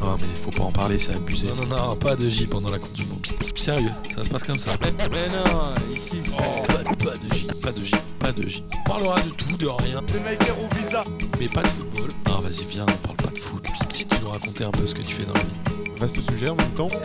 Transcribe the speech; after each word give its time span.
Non, 0.00 0.16
mais 0.18 0.26
faut 0.34 0.50
pas 0.50 0.62
en 0.62 0.72
parler, 0.72 0.98
c'est 0.98 1.14
abusé. 1.14 1.48
Non, 1.48 1.66
non, 1.66 1.88
non, 1.88 1.96
pas 1.96 2.16
de 2.16 2.26
J 2.26 2.46
pendant 2.46 2.70
la 2.70 2.78
Coupe 2.78 2.94
du 2.94 3.04
Monde. 3.06 3.26
Sérieux, 3.54 3.90
ça 4.14 4.24
se 4.24 4.30
passe 4.30 4.44
comme 4.44 4.58
ça. 4.58 4.72
Mais 4.80 5.28
non, 5.28 5.74
ici 5.94 6.16
c'est. 6.24 6.40
Oh, 6.40 6.62
pas, 6.66 6.82
pas 7.04 7.16
de 7.18 7.34
J, 7.34 7.46
pas 7.60 7.70
de 7.70 7.84
J, 7.84 7.94
pas 8.18 8.32
de 8.32 8.48
J. 8.48 8.64
On 8.72 8.88
parlera 8.88 9.20
de 9.20 9.28
tout, 9.30 9.56
de 9.58 9.66
rien, 9.66 10.00
Le 10.00 10.30
Nike 10.30 10.52
au 10.58 10.74
visa. 10.74 11.02
mais 11.38 11.48
pas 11.48 11.62
de 11.62 11.68
football. 11.68 12.10
Non, 12.26 12.40
vas-y, 12.40 12.64
viens, 12.64 12.86
on 12.88 13.06
parle 13.06 13.16
pas 13.16 13.30
de 13.30 13.38
foot. 13.38 13.62
Si 13.90 14.06
tu 14.06 14.16
nous 14.22 14.30
raconter 14.30 14.64
un 14.64 14.70
peu 14.70 14.86
ce 14.86 14.94
que 14.94 15.02
tu 15.02 15.16
fais 15.16 15.26
dans 15.26 15.34
la 15.34 15.40
vie. 15.40 15.90
Vaste 15.98 16.30
sujet 16.30 16.48
en 16.48 16.56
même 16.56 16.70
temps. 16.70 16.88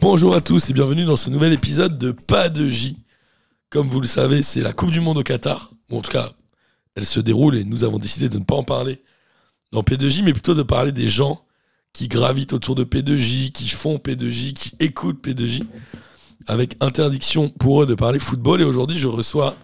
Bonjour 0.00 0.34
à 0.34 0.40
tous 0.40 0.68
et 0.68 0.72
bienvenue 0.72 1.04
dans 1.04 1.16
ce 1.16 1.30
nouvel 1.30 1.52
épisode 1.52 1.96
de 1.96 2.10
Pas 2.10 2.48
de 2.48 2.68
J. 2.68 2.98
Comme 3.70 3.86
vous 3.86 4.00
le 4.00 4.08
savez, 4.08 4.42
c'est 4.42 4.62
la 4.62 4.72
Coupe 4.72 4.90
du 4.90 5.00
Monde 5.00 5.18
au 5.18 5.22
Qatar. 5.22 5.70
Ou 5.90 5.98
en 5.98 6.02
tout 6.02 6.10
cas, 6.10 6.32
elle 6.96 7.06
se 7.06 7.20
déroule 7.20 7.56
et 7.56 7.62
nous 7.62 7.84
avons 7.84 8.00
décidé 8.00 8.28
de 8.28 8.38
ne 8.38 8.42
pas 8.44 8.56
en 8.56 8.64
parler 8.64 9.00
dans 9.72 9.82
P2J, 9.82 10.22
mais 10.22 10.32
plutôt 10.32 10.54
de 10.54 10.62
parler 10.62 10.92
des 10.92 11.08
gens 11.08 11.44
qui 11.92 12.08
gravitent 12.08 12.52
autour 12.52 12.74
de 12.74 12.84
P2J, 12.84 13.52
qui 13.52 13.68
font 13.68 13.96
P2J, 13.96 14.52
qui 14.52 14.74
écoutent 14.78 15.26
P2J, 15.26 15.66
avec 16.46 16.76
interdiction 16.80 17.48
pour 17.48 17.82
eux 17.82 17.86
de 17.86 17.94
parler 17.94 18.18
football. 18.18 18.60
Et 18.60 18.64
aujourd'hui, 18.64 18.96
je 18.96 19.08
reçois 19.08 19.56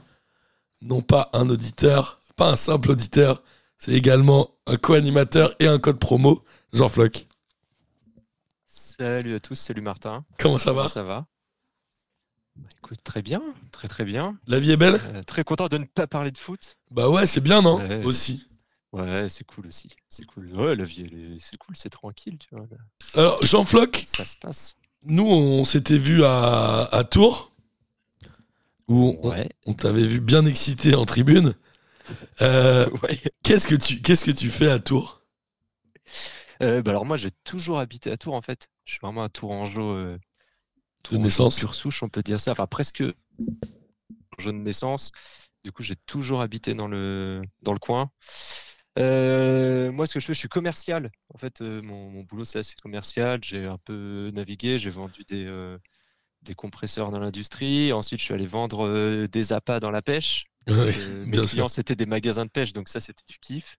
non 0.82 1.00
pas 1.00 1.30
un 1.32 1.48
auditeur, 1.48 2.20
pas 2.36 2.50
un 2.50 2.56
simple 2.56 2.90
auditeur, 2.90 3.42
c'est 3.78 3.92
également 3.92 4.50
un 4.66 4.76
co-animateur 4.76 5.54
et 5.60 5.66
un 5.66 5.78
code 5.78 5.98
promo, 5.98 6.44
Jean 6.72 6.88
Floch. 6.88 7.26
Salut 8.66 9.34
à 9.34 9.40
tous, 9.40 9.54
salut 9.54 9.80
Martin. 9.80 10.24
Comment 10.38 10.58
ça 10.58 10.72
va 10.72 10.82
Comment 10.82 10.88
ça 10.88 11.02
va? 11.04 11.26
Bah, 12.56 12.68
Écoute, 12.78 12.98
très 13.04 13.22
bien, 13.22 13.42
très 13.70 13.88
très 13.88 14.04
bien. 14.04 14.38
La 14.46 14.58
vie 14.58 14.72
est 14.72 14.76
belle? 14.76 15.00
Euh, 15.14 15.22
très 15.22 15.44
content 15.44 15.68
de 15.68 15.78
ne 15.78 15.84
pas 15.84 16.06
parler 16.06 16.30
de 16.30 16.38
foot. 16.38 16.76
Bah 16.90 17.08
ouais, 17.08 17.26
c'est 17.26 17.40
bien, 17.40 17.62
non? 17.62 17.80
Aussi. 18.04 18.47
Ouais, 18.92 19.28
c'est 19.28 19.44
cool 19.44 19.66
aussi. 19.66 19.90
C'est 20.08 20.24
cool. 20.24 20.50
Ouais, 20.54 20.74
la 20.74 20.84
vie, 20.84 21.02
est- 21.02 21.38
c'est 21.40 21.56
cool, 21.58 21.76
c'est 21.76 21.90
tranquille, 21.90 22.38
tu 22.38 22.48
vois. 22.52 22.66
là. 22.70 22.76
Alors, 23.14 23.42
Jean 23.44 23.64
Floch, 23.64 24.02
Ça 24.06 24.24
se 24.24 24.36
passe. 24.36 24.76
nous, 25.04 25.26
on 25.26 25.64
s'était 25.64 25.98
vu 25.98 26.24
à, 26.24 26.84
à 26.90 27.04
Tours, 27.04 27.52
où 28.88 29.18
on, 29.22 29.28
Ouais. 29.30 29.48
on 29.66 29.74
t'avait 29.74 30.06
vu 30.06 30.20
bien 30.20 30.46
excité 30.46 30.94
en 30.94 31.04
tribune. 31.04 31.54
Euh, 32.40 32.88
ouais. 33.02 33.20
qu'est-ce 33.42 33.66
que 33.66 33.74
tu 33.74 34.00
qu'est-ce 34.00 34.24
que 34.24 34.30
tu 34.30 34.48
fais 34.48 34.70
à 34.70 34.78
Tours? 34.78 35.20
Euh, 36.62 36.80
bah 36.82 36.92
alors 36.92 37.04
moi, 37.04 37.18
j'ai 37.18 37.30
toujours 37.44 37.78
habité 37.78 38.10
à 38.10 38.16
Tours 38.16 38.34
en 38.34 38.40
fait. 38.42 38.68
Je 38.86 38.92
suis 38.92 39.00
vraiment 39.02 39.22
un 39.22 39.28
Tourangeau. 39.28 39.92
Euh, 39.94 40.18
Tourangeau 41.02 41.22
naissance 41.22 41.58
Pure 41.58 41.74
souche, 41.74 42.02
on 42.02 42.08
peut 42.08 42.22
dire 42.22 42.40
ça. 42.40 42.52
Enfin, 42.52 42.66
presque 42.66 43.04
jeune 44.38 44.62
naissance. 44.62 45.12
Du 45.64 45.72
coup, 45.72 45.82
j'ai 45.82 45.96
toujours 45.96 46.40
habité 46.40 46.72
dans 46.74 46.88
le, 46.88 47.42
dans 47.62 47.72
le 47.74 47.78
coin. 47.78 48.10
Euh, 48.98 49.92
moi, 49.92 50.06
ce 50.06 50.14
que 50.14 50.20
je 50.20 50.26
fais, 50.26 50.34
je 50.34 50.38
suis 50.38 50.48
commercial. 50.48 51.10
En 51.32 51.38
fait, 51.38 51.60
euh, 51.60 51.80
mon, 51.82 52.10
mon 52.10 52.22
boulot, 52.22 52.44
c'est 52.44 52.58
assez 52.58 52.74
commercial. 52.82 53.40
J'ai 53.42 53.64
un 53.64 53.78
peu 53.78 54.30
navigué, 54.34 54.78
j'ai 54.78 54.90
vendu 54.90 55.24
des, 55.24 55.46
euh, 55.46 55.78
des 56.42 56.54
compresseurs 56.54 57.10
dans 57.10 57.20
l'industrie. 57.20 57.92
Ensuite, 57.92 58.20
je 58.20 58.24
suis 58.24 58.34
allé 58.34 58.46
vendre 58.46 59.26
des 59.26 59.52
appâts 59.52 59.80
dans 59.80 59.90
la 59.90 60.02
pêche. 60.02 60.44
Ouais, 60.68 60.92
mes 61.24 61.38
clients, 61.46 61.68
c'était 61.68 61.96
des 61.96 62.04
magasins 62.04 62.44
de 62.44 62.50
pêche, 62.50 62.74
donc 62.74 62.90
ça, 62.90 63.00
c'était 63.00 63.24
du 63.26 63.38
kiff. 63.38 63.78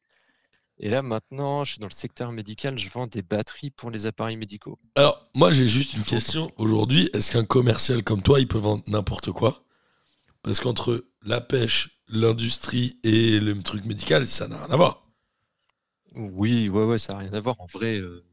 Et 0.80 0.90
là, 0.90 1.04
maintenant, 1.04 1.64
je 1.64 1.74
suis 1.74 1.80
dans 1.80 1.86
le 1.86 1.94
secteur 1.94 2.32
médical, 2.32 2.80
je 2.80 2.90
vends 2.90 3.06
des 3.06 3.22
batteries 3.22 3.70
pour 3.70 3.92
les 3.92 4.08
appareils 4.08 4.38
médicaux. 4.38 4.80
Alors, 4.96 5.30
moi, 5.36 5.52
j'ai 5.52 5.68
juste 5.68 5.94
une 5.94 6.04
question. 6.04 6.50
Aujourd'hui, 6.58 7.08
est-ce 7.14 7.32
qu'un 7.32 7.46
commercial 7.46 8.02
comme 8.02 8.24
toi, 8.24 8.40
il 8.40 8.48
peut 8.48 8.58
vendre 8.58 8.84
n'importe 8.88 9.32
quoi? 9.32 9.66
Parce 10.42 10.60
qu'entre 10.60 11.06
la 11.22 11.42
pêche, 11.42 12.02
l'industrie 12.08 12.98
et 13.04 13.40
le 13.40 13.62
truc 13.62 13.86
médical, 13.86 14.26
ça 14.26 14.48
n'a 14.48 14.58
rien 14.58 14.74
à 14.74 14.78
voir. 14.78 15.09
Oui, 16.16 16.70
ouais, 16.70 16.86
ouais, 16.86 16.98
ça 16.98 17.14
n'a 17.14 17.20
rien 17.20 17.34
à 17.34 17.40
voir. 17.40 17.60
En 17.62 17.66
vrai, 17.66 18.00
euh, 18.00 18.24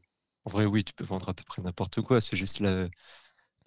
en 0.45 0.49
vrai, 0.49 0.65
oui, 0.65 0.83
tu 0.83 0.93
peux 0.93 1.03
vendre 1.03 1.29
à 1.29 1.33
peu 1.33 1.43
près 1.43 1.61
n'importe 1.61 2.01
quoi. 2.01 2.21
C'est 2.21 2.35
juste 2.37 2.61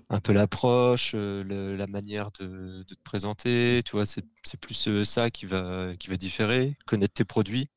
un 0.09 0.21
peu 0.21 0.33
l'approche, 0.33 1.13
euh, 1.15 1.45
le- 1.45 1.77
la 1.77 1.87
manière 1.87 2.31
de, 2.41 2.83
de 2.87 2.95
te 2.95 3.03
présenter. 3.05 3.83
Tu 3.85 3.93
vois, 3.93 4.07
c'est 4.07 4.25
c'est 4.43 4.59
plus 4.61 4.89
euh, 4.89 5.05
ça 5.05 5.31
qui 5.31 5.47
va, 5.47 5.95
qui 5.99 6.09
va 6.09 6.17
différer. 6.17 6.77
Connaître 6.87 7.15
tes 7.15 7.25
produits, 7.25 7.69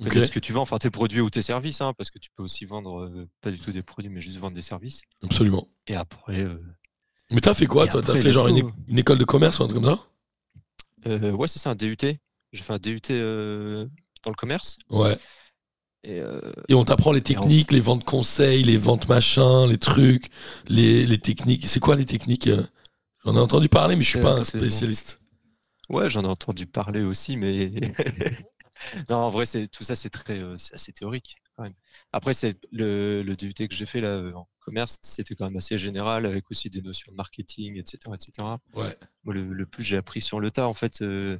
connaître 0.00 0.26
ce 0.26 0.32
que 0.32 0.40
tu 0.40 0.52
vends, 0.52 0.62
enfin 0.62 0.78
tes 0.78 0.90
produits 0.90 1.20
ou 1.22 1.30
tes 1.30 1.42
services, 1.42 1.80
hein, 1.80 1.94
parce 1.96 2.10
que 2.10 2.18
tu 2.18 2.30
peux 2.36 2.42
aussi 2.42 2.64
vendre 2.66 3.26
pas 3.40 3.50
du 3.50 3.58
tout 3.60 3.72
des 3.72 3.82
produits, 3.82 4.10
mais 4.10 4.20
juste 4.20 4.38
vendre 4.38 4.54
des 4.54 4.62
services. 4.62 5.02
Absolument. 5.22 5.66
Et 5.86 5.94
après, 5.96 6.46
Mais 7.32 7.40
t'as 7.40 7.54
fait 7.54 7.66
quoi, 7.66 7.86
Et 7.86 7.88
toi? 7.88 8.02
T'as 8.02 8.14
après, 8.14 8.18
fait 8.18 8.30
let's 8.30 8.30
genre 8.30 8.46
une, 8.46 8.58
go. 8.58 8.58
é- 8.58 8.74
une 8.86 8.98
école 8.98 9.18
de 9.18 9.24
commerce 9.24 9.58
ou 9.58 9.64
un 9.64 9.66
truc 9.68 9.82
comme 9.82 9.96
ça? 9.96 10.06
Euh, 11.06 11.32
ouais, 11.32 11.48
c'est 11.48 11.58
ça, 11.58 11.70
un 11.70 11.74
DUT. 11.74 12.20
J'ai 12.52 12.62
fait 12.62 12.72
un 12.72 12.78
DUT 12.78 13.12
dans 14.22 14.30
le 14.30 14.36
commerce. 14.36 14.78
Ouais. 14.90 15.18
Et, 16.02 16.18
euh, 16.20 16.40
Et 16.68 16.74
on 16.74 16.84
t'apprend 16.84 17.12
les 17.12 17.20
techniques, 17.20 17.72
les 17.72 17.80
ventes 17.80 18.04
conseils, 18.04 18.62
les 18.62 18.76
ventes 18.76 19.08
machin, 19.08 19.66
les 19.66 19.78
trucs, 19.78 20.30
les, 20.68 21.06
les 21.06 21.18
techniques. 21.18 21.66
C'est 21.68 21.80
quoi 21.80 21.96
les 21.96 22.06
techniques 22.06 22.46
euh? 22.46 22.64
J'en 23.24 23.36
ai 23.36 23.40
entendu 23.40 23.68
parler, 23.68 23.96
mais 23.96 24.02
je 24.02 24.08
suis 24.08 24.20
pas 24.20 24.32
un 24.32 24.44
spécialiste. 24.44 25.20
Ouais, 25.90 26.08
j'en 26.08 26.22
ai 26.22 26.28
entendu 26.28 26.66
parler 26.66 27.02
aussi, 27.02 27.36
mais 27.36 27.70
non, 29.10 29.16
en 29.16 29.30
vrai, 29.30 29.44
c'est 29.44 29.68
tout 29.68 29.84
ça, 29.84 29.94
c'est 29.94 30.08
très, 30.08 30.38
euh, 30.40 30.56
c'est 30.58 30.74
assez 30.74 30.92
théorique 30.92 31.36
quand 31.56 31.64
même. 31.64 31.74
Après, 32.12 32.32
c'est 32.32 32.56
le, 32.72 33.22
le 33.22 33.36
DUT 33.36 33.52
que 33.68 33.74
j'ai 33.74 33.84
fait 33.86 34.00
là 34.00 34.08
euh, 34.08 34.32
en 34.32 34.48
commerce, 34.60 34.98
c'était 35.02 35.34
quand 35.34 35.44
même 35.44 35.56
assez 35.56 35.76
général, 35.76 36.24
avec 36.24 36.50
aussi 36.50 36.70
des 36.70 36.80
notions 36.80 37.12
de 37.12 37.16
marketing, 37.16 37.76
etc., 37.78 37.98
etc. 38.14 38.48
Ouais. 38.74 38.96
Moi, 39.24 39.34
le, 39.34 39.52
le 39.52 39.66
plus 39.66 39.84
j'ai 39.84 39.98
appris 39.98 40.22
sur 40.22 40.40
le 40.40 40.50
tas, 40.50 40.66
en 40.66 40.74
fait. 40.74 41.02
euh, 41.02 41.38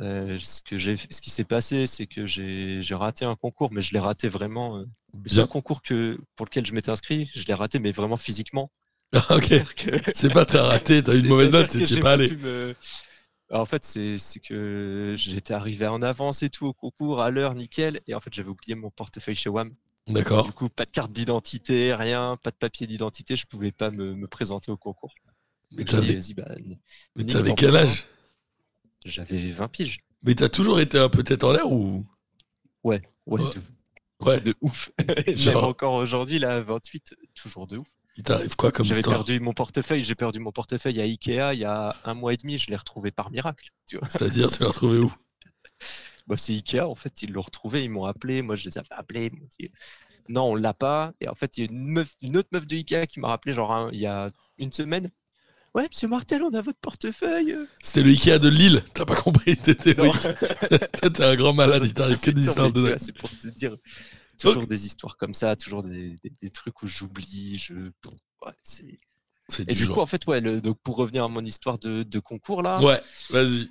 euh, 0.00 0.38
ce 0.38 0.62
que 0.62 0.78
ce 0.78 1.20
qui 1.20 1.30
s'est 1.30 1.44
passé, 1.44 1.86
c'est 1.86 2.06
que 2.06 2.26
j'ai, 2.26 2.80
raté 2.92 3.24
un 3.24 3.34
concours, 3.34 3.70
mais 3.72 3.82
je 3.82 3.92
l'ai 3.92 3.98
raté 3.98 4.28
vraiment. 4.28 4.78
euh, 4.78 4.84
le 5.30 5.44
concours 5.44 5.82
que, 5.82 6.18
pour 6.36 6.46
lequel 6.46 6.64
je 6.64 6.72
m'étais 6.72 6.90
inscrit, 6.90 7.30
je 7.34 7.44
l'ai 7.46 7.54
raté, 7.54 7.78
mais 7.78 7.92
vraiment 7.92 8.16
physiquement. 8.16 8.70
Ah, 9.12 9.36
ok. 9.36 9.48
Que- 9.76 10.00
C'est 10.14 10.32
pas 10.32 10.46
t'as 10.46 10.62
raté, 10.62 11.02
t'as 11.02 11.14
eu 11.14 11.20
une 11.20 11.28
mauvaise 11.28 11.50
note, 11.50 11.68
que 11.68 11.78
t'y 11.78 11.86
j'ai 11.86 11.96
es 11.96 12.00
pas 12.00 12.12
allé. 12.12 12.74
En 13.50 13.66
fait, 13.66 13.84
c'est 13.84 14.40
que 14.40 15.14
j'étais 15.16 15.52
arrivé 15.52 15.86
en 15.86 16.00
avance 16.00 16.42
et 16.42 16.48
tout 16.48 16.66
au 16.66 16.72
concours, 16.72 17.20
à 17.20 17.30
l'heure, 17.30 17.54
nickel. 17.54 18.00
Et 18.06 18.14
en 18.14 18.20
fait, 18.20 18.32
j'avais 18.32 18.48
oublié 18.48 18.74
mon 18.74 18.90
portefeuille 18.90 19.36
chez 19.36 19.50
WAM. 19.50 19.74
D'accord. 20.08 20.46
Du 20.46 20.52
coup, 20.52 20.68
pas 20.70 20.86
de 20.86 20.90
carte 20.90 21.12
d'identité, 21.12 21.94
rien, 21.94 22.38
pas 22.42 22.50
de 22.50 22.56
papier 22.56 22.86
d'identité. 22.86 23.36
Je 23.36 23.46
pouvais 23.46 23.70
pas 23.70 23.90
me, 23.90 24.14
me 24.14 24.26
présenter 24.26 24.72
au 24.72 24.78
concours. 24.78 25.14
Mais 25.70 25.84
t'avais 25.84 26.18
bah, 26.34 27.54
quel 27.56 27.76
âge? 27.76 28.06
J'avais 29.06 29.50
20 29.50 29.68
piges. 29.68 30.00
Mais 30.24 30.34
t'as 30.34 30.48
toujours 30.48 30.80
été 30.80 30.98
un 30.98 31.08
peu 31.08 31.22
tête 31.22 31.42
en 31.44 31.52
l'air 31.52 31.70
ou? 31.70 32.04
Ouais, 32.84 33.02
ouais, 33.26 33.40
Ouais. 33.42 33.50
De, 33.54 33.60
Ouais. 34.24 34.40
de 34.40 34.54
ouf. 34.60 34.92
Même 35.26 35.36
Genre- 35.36 35.64
encore 35.64 35.94
aujourd'hui, 35.94 36.38
là, 36.38 36.56
à 36.56 36.60
28, 36.60 37.14
toujours 37.34 37.66
de 37.66 37.78
ouf. 37.78 37.88
Il 38.16 38.22
t'arrive 38.22 38.54
quoi 38.56 38.70
comme 38.70 38.84
J'avais 38.86 39.02
perdu 39.02 39.40
mon 39.40 39.52
portefeuille, 39.54 40.04
j'ai 40.04 40.14
perdu 40.14 40.38
mon 40.38 40.52
portefeuille 40.52 41.00
à 41.00 41.04
Ikea 41.04 41.54
il 41.54 41.60
y 41.60 41.64
a 41.64 41.96
un 42.04 42.14
mois 42.14 42.34
et 42.34 42.36
demi, 42.36 42.58
je 42.58 42.68
l'ai 42.70 42.76
retrouvé 42.76 43.10
par 43.10 43.30
miracle. 43.30 43.70
C'est-à-dire, 44.06 44.50
tu 44.52 44.60
l'as 44.62 44.68
retrouvé 44.68 44.98
où? 44.98 45.12
Bah, 46.28 46.36
c'est 46.36 46.52
Ikea, 46.52 46.82
en 46.86 46.94
fait, 46.94 47.22
ils 47.22 47.32
l'ont 47.32 47.42
retrouvé, 47.42 47.82
ils 47.82 47.90
m'ont 47.90 48.04
appelé, 48.04 48.42
moi 48.42 48.54
je 48.54 48.66
les 48.68 48.78
avais 48.78 48.86
appelés, 48.92 49.30
ils 49.32 49.36
m'ont 49.40 49.48
dit 49.58 49.70
non, 50.28 50.52
on 50.52 50.54
l'a 50.54 50.72
pas. 50.72 51.12
Et 51.20 51.28
en 51.28 51.34
fait, 51.34 51.56
il 51.58 51.64
y 51.64 51.66
a 51.66 51.70
une, 51.72 51.84
meuf, 51.88 52.14
une 52.22 52.36
autre 52.36 52.48
meuf 52.52 52.64
de 52.64 52.76
Ikea 52.76 53.06
qui 53.08 53.18
m'a 53.18 53.26
rappelé, 53.28 53.54
genre 53.54 53.88
il 53.92 53.98
y 53.98 54.06
a 54.06 54.30
une 54.58 54.70
semaine. 54.70 55.10
Ouais, 55.74 55.86
monsieur 55.90 56.06
Martel, 56.08 56.42
on 56.42 56.52
a 56.52 56.60
votre 56.60 56.78
portefeuille. 56.80 57.56
C'était 57.82 58.02
le 58.02 58.10
Ikea 58.10 58.38
de 58.38 58.48
Lille, 58.48 58.82
t'as 58.92 59.06
pas 59.06 59.16
compris 59.16 59.56
tes 59.56 59.74
T'es 59.76 61.22
un 61.22 61.34
grand 61.36 61.54
malade, 61.54 61.82
il 61.86 61.94
t'arrive 61.94 62.20
que 62.20 62.30
des 62.30 62.46
histoires 62.46 62.70
de 62.72 62.94
C'est 62.98 63.16
pour 63.16 63.30
te 63.30 63.48
dire, 63.48 63.76
toujours 64.38 64.66
des 64.66 64.86
histoires 64.86 65.16
comme 65.16 65.32
ça, 65.32 65.56
toujours 65.56 65.82
des, 65.82 66.10
des- 66.22 66.32
des 66.42 66.50
trucs 66.50 66.82
où 66.82 66.86
j'oublie. 66.86 67.56
Je... 67.58 67.74
ouais, 67.74 68.52
c'est- 68.62 69.00
C'est 69.48 69.62
Et 69.68 69.74
du 69.74 69.82
du 69.86 69.88
coup, 69.88 70.00
en 70.00 70.06
fait, 70.06 70.26
ouais, 70.26 70.40
le- 70.42 70.60
donc 70.60 70.78
pour 70.82 70.96
revenir 70.96 71.24
à 71.24 71.28
mon 71.28 71.44
histoire 71.44 71.78
de, 71.78 72.02
de 72.02 72.18
concours 72.18 72.60
là, 72.62 72.78
Ouais, 72.82 73.00
vas-y. 73.30 73.68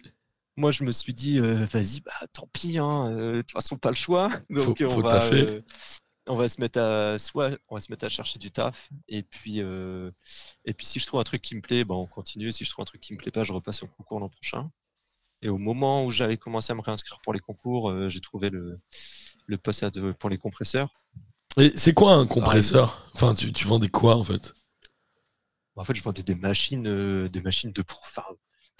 moi 0.58 0.72
je 0.72 0.84
me 0.84 0.92
suis 0.92 1.14
dit, 1.14 1.38
euh, 1.40 1.66
vas-y, 1.66 2.02
bah 2.02 2.12
tant 2.34 2.50
pis, 2.52 2.80
hein, 2.80 3.10
euh, 3.12 3.34
de 3.38 3.42
toute 3.42 3.52
façon 3.52 3.78
pas 3.78 3.90
le 3.90 3.96
choix. 3.96 4.30
Donc 4.50 4.64
Faut- 4.80 4.86
on 4.86 4.90
faut 4.90 5.02
va, 5.02 5.20
on 6.32 6.38
va 6.38 6.48
se 6.48 6.62
mettre 6.62 6.80
à 6.80 7.20
soit 7.20 7.52
on 7.68 7.76
va 7.76 7.82
se 7.82 7.92
mettre 7.92 8.06
à 8.06 8.10
chercher 8.10 8.40
du 8.40 8.52
taf 8.52 8.90
et 9.10 9.22
puis 9.22 9.62
euh, 9.62 10.10
et 10.64 10.74
puis 10.74 10.86
si 10.86 11.00
je 11.00 11.06
trouve 11.06 11.20
un 11.20 11.24
truc 11.24 11.42
qui 11.42 11.56
me 11.56 11.62
plaît, 11.62 11.84
bah, 11.84 11.96
on 11.96 12.08
continue. 12.08 12.52
Si 12.52 12.64
je 12.64 12.70
trouve 12.70 12.84
un 12.84 12.86
truc 12.86 13.02
qui 13.02 13.14
me 13.14 13.18
plaît 13.18 13.32
pas, 13.32 13.44
je 13.44 13.52
repasse 13.52 13.84
au 13.84 13.88
concours 13.88 14.20
l'an 14.20 14.30
prochain. 14.30 14.72
Et 15.42 15.50
au 15.50 15.58
moment 15.58 16.06
où 16.06 16.10
j'avais 16.10 16.38
commencé 16.38 16.72
à 16.72 16.76
me 16.76 16.82
réinscrire 16.82 17.20
pour 17.24 17.34
les 17.34 17.40
concours, 17.40 17.90
euh, 17.90 18.10
j'ai 18.10 18.22
trouvé 18.22 18.50
le 18.50 18.80
le 19.48 19.58
poste 19.58 20.14
pour 20.14 20.30
les 20.30 20.38
compresseurs. 20.38 20.90
Et 21.58 21.74
c'est 21.76 21.94
quoi 21.94 22.14
un 22.14 22.28
compresseur? 22.28 23.10
Enfin, 23.14 23.34
tu, 23.34 23.52
tu 23.52 23.66
vendais 23.66 23.90
quoi 23.90 24.16
en 24.16 24.24
fait? 24.24 24.54
En 25.76 25.84
fait, 25.84 25.96
je 25.96 26.04
vendais 26.04 26.24
des 26.24 26.36
machines, 26.36 26.88
euh, 26.88 27.28
des 27.28 27.42
machines 27.42 27.72
de 27.74 27.82
pro- 27.82 28.00
enfin, 28.04 28.24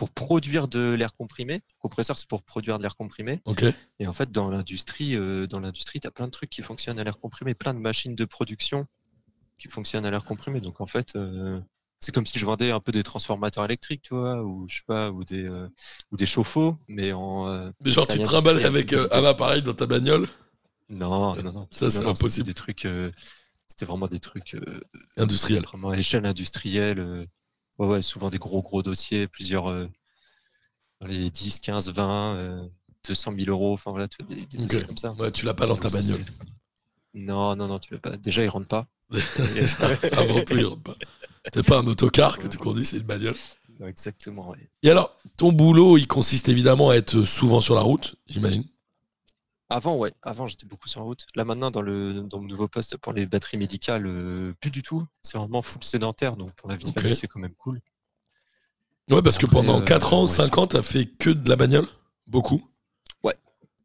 pour 0.02 0.10
produire 0.10 0.68
de 0.68 0.94
l'air 0.96 1.14
comprimé. 1.14 1.62
Compresseur, 1.78 2.18
c'est 2.18 2.28
pour 2.28 2.42
produire 2.42 2.80
de 2.80 2.82
l'air 2.84 2.96
comprimé. 2.96 3.40
Ok. 3.46 3.64
Et 4.00 4.08
en 4.08 4.14
fait, 4.14 4.32
dans 4.32 4.50
l'industrie, 4.50 5.16
euh, 5.16 5.46
dans 5.46 5.60
l'industrie, 5.60 6.00
tu 6.00 6.08
as 6.08 6.12
plein 6.12 6.26
de 6.26 6.32
trucs 6.32 6.50
qui 6.50 6.64
fonctionnent 6.64 6.98
à 6.98 7.04
l'air 7.04 7.20
comprimé, 7.20 7.54
plein 7.54 7.76
de 7.76 7.80
machines 7.80 8.16
de 8.16 8.26
production 8.26 8.88
qui 9.60 9.68
fonctionnent 9.68 10.08
à 10.08 10.10
l'air 10.10 10.26
comprimé. 10.26 10.60
Donc 10.60 10.82
en 10.82 10.88
fait, 10.88 11.16
euh, 11.16 11.62
c'est 12.00 12.12
comme 12.12 12.26
si 12.26 12.40
je 12.40 12.46
vendais 12.48 12.72
un 12.72 12.80
peu 12.80 12.92
des 12.92 13.04
transformateurs 13.04 13.64
électriques, 13.64 14.02
tu 14.02 14.16
vois, 14.16 14.44
ou 14.44 14.66
je 14.68 14.78
sais 14.78 14.84
pas, 14.88 15.12
ou 15.12 15.24
des 15.24 15.44
euh, 15.44 15.68
ou 16.12 16.18
des 16.18 16.26
chauffe-eau, 16.26 16.80
mais 16.88 17.14
en 17.14 17.46
Mais 17.86 17.92
genre, 17.92 18.08
tu 18.08 18.18
industrielle. 18.18 18.66
avec 18.66 18.94
un 18.94 19.24
appareil 19.24 19.62
dans 19.62 19.76
ta 19.76 19.86
bagnole? 19.86 20.28
Non, 20.90 21.36
non, 21.36 21.54
non. 21.54 21.68
Ça, 21.70 21.92
c'est 21.92 22.04
impossible. 22.04 22.48
Des 22.48 22.56
trucs, 22.56 22.88
c'était 23.68 23.86
vraiment 23.86 24.08
des 24.08 24.20
trucs 24.20 24.56
euh, 24.56 24.82
Industriel. 25.16 25.62
vraiment 25.62 25.92
à 25.92 25.98
échelle 25.98 26.26
industrielle. 26.26 27.28
Ouais, 27.82 27.88
ouais, 27.88 28.02
souvent 28.02 28.30
des 28.30 28.38
gros, 28.38 28.62
gros 28.62 28.84
dossiers, 28.84 29.28
plusieurs, 29.28 29.70
euh, 29.70 29.88
les 31.08 31.30
10, 31.30 31.60
15, 31.60 31.90
20, 31.90 32.36
euh, 32.36 32.68
200 33.08 33.34
000 33.36 33.50
euros, 33.50 33.74
enfin 33.74 33.92
voilà, 33.92 34.08
tu 34.08 34.24
des, 34.24 34.46
des 34.46 34.58
Ok. 34.60 34.68
dossiers 34.68 34.84
comme 34.86 34.98
ça. 34.98 35.12
Ouais, 35.14 35.32
tu 35.32 35.46
l'as 35.46 35.54
pas 35.54 35.66
dans 35.68 35.76
ta 35.78 35.90
bagnole. 35.90 36.24
Non, 37.14 37.56
non, 37.56 37.68
non, 37.68 37.80
tu 37.80 37.94
l'as 37.94 38.00
pas. 38.00 38.18
Déjà, 38.18 38.44
ils 38.44 38.50
rentrent 38.50 38.68
pas. 38.68 38.88
Avant 40.14 40.42
tout, 40.44 40.56
il 40.56 40.66
rentre 40.66 40.84
pas. 40.84 40.96
T'es 41.52 41.64
pas 41.64 41.80
un 41.80 41.88
autocar 41.88 42.38
que 42.38 42.48
tu 42.48 42.58
conduis, 42.58 42.86
c'est 42.86 42.98
une 42.98 43.04
bagnole. 43.04 43.36
Non, 43.80 43.88
Exactement, 43.88 44.50
ouais. 44.50 44.70
Et 44.84 44.90
alors, 44.92 45.18
ton 45.38 45.52
boulot, 45.52 45.98
il 45.98 46.08
consiste 46.08 46.50
évidemment 46.50 46.92
à 46.92 46.96
être 46.96 47.24
souvent 47.24 47.62
sur 47.62 47.76
la 47.76 47.82
route, 47.82 48.16
j'imagine? 48.28 48.64
Avant, 49.72 49.96
ouais, 49.96 50.14
avant 50.22 50.48
j'étais 50.48 50.66
beaucoup 50.66 50.90
sur 50.90 51.00
la 51.00 51.06
route. 51.06 51.26
Là 51.34 51.46
maintenant, 51.46 51.72
dans 51.72 51.82
le, 51.82 52.24
dans 52.24 52.40
le 52.40 52.46
nouveau 52.48 52.68
poste 52.68 52.98
pour 52.98 53.14
les 53.14 53.26
batteries 53.26 53.56
médicales, 53.58 54.06
euh, 54.06 54.54
plus 54.60 54.70
du 54.70 54.84
tout. 54.84 55.06
C'est 55.24 55.38
vraiment 55.38 55.62
full 55.62 55.82
sédentaire, 55.84 56.36
donc 56.36 56.52
pour 56.56 56.68
la 56.70 56.76
vie 56.76 56.84
de 56.84 56.90
famille, 56.92 57.16
c'est 57.16 57.28
quand 57.28 57.40
même 57.40 57.56
cool. 57.56 57.80
Ouais, 59.10 59.22
parce 59.22 59.38
que 59.38 59.46
pendant 59.46 59.80
euh, 59.82 59.86
4 59.86 60.14
ans, 60.14 60.24
ouais, 60.24 60.30
5 60.30 60.58
ans, 60.58 60.68
t'as 60.68 60.82
fait 60.82 61.06
que 61.06 61.30
de 61.30 61.50
la 61.50 61.56
bagnole? 61.56 61.88
Beaucoup? 62.28 62.62
Ouais, 63.24 63.36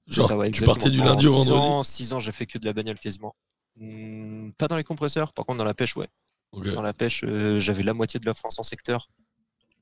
Genre, 0.09 0.27
ça, 0.27 0.37
ouais, 0.37 0.51
tu 0.51 0.63
partais 0.63 0.91
du 0.91 0.99
lundi 0.99 1.27
au 1.29 1.33
vendredi? 1.33 1.55
ans, 1.57 1.85
six 1.85 2.13
ans, 2.13 2.19
j'ai 2.19 2.33
fait 2.33 2.47
que 2.47 2.59
de 2.59 2.67
la 2.67 2.73
bagnole 2.73 2.99
quasiment. 2.99 3.37
Hmm, 3.77 4.51
pas 4.59 4.67
dans 4.69 4.77
les 4.77 4.85
compresseurs, 4.85 5.33
par 5.33 5.45
contre 5.47 5.59
dans 5.59 5.65
la 5.65 5.75
pêche, 5.75 5.97
ouais. 5.97 6.09
Dans 6.53 6.83
la 6.83 6.95
pêche, 6.95 7.23
euh, 7.25 7.59
j'avais 7.61 7.83
la 7.85 7.93
moitié 7.95 8.19
de 8.19 8.27
la 8.27 8.35
France 8.35 8.59
en 8.59 8.63
secteur. 8.65 9.09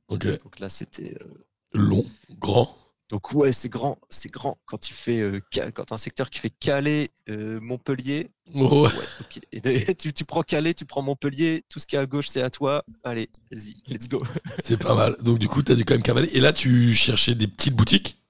ok. 0.08 0.42
Donc 0.42 0.58
là, 0.58 0.68
c'était. 0.68 1.16
euh, 1.22 1.46
Long, 1.72 2.04
grand? 2.30 2.76
Donc 3.14 3.32
ouais, 3.32 3.52
c'est 3.52 3.68
grand, 3.68 3.96
c'est 4.10 4.28
grand. 4.28 4.58
Quand 4.64 4.76
tu 4.76 4.92
fais, 4.92 5.20
euh, 5.20 5.40
quand 5.72 5.92
un 5.92 5.96
secteur 5.96 6.30
qui 6.30 6.40
fait 6.40 6.50
Calais, 6.50 7.12
euh, 7.28 7.60
Montpellier, 7.60 8.28
ouais. 8.52 8.90
Et 9.52 9.60
tu, 9.94 10.12
tu 10.12 10.24
prends 10.24 10.42
Calais, 10.42 10.74
tu 10.74 10.84
prends 10.84 11.00
Montpellier, 11.00 11.64
tout 11.68 11.78
ce 11.78 11.86
qui 11.86 11.94
est 11.94 12.00
à 12.00 12.06
gauche, 12.06 12.26
c'est 12.26 12.42
à 12.42 12.50
toi. 12.50 12.82
Allez, 13.04 13.30
vas-y, 13.52 13.76
let's 13.86 14.08
go. 14.08 14.20
C'est 14.64 14.82
pas 14.82 14.96
mal. 14.96 15.14
Donc, 15.20 15.38
du 15.38 15.46
coup, 15.46 15.62
t'as 15.62 15.76
dû 15.76 15.84
quand 15.84 15.94
même 15.94 16.02
cavaler. 16.02 16.28
Et 16.32 16.40
là, 16.40 16.52
tu 16.52 16.92
cherchais 16.92 17.36
des 17.36 17.46
petites 17.46 17.76
boutiques? 17.76 18.20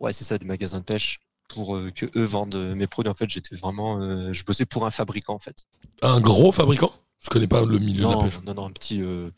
Ouais, 0.00 0.12
c'est 0.12 0.24
ça, 0.24 0.36
des 0.36 0.44
magasins 0.44 0.80
de 0.80 0.84
pêche 0.84 1.20
pour 1.48 1.74
euh, 1.74 1.90
que 1.90 2.04
eux 2.14 2.24
vendent 2.26 2.74
mes 2.76 2.86
produits. 2.86 3.10
En 3.10 3.14
fait, 3.14 3.30
j'étais 3.30 3.56
vraiment, 3.56 4.34
je 4.34 4.44
bossais 4.44 4.66
pour 4.66 4.84
un 4.84 4.90
fabricant 4.90 5.36
en 5.36 5.38
fait. 5.38 5.64
Un 6.02 6.20
gros 6.20 6.52
fabricant? 6.52 6.92
Je 7.22 7.30
connais 7.30 7.46
pas 7.46 7.64
le 7.64 7.78
milieu 7.78 8.00
de 8.00 8.02
Non, 8.02 8.22
la 8.22 8.30
pêche. 8.30 8.42
non, 8.42 8.54
non, 8.54 8.66
un 8.66 8.72
petit, 8.72 9.00
euh, 9.00 9.30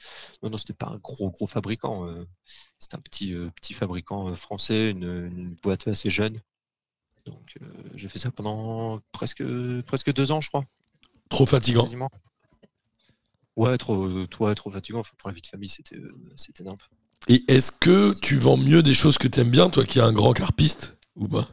non, 0.43 0.51
non, 0.51 0.57
c'était 0.59 0.73
pas 0.73 0.89
un 0.89 0.97
gros, 0.99 1.31
gros 1.31 1.47
fabricant. 1.47 2.07
euh, 2.09 2.25
c'était 2.79 2.97
un 2.97 3.01
petit, 3.01 3.35
euh, 3.35 3.51
petit 3.51 3.75
fabricant 3.75 4.29
euh, 4.29 4.35
français, 4.35 4.91
une, 4.91 5.05
une 5.05 5.55
boîte 5.63 5.87
assez 5.89 6.09
jeune. 6.11 6.41
Donc, 7.27 7.57
j'ai 7.95 8.09
fait 8.09 8.19
ça 8.19 8.31
pendant 8.31 9.01
presque, 9.13 9.43
presque 9.87 10.13
deux 10.13 10.31
ans, 10.33 10.41
je 10.43 10.49
crois, 10.49 10.65
Trop 11.31 11.47
fatigant. 11.47 11.85
quasiment. 11.85 12.11
Ouais, 13.57 13.79
trop, 13.79 14.09
ouais, 14.41 14.55
trop 14.55 14.71
fatigant. 14.71 15.01
Enfin, 15.01 15.15
pour 15.17 15.29
la 15.31 15.35
vie 15.35 15.41
de 15.41 15.47
famille, 15.47 15.69
c'était, 15.69 16.01
c'était 16.37 16.65
nimp. 16.65 16.83
Et 17.29 17.45
est-ce 17.49 17.73
que 17.73 18.13
tu 18.21 18.37
vends 18.37 18.57
mieux 18.59 18.83
des 18.83 18.93
choses 18.95 19.17
que 19.17 19.29
t'aimes 19.29 19.51
bien, 19.51 19.71
toi 19.71 19.85
qui 19.85 19.99
es 19.99 20.03
un 20.03 20.13
grand 20.13 20.33
carpiste 20.35 20.99
Ou 21.17 21.29
pas? 21.29 21.49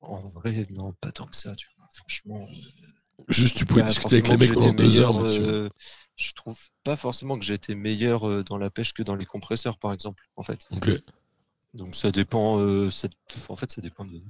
En 0.00 0.28
vrai, 0.30 0.66
non, 0.70 0.92
pas 0.94 1.12
tant 1.12 1.26
que 1.26 1.36
ça. 1.36 1.54
Tu 1.56 1.68
vois. 1.76 1.88
Franchement, 1.92 2.46
Juste, 3.28 3.56
tu 3.56 3.66
pouvais 3.66 3.82
pas 3.82 3.88
discuter 3.88 4.16
avec 4.16 4.28
les 4.28 4.36
mecs 4.36 4.52
pendant 4.54 4.72
deux 4.74 4.98
heures. 5.00 5.14
euh, 5.26 5.68
je 6.16 6.32
trouve 6.32 6.58
pas 6.84 6.96
forcément 6.96 7.38
que 7.38 7.44
j'étais 7.44 7.74
meilleur 7.74 8.28
euh, 8.28 8.44
dans 8.44 8.58
la 8.58 8.70
pêche 8.70 8.92
que 8.92 9.02
dans 9.02 9.16
les 9.16 9.26
compresseurs, 9.26 9.78
par 9.78 9.92
exemple, 9.92 10.22
en 10.36 10.42
fait. 10.42 10.66
Ok. 10.70 10.88
Donc 11.74 11.94
ça 11.94 12.10
dépend, 12.12 12.58
euh, 12.60 12.90
ça- 12.90 13.08
en 13.48 13.56
fait, 13.56 13.70
ça 13.70 13.80
dépend 13.82 14.04
de 14.04 14.20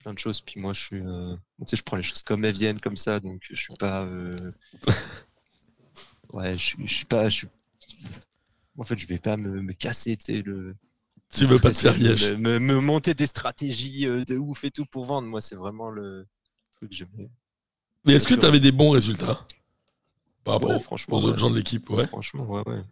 plein 0.00 0.14
de 0.14 0.18
choses. 0.18 0.40
Puis 0.42 0.60
moi, 0.60 0.72
je 0.72 0.80
suis, 0.82 1.00
euh, 1.00 1.34
tu 1.60 1.64
sais, 1.68 1.76
je 1.76 1.82
prends 1.82 1.96
les 1.96 2.02
choses 2.02 2.22
comme 2.22 2.44
elles 2.44 2.54
viennent, 2.54 2.80
comme 2.80 2.96
ça, 2.96 3.20
donc 3.20 3.42
je 3.50 3.56
suis 3.56 3.74
pas, 3.76 4.06
ouais, 6.32 6.54
je 6.54 6.58
suis, 6.58 6.86
je 6.86 6.94
suis 6.94 7.04
pas, 7.06 7.28
je 7.28 7.36
suis, 7.38 7.48
en 8.78 8.84
fait, 8.84 8.98
je 8.98 9.06
vais 9.06 9.18
pas 9.18 9.36
me, 9.36 9.60
me 9.62 9.72
casser, 9.72 10.16
tu 10.16 10.42
le. 10.42 10.76
Tu 11.36 11.44
veux 11.44 11.60
pas 11.60 11.70
te 11.70 11.76
faire 11.78 11.94
me, 11.94 12.36
me, 12.36 12.58
me 12.58 12.80
monter 12.80 13.14
des 13.14 13.26
stratégies 13.26 14.06
de 14.06 14.36
ouf 14.36 14.64
et 14.64 14.70
tout 14.72 14.84
pour 14.86 15.06
vendre. 15.06 15.28
Moi, 15.28 15.40
c'est 15.40 15.54
vraiment 15.54 15.88
le 15.90 16.26
truc 16.76 16.90
que 16.90 16.96
j'aime. 16.96 17.08
Mais 18.04 18.14
est-ce 18.14 18.26
que 18.28 18.34
tu 18.34 18.46
avais 18.46 18.60
des 18.60 18.72
bons 18.72 18.90
résultats 18.90 19.46
par 20.44 20.54
rapport 20.54 20.70
Ouais, 20.70 20.76
aux- 20.76 20.80
franchement, 20.80 21.16
aux 21.16 21.24
autres 21.24 21.32
ouais. 21.32 21.38
gens 21.38 21.50
de 21.50 21.56
l'équipe 21.56 21.88
ouais. 21.90 22.06
Franchement, 22.06 22.44
ouais, 22.48 22.62
ouais. 22.66 22.82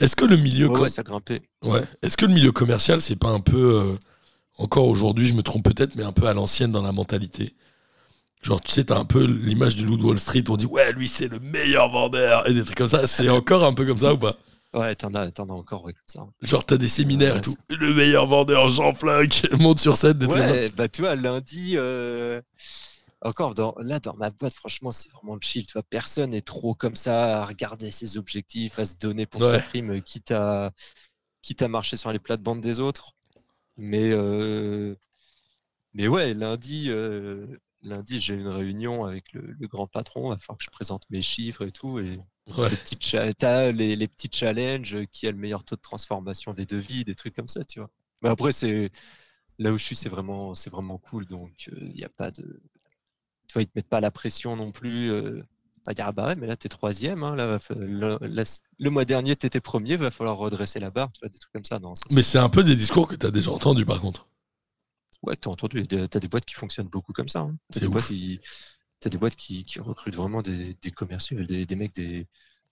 Est-ce 0.00 0.16
que 0.16 0.24
le 0.24 0.36
milieu 0.36 0.68
Ouais, 0.68 0.88
ça 0.88 1.02
grimpait. 1.02 1.42
ouais. 1.62 1.82
Est-ce 2.02 2.16
que 2.16 2.26
le 2.26 2.32
milieu 2.34 2.50
commercial 2.52 3.00
c'est 3.00 3.16
pas 3.16 3.28
un 3.28 3.40
peu 3.40 3.80
euh, 3.92 3.98
encore 4.58 4.86
aujourd'hui, 4.88 5.28
je 5.28 5.34
me 5.34 5.42
trompe 5.42 5.64
peut-être 5.64 5.94
mais 5.96 6.02
un 6.02 6.12
peu 6.12 6.26
à 6.26 6.34
l'ancienne 6.34 6.72
dans 6.72 6.82
la 6.82 6.92
mentalité? 6.92 7.54
Genre 8.42 8.60
tu 8.60 8.72
sais, 8.72 8.84
t'as 8.84 8.98
un 8.98 9.04
peu 9.04 9.24
l'image 9.24 9.76
du 9.76 9.84
loup 9.86 9.96
de 9.96 10.02
Wall 10.04 10.18
Street, 10.18 10.44
on 10.48 10.56
dit 10.56 10.66
ouais, 10.66 10.92
lui 10.92 11.08
c'est 11.08 11.28
le 11.28 11.38
meilleur 11.40 11.90
vendeur 11.90 12.48
et 12.48 12.54
des 12.54 12.64
trucs 12.64 12.76
comme 12.78 12.88
ça, 12.88 13.06
c'est 13.06 13.28
encore 13.30 13.64
un 13.64 13.72
peu 13.74 13.84
comme 13.86 13.98
ça 13.98 14.12
ou 14.14 14.18
pas? 14.18 14.36
Ouais, 14.74 14.92
t'en 14.96 15.14
as, 15.14 15.30
encore, 15.50 15.84
ouais, 15.84 15.92
comme 15.92 16.02
ça. 16.06 16.26
Genre 16.42 16.64
t'as 16.66 16.76
des 16.76 16.88
séminaires 16.88 17.34
Ouais, 17.34 17.38
et 17.38 17.42
tout. 17.42 17.54
Le 17.70 17.94
meilleur 17.94 18.26
vendeur 18.26 18.68
Jean 18.70 18.92
Fluck 18.92 19.46
monte 19.60 19.78
sur 19.78 19.96
scène 19.96 20.14
des 20.14 20.26
trucs 20.26 20.40
comme 20.40 20.48
ça. 20.48 20.52
Ouais, 20.54 20.68
bah 20.76 20.88
tu 20.88 21.02
vois, 21.02 21.14
lundi, 21.14 21.74
euh, 21.76 22.40
encore 23.24 23.54
dans, 23.54 23.74
là 23.78 24.00
dans 24.00 24.14
ma 24.14 24.30
boîte, 24.30 24.54
franchement, 24.54 24.92
c'est 24.92 25.10
vraiment 25.10 25.34
le 25.34 25.40
chill. 25.40 25.66
Tu 25.66 25.72
vois, 25.74 25.82
personne 25.82 26.30
n'est 26.30 26.42
trop 26.42 26.74
comme 26.74 26.94
ça 26.96 27.42
à 27.42 27.44
regarder 27.44 27.90
ses 27.90 28.16
objectifs, 28.18 28.78
à 28.78 28.84
se 28.84 28.96
donner 28.96 29.26
pour 29.26 29.44
sa 29.44 29.60
prime, 29.60 29.90
euh, 29.92 30.00
quitte 30.00 30.30
à, 30.30 30.72
quitte 31.42 31.62
à 31.62 31.68
marcher 31.68 31.96
sur 31.96 32.12
les 32.12 32.18
plates-bandes 32.18 32.60
des 32.60 32.80
autres. 32.80 33.12
Mais, 33.76 34.10
euh, 34.12 34.94
mais 35.92 36.08
ouais, 36.08 36.34
lundi, 36.34 36.86
euh, 36.90 37.46
lundi 37.82 38.20
j'ai 38.20 38.34
une 38.34 38.48
réunion 38.48 39.04
avec 39.04 39.32
le, 39.32 39.54
le 39.58 39.68
grand 39.68 39.86
patron. 39.86 40.26
Il 40.32 40.34
va 40.34 40.38
falloir 40.38 40.58
que 40.58 40.64
je 40.64 40.70
présente 40.70 41.04
mes 41.10 41.22
chiffres 41.22 41.66
et 41.66 41.72
tout. 41.72 41.98
Et 41.98 42.20
Ouais. 42.58 42.68
les, 42.68 42.76
petits 42.76 42.98
cha- 43.00 43.32
t'as 43.32 43.72
les, 43.72 43.96
les 43.96 44.06
petits 44.06 44.28
challenges, 44.30 45.06
qui 45.12 45.26
a 45.26 45.30
le 45.30 45.38
meilleur 45.38 45.64
taux 45.64 45.76
de 45.76 45.80
transformation 45.80 46.52
des 46.52 46.66
devis, 46.66 47.04
des 47.04 47.14
trucs 47.14 47.34
comme 47.34 47.48
ça, 47.48 47.64
tu 47.64 47.80
vois. 47.80 47.90
Mais 48.20 48.28
après, 48.28 48.52
c'est 48.52 48.90
là 49.58 49.72
où 49.72 49.78
je 49.78 49.84
suis, 49.84 49.96
c'est 49.96 50.10
vraiment, 50.10 50.54
c'est 50.54 50.70
vraiment 50.70 50.98
cool. 50.98 51.26
Donc, 51.26 51.70
il 51.80 51.94
n'y 51.94 52.04
a 52.04 52.08
pas 52.10 52.30
de. 52.30 52.62
Tu 53.48 53.54
vois, 53.54 53.62
ils 53.62 53.66
te 53.66 53.72
mettent 53.76 53.88
pas 53.88 54.00
la 54.00 54.10
pression 54.10 54.56
non 54.56 54.72
plus. 54.72 55.10
Euh, 55.10 55.42
à 55.86 55.92
dire, 55.92 56.06
ah 56.06 56.12
bah 56.12 56.28
ouais, 56.28 56.34
mais 56.36 56.46
là, 56.46 56.56
t'es 56.56 56.68
troisième. 56.70 57.22
Hein, 57.22 57.36
là, 57.36 57.58
le, 57.76 58.18
la- 58.22 58.42
le 58.78 58.90
mois 58.90 59.04
dernier, 59.04 59.36
t'étais 59.36 59.60
premier, 59.60 59.96
va 59.96 60.10
falloir 60.10 60.38
redresser 60.38 60.80
la 60.80 60.90
barre. 60.90 61.12
Tu 61.12 61.20
vois, 61.20 61.28
des 61.28 61.38
trucs 61.38 61.52
comme 61.52 61.64
ça. 61.64 61.78
Non, 61.78 61.94
ça, 61.94 62.04
Mais 62.10 62.22
c'est 62.22 62.38
un 62.38 62.48
peu 62.48 62.64
des 62.64 62.74
discours 62.76 63.06
que 63.06 63.16
t'as 63.16 63.30
déjà 63.30 63.50
entendus 63.50 63.84
par 63.84 64.00
contre. 64.00 64.26
Ouais, 65.22 65.36
t'as 65.36 65.50
entendu. 65.50 65.78
il 65.78 65.92
y 65.92 65.96
a 65.96 66.02
des- 66.02 66.08
T'as 66.08 66.20
des 66.20 66.28
boîtes 66.28 66.44
qui 66.44 66.54
fonctionnent 66.54 66.88
beaucoup 66.88 67.12
comme 67.12 67.28
ça. 67.28 67.40
hein. 67.40 67.56
T'as 67.70 67.80
C'est 67.80 67.80
des, 67.80 67.88
boîtes 67.88 68.06
qui, 68.06 68.40
t'as 69.00 69.10
des 69.10 69.18
boîtes 69.18 69.36
qui, 69.36 69.64
qui 69.64 69.80
recrutent 69.80 70.14
vraiment 70.14 70.42
des, 70.42 70.74
des 70.82 70.90
commerciaux, 70.90 71.42
des, 71.44 71.66
des 71.66 71.76
mecs, 71.76 71.94
des, 71.94 72.26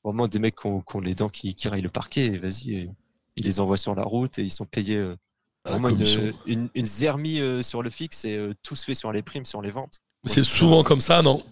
vraiment 0.04 0.28
des 0.28 0.38
mecs 0.38 0.56
qui 0.56 0.66
ont, 0.66 0.80
qui 0.82 0.96
ont 0.96 1.00
les 1.00 1.14
dents 1.14 1.28
qui, 1.30 1.54
qui 1.54 1.68
raillent 1.68 1.82
le 1.82 1.88
parquet. 1.90 2.26
Et 2.26 2.38
vas-y, 2.38 2.90
ils 3.36 3.44
les 3.44 3.60
envoient 3.60 3.76
sur 3.78 3.94
la 3.94 4.02
route 4.04 4.38
et 4.38 4.42
ils 4.42 4.50
sont 4.50 4.66
payés. 4.66 4.96
euh, 4.96 5.16
Vraiment 5.64 5.88
une, 5.90 6.32
une, 6.46 6.68
une 6.74 6.86
zermie 6.86 7.40
euh, 7.40 7.62
sur 7.62 7.82
le 7.84 7.90
fixe 7.90 8.24
et 8.24 8.36
euh, 8.36 8.52
tout 8.64 8.74
se 8.74 8.84
fait 8.84 8.94
sur 8.94 9.12
les 9.12 9.22
primes, 9.22 9.44
sur 9.44 9.62
les 9.62 9.70
ventes. 9.70 10.00
C'est 10.24 10.44
souvent 10.44 10.82
comme 10.84 11.00
ça, 11.00 11.22
non 11.22 11.44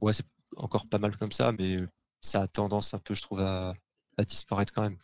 Ouais, 0.00 0.12
c'est 0.12 0.24
encore 0.56 0.86
pas 0.88 0.98
mal 0.98 1.16
comme 1.16 1.32
ça, 1.32 1.52
mais 1.52 1.78
ça 2.20 2.42
a 2.42 2.48
tendance 2.48 2.92
un 2.94 2.98
peu, 2.98 3.14
je 3.14 3.22
trouve, 3.22 3.40
à, 3.40 3.74
à 4.18 4.24
disparaître 4.24 4.72
quand 4.72 4.82
même. 4.82 4.98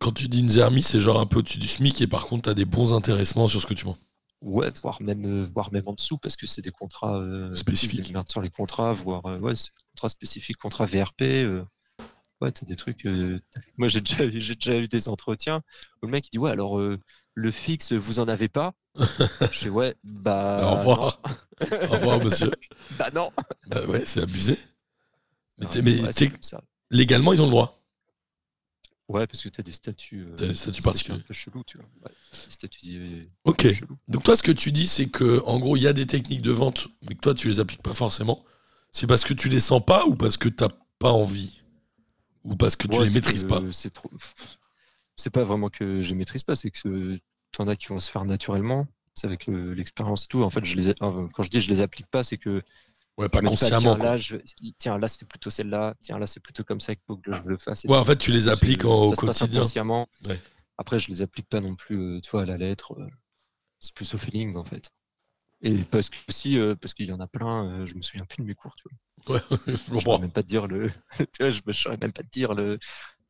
Quand 0.00 0.12
tu 0.12 0.28
dis 0.28 0.40
une 0.40 0.48
zermie, 0.48 0.82
c'est 0.82 1.00
genre 1.00 1.20
un 1.20 1.26
peu 1.26 1.40
au-dessus 1.40 1.58
du 1.58 1.66
SMIC 1.66 2.00
et 2.02 2.06
par 2.06 2.26
contre, 2.26 2.42
t'as 2.42 2.54
des 2.54 2.64
bons 2.64 2.94
intéressements 2.94 3.48
sur 3.48 3.60
ce 3.60 3.66
que 3.66 3.74
tu 3.74 3.84
vends. 3.84 3.98
Ouais, 4.40 4.70
voire 4.82 5.02
même, 5.02 5.24
euh, 5.26 5.48
voire 5.52 5.72
même 5.72 5.88
en 5.88 5.92
dessous, 5.94 6.16
parce 6.18 6.36
que 6.36 6.46
c'est 6.46 6.62
des 6.62 6.70
contrats 6.70 7.16
euh, 7.18 7.52
Spécifiques. 7.56 8.02
démerdent 8.02 8.30
sur 8.30 8.40
les 8.40 8.50
contrats, 8.50 8.92
voire 8.92 9.26
euh, 9.26 9.40
ouais, 9.40 9.56
c'est 9.56 9.70
des 9.70 9.82
contrats 9.90 10.08
spécifiques, 10.08 10.56
contrats 10.58 10.86
VRP. 10.86 11.22
euh, 11.22 11.64
ouais, 12.40 12.52
t'as 12.52 12.64
des 12.64 12.76
trucs. 12.76 13.04
euh, 13.06 13.40
moi, 13.76 13.88
j'ai 13.88 14.00
déjà, 14.00 14.24
eu- 14.24 14.40
j'ai 14.40 14.54
déjà 14.54 14.76
eu 14.78 14.86
des 14.86 15.08
entretiens 15.08 15.62
où 16.00 16.06
le 16.06 16.12
mec 16.12 16.26
il 16.28 16.30
dit 16.30 16.38
ouais, 16.38 16.52
alors 16.52 16.78
euh, 16.78 16.96
le 17.38 17.50
fixe, 17.52 17.92
vous 17.92 18.18
en 18.18 18.26
avez 18.28 18.48
pas 18.48 18.74
Je 18.98 19.46
fais 19.46 19.68
ouais, 19.68 19.94
bah. 20.02 20.60
au 20.72 20.76
revoir. 20.76 21.22
au 21.60 21.86
revoir, 21.94 22.22
monsieur. 22.24 22.50
Bah 22.98 23.10
non. 23.14 23.30
Bah 23.68 23.86
ouais, 23.86 24.04
c'est 24.06 24.20
abusé. 24.22 24.58
Mais, 25.58 25.66
Non, 25.66 25.70
t'es- 25.72 25.82
mais 25.82 26.00
ouais, 26.02 26.58
légalement, 26.90 27.32
ils 27.32 27.40
ont 27.40 27.46
le 27.46 27.50
droit. 27.50 27.74
Ouais, 29.08 29.26
parce 29.26 29.42
que 29.42 29.48
tu 29.48 29.60
as 29.60 29.64
des 29.64 29.72
statuts. 29.72 30.26
euh, 30.28 30.36
des 30.36 30.52
statuts 30.54 30.80
un 30.80 30.82
particuliers. 30.84 31.20
peu 31.26 31.32
chelous, 31.34 31.62
tu 31.64 31.78
vois. 31.78 31.86
Ouais, 32.04 32.10
des 32.44 32.50
statuts 32.50 33.22
Ok. 33.44 33.66
Donc 34.08 34.22
toi, 34.24 34.36
ce 34.36 34.42
que 34.42 34.52
tu 34.52 34.70
dis, 34.72 34.86
c'est 34.88 35.08
que 35.08 35.42
en 35.46 35.58
gros, 35.58 35.76
il 35.76 35.82
y 35.82 35.86
a 35.86 35.92
des 35.92 36.06
techniques 36.06 36.42
de 36.42 36.52
vente, 36.52 36.88
mais 37.08 37.14
que 37.14 37.20
toi, 37.20 37.34
tu 37.34 37.48
les 37.48 37.58
appliques 37.60 37.82
pas 37.82 37.94
forcément. 37.94 38.44
C'est 38.92 39.06
parce 39.06 39.24
que 39.24 39.32
tu 39.34 39.48
les 39.48 39.60
sens 39.60 39.82
pas 39.84 40.04
ou 40.06 40.14
parce 40.16 40.36
que 40.36 40.48
t'as 40.48 40.68
pas 40.98 41.10
envie? 41.10 41.62
Ou 42.44 42.56
parce 42.56 42.76
que 42.76 42.86
tu 42.88 43.02
les 43.02 43.10
maîtrises 43.10 43.44
que 43.44 43.48
pas? 43.48 43.62
C'est 43.72 43.92
trop. 43.92 44.10
C'est 45.18 45.30
pas 45.30 45.44
vraiment 45.44 45.68
que 45.68 46.00
je 46.00 46.14
maîtrise 46.14 46.42
pas, 46.44 46.54
c'est 46.54 46.70
que 46.70 47.18
t'en 47.52 47.68
as 47.68 47.76
qui 47.76 47.88
vont 47.88 48.00
se 48.00 48.10
faire 48.10 48.24
naturellement. 48.24 48.86
C'est 49.14 49.26
avec 49.26 49.46
le- 49.46 49.74
l'expérience 49.74 50.24
et 50.24 50.28
tout. 50.28 50.42
En 50.44 50.50
fait, 50.50 50.64
je 50.64 50.76
les, 50.76 50.94
quand 50.94 51.42
je 51.42 51.50
dis 51.50 51.60
je 51.60 51.68
les 51.68 51.80
applique 51.80 52.06
pas, 52.06 52.22
c'est 52.24 52.38
que 52.38 52.62
Ouais, 53.18 53.28
pas 53.28 53.38
je 53.38 53.42
me 53.42 53.48
consciemment. 53.48 53.96
tiens, 53.96 53.98
là, 53.98 54.16
je, 54.16 54.36
tiens, 54.78 54.96
là, 54.96 55.08
c'est 55.08 55.26
plutôt 55.26 55.50
celle-là. 55.50 55.94
Tiens, 56.00 56.20
là, 56.20 56.26
c'est 56.28 56.38
plutôt 56.38 56.62
comme 56.62 56.80
ça 56.80 56.94
qu'il 56.94 57.02
faut 57.04 57.16
que 57.16 57.32
je 57.32 57.42
le 57.42 57.58
fasse. 57.58 57.84
Ouais, 57.84 57.96
en 57.96 58.04
fait, 58.04 58.16
tu 58.16 58.30
les 58.30 58.48
appliques 58.48 58.84
en- 58.84 59.00
au 59.08 59.12
quotidien. 59.12 59.62
Ouais. 60.26 60.40
Après, 60.78 61.00
je 61.00 61.08
les 61.08 61.22
applique 61.22 61.48
pas 61.48 61.60
non 61.60 61.74
plus, 61.74 61.96
euh, 61.98 62.20
tu 62.20 62.30
vois, 62.30 62.42
à 62.42 62.46
la 62.46 62.56
lettre. 62.56 62.94
euh. 62.98 63.08
c'est 63.80 63.94
plus 63.94 64.12
au 64.14 64.18
feeling 64.18 64.56
en 64.56 64.64
fait. 64.64 64.90
Et 65.62 65.78
parce 65.84 66.10
que 66.10 66.16
aussi, 66.28 66.58
euh, 66.58 66.76
parce 66.76 66.94
qu'il 66.94 67.06
y 67.06 67.12
en 67.12 67.20
a 67.20 67.26
plein, 67.28 67.84
je 67.86 67.94
me 67.96 68.02
souviens 68.02 68.24
plus 68.24 68.42
de 68.42 68.46
mes 68.46 68.54
cours, 68.54 68.74
tu 68.76 68.84
vois. 69.26 69.36
Ouais, 69.36 69.42
je 69.66 69.76
Je 69.76 69.90
comprends. 69.92 70.16
ne 70.18 70.22
même 70.22 70.32
pas 70.32 70.42
te 70.42 70.48
dire 70.48 70.66
le, 70.68 70.90
tu 71.18 71.26
vois, 71.40 71.50
je 71.50 71.62
ne 71.66 71.72
saurais 71.72 71.96
même 71.98 72.12
pas 72.12 72.22
te 72.22 72.30
dire 72.30 72.54
le, 72.54 72.78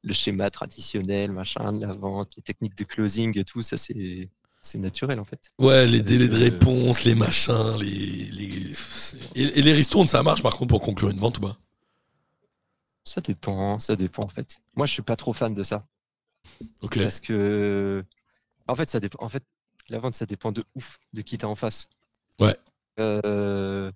le 0.03 0.13
schéma 0.15 0.51
traditionnel, 0.51 1.33
machin, 1.33 1.73
de 1.73 1.85
la 1.87 1.93
vente, 1.93 2.35
les 2.37 2.43
techniques 2.43 2.77
de 2.77 2.85
closing 2.85 3.37
et 3.39 3.45
tout, 3.45 3.63
ça 3.63 3.77
c'est, 3.77 4.29
c'est 4.63 4.79
naturel 4.79 5.19
en 5.21 5.25
fait. 5.25 5.51
Ouais, 5.59 5.87
les 5.87 6.01
Avec, 6.01 6.07
délais 6.07 6.29
de 6.29 6.37
euh, 6.37 6.39
réponse, 6.39 7.05
les 7.05 7.15
machins, 7.15 7.77
les. 7.79 8.31
les... 8.31 8.73
et 9.35 9.63
les 9.63 9.73
ristournes, 9.73 10.09
ça 10.09 10.23
marche 10.23 10.43
par 10.43 10.57
contre 10.57 10.69
pour 10.71 10.81
conclure 10.81 11.11
une 11.11 11.19
vente 11.19 11.39
ou 11.39 11.43
pas? 11.43 11.57
Ça 13.05 13.21
dépend, 13.21 13.79
ça 13.79 13.97
dépend 13.97 14.25
en 14.25 14.29
fait. 14.29 14.59
Moi, 14.77 14.87
je 14.87 14.93
suis 14.93 15.03
pas 15.03 15.17
trop 15.17 15.33
fan 15.33 15.55
de 15.55 15.63
ça 15.63 15.87
Ok. 16.83 16.99
parce 16.99 17.21
que, 17.21 18.05
en 18.67 18.75
fait, 18.75 18.89
ça 18.89 19.01
dépend. 19.01 19.25
En 19.25 19.29
fait, 19.29 19.43
la 19.89 19.99
vente, 19.99 20.15
ça 20.15 20.27
dépend 20.27 20.53
de 20.53 20.65
ouf 20.75 20.99
de 21.15 21.23
qui 21.23 21.39
t'as 21.39 21.47
en 21.47 21.55
face. 21.55 21.89
Ouais. 22.39 22.55
Euh, 23.01 23.91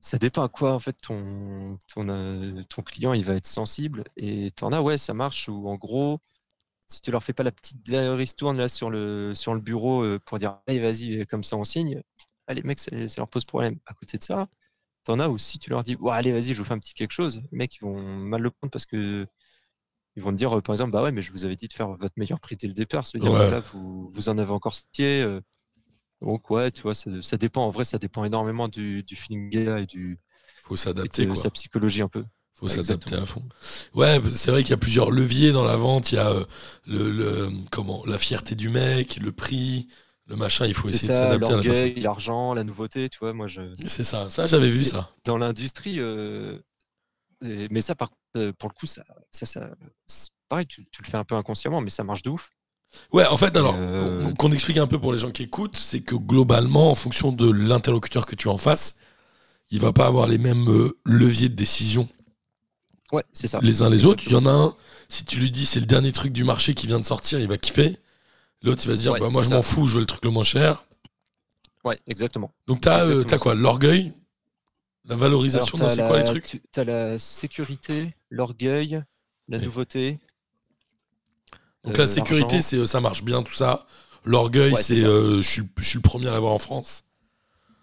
ça 0.00 0.18
dépend 0.18 0.42
à 0.42 0.48
quoi 0.48 0.72
en 0.74 0.78
fait 0.78 0.94
ton 0.94 1.78
ton, 1.92 2.08
euh, 2.08 2.62
ton 2.68 2.82
client 2.82 3.12
il 3.12 3.24
va 3.24 3.34
être 3.34 3.46
sensible. 3.46 4.04
Et 4.16 4.50
t'en 4.56 4.72
as 4.72 4.80
ouais 4.80 4.98
ça 4.98 5.14
marche 5.14 5.48
ou 5.48 5.68
en 5.68 5.76
gros 5.76 6.20
si 6.88 7.00
tu 7.02 7.10
leur 7.12 7.22
fais 7.22 7.32
pas 7.32 7.42
la 7.44 7.52
petite 7.52 7.78
ristourne 7.88 8.56
là 8.58 8.68
sur 8.68 8.90
le 8.90 9.34
sur 9.34 9.54
le 9.54 9.60
bureau 9.60 10.02
euh, 10.02 10.18
pour 10.24 10.38
dire 10.38 10.58
allez 10.66 10.80
vas-y 10.80 11.26
comme 11.26 11.44
ça 11.44 11.56
on 11.56 11.64
signe 11.64 12.02
ah, 12.48 12.54
les 12.54 12.62
mecs 12.62 12.80
ça, 12.80 12.90
ça 13.08 13.20
leur 13.20 13.28
pose 13.28 13.44
problème. 13.44 13.78
À 13.86 13.94
côté 13.94 14.18
de 14.18 14.22
ça 14.24 14.48
t'en 15.04 15.20
as 15.20 15.28
aussi 15.28 15.58
tu 15.58 15.70
leur 15.70 15.82
dis 15.82 15.96
ouais, 15.96 16.12
allez 16.12 16.32
vas-y 16.32 16.54
je 16.54 16.58
vous 16.58 16.64
fais 16.64 16.74
un 16.74 16.78
petit 16.78 16.94
quelque 16.94 17.12
chose 17.12 17.42
les 17.52 17.58
mecs 17.58 17.76
ils 17.76 17.82
vont 17.82 18.00
mal 18.02 18.42
le 18.42 18.50
prendre 18.50 18.70
parce 18.70 18.86
que 18.86 19.26
ils 20.16 20.22
vont 20.22 20.32
te 20.32 20.36
dire 20.36 20.56
euh, 20.58 20.62
par 20.62 20.74
exemple 20.74 20.90
bah 20.92 21.02
ouais 21.02 21.12
mais 21.12 21.22
je 21.22 21.30
vous 21.32 21.44
avais 21.44 21.56
dit 21.56 21.68
de 21.68 21.72
faire 21.72 21.90
votre 21.94 22.14
meilleur 22.16 22.40
prix 22.40 22.56
dès 22.56 22.66
le 22.68 22.74
départ 22.74 23.04
veut 23.14 23.20
dire 23.20 23.30
Ouais. 23.30 23.36
voilà, 23.38 23.60
vous 23.60 24.08
vous 24.08 24.28
en 24.28 24.38
avez 24.38 24.50
encore 24.52 24.74
sorti 24.74 25.22
donc 26.20 26.50
ouais 26.50 26.70
tu 26.70 26.82
vois 26.82 26.94
ça, 26.94 27.10
ça 27.22 27.36
dépend 27.36 27.64
en 27.66 27.70
vrai 27.70 27.84
ça 27.84 27.98
dépend 27.98 28.24
énormément 28.24 28.68
du, 28.68 29.02
du 29.02 29.16
feeling 29.16 29.56
et 29.56 29.86
du 29.86 30.18
Faut 30.62 30.76
s'adapter, 30.76 31.26
de 31.26 31.34
sa 31.34 31.50
psychologie 31.50 32.02
un 32.02 32.08
peu 32.08 32.24
Faut 32.54 32.68
s'adapter 32.68 33.14
à 33.14 33.24
fond. 33.24 33.42
Ouais, 33.94 34.20
c'est 34.36 34.50
vrai 34.50 34.62
qu'il 34.62 34.70
y 34.70 34.74
a 34.74 34.76
plusieurs 34.76 35.10
leviers 35.10 35.50
dans 35.52 35.64
la 35.64 35.76
vente. 35.76 36.12
Il 36.12 36.16
y 36.16 36.18
a 36.18 36.28
euh, 36.30 36.44
le, 36.86 37.10
le- 37.10 37.50
comment, 37.70 38.04
la 38.06 38.18
fierté 38.18 38.54
du 38.54 38.68
mec, 38.68 39.16
le 39.16 39.32
prix, 39.32 39.88
le 40.26 40.36
machin. 40.36 40.66
Il 40.66 40.74
faut 40.74 40.88
essayer 40.88 41.08
de 41.08 41.14
s'adapter 41.14 41.52
à 41.54 41.56
la 41.56 42.00
l'argent 42.00 42.54
la 42.54 42.64
nouveauté 42.64 43.08
tu 43.08 43.18
vois 43.18 43.32
moi 43.32 43.46
je 43.46 43.62
C'est 43.86 44.04
ça. 44.04 44.28
Ça, 44.30 44.46
j'avais 44.46 44.68
vu 44.68 44.84
ça. 44.84 45.10
dans 45.24 45.38
l'industrie 45.38 46.00
euh, 46.00 46.58
mais 47.42 47.80
ça 47.80 47.94
par 47.94 48.10
contre 48.10 48.20
euh, 48.36 48.52
pour 48.52 48.68
le 48.68 48.74
coup 48.74 48.86
ça 48.86 49.04
ça, 49.30 49.46
ça 49.46 49.70
pareil 50.48 50.66
tu, 50.66 50.86
tu 50.90 51.02
le 51.02 51.08
fais 51.08 51.16
un 51.16 51.24
peu 51.24 51.34
inconsciemment 51.36 51.80
mais 51.80 51.90
ça 51.90 52.04
marche 52.04 52.22
de 52.22 52.30
ouf 52.30 52.50
Ouais, 53.12 53.26
en 53.26 53.36
fait, 53.36 53.56
alors, 53.56 53.74
Euh, 53.78 54.26
on- 54.26 54.34
qu'on 54.34 54.52
explique 54.52 54.78
un 54.78 54.86
peu 54.86 54.98
pour 54.98 55.12
les 55.12 55.18
gens 55.18 55.30
qui 55.30 55.42
écoutent, 55.44 55.76
c'est 55.76 56.00
que 56.00 56.14
globalement, 56.14 56.90
en 56.90 56.94
fonction 56.94 57.32
de 57.32 57.50
l'interlocuteur 57.50 58.26
que 58.26 58.34
tu 58.34 58.48
as 58.48 58.52
en 58.52 58.56
face, 58.56 58.96
il 59.70 59.80
va 59.80 59.92
pas 59.92 60.06
avoir 60.06 60.26
les 60.26 60.38
mêmes 60.38 60.68
euh, 60.68 60.98
leviers 61.04 61.48
de 61.48 61.54
décision 61.54 62.08
ouais 63.12 63.24
c'est 63.32 63.48
ça 63.48 63.58
les 63.62 63.82
uns 63.82 63.90
les 63.90 64.04
autres. 64.04 64.22
Il 64.26 64.32
y 64.32 64.36
en 64.36 64.46
a 64.46 64.50
un, 64.50 64.76
si 65.08 65.24
tu 65.24 65.40
lui 65.40 65.50
dis 65.50 65.66
c'est 65.66 65.80
le 65.80 65.86
dernier 65.86 66.12
truc 66.12 66.32
du 66.32 66.44
marché 66.44 66.74
qui 66.74 66.86
vient 66.86 67.00
de 67.00 67.06
sortir, 67.06 67.40
il 67.40 67.48
va 67.48 67.56
kiffer. 67.58 67.96
L'autre, 68.62 68.82
il 68.84 68.88
va 68.90 68.96
se 68.96 69.00
dire, 69.02 69.12
Ouais, 69.12 69.20
bah, 69.20 69.30
moi, 69.30 69.42
je 69.42 69.50
m'en 69.50 69.62
fous, 69.62 69.86
je 69.86 69.94
veux 69.94 70.00
le 70.00 70.06
truc 70.06 70.24
le 70.24 70.30
moins 70.30 70.42
cher. 70.44 70.84
ouais 71.84 71.98
exactement 72.06 72.52
Donc, 72.66 72.80
t'as 72.82 73.06
C'est 73.06 73.34
euh, 73.34 73.38
quoi. 73.38 73.54
L'orgueil? 73.54 74.12
La 75.06 75.16
valorisation 75.16 75.88
c'est 75.88 76.02
quoi 76.06 76.18
les 76.18 76.24
trucs? 76.24 76.46
tu- 76.46 76.62
t'as 76.72 76.84
la 76.84 77.18
sécurité 77.18 78.14
l'orgueil 78.30 79.02
la 79.48 79.58
nouveauté 79.58 80.18
Donc, 81.84 81.98
euh, 81.98 82.02
la 82.02 82.06
sécurité, 82.06 82.56
l'argent. 82.56 82.68
c'est 82.68 82.76
euh, 82.76 82.86
ça 82.86 83.00
marche 83.00 83.22
bien, 83.24 83.42
tout 83.42 83.54
ça. 83.54 83.86
L'orgueil, 84.24 84.72
Ouais, 84.72 84.82
c'est 84.82 85.02
euh, 85.04 85.40
je 85.42 85.48
suis 85.48 85.62
je 85.78 85.84
suis 85.88 85.98
le 85.98 86.02
premier 86.02 86.28
à 86.28 86.32
l'avoir 86.32 86.52
en 86.52 86.58
France. 86.58 87.04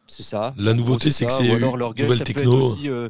c'est 0.08 0.24
ça 0.24 0.54
La 0.58 0.74
nouveauté, 0.74 1.12
c'est 1.12 1.26
que 1.26 1.32
c'est 1.32 1.48
une 1.48 1.60
nouvelle 1.98 2.20
ça 2.20 2.26
peut 2.26 2.40
être 2.42 2.44
techno. 2.44 2.74
aussi, 2.74 2.90
euh, 2.90 3.10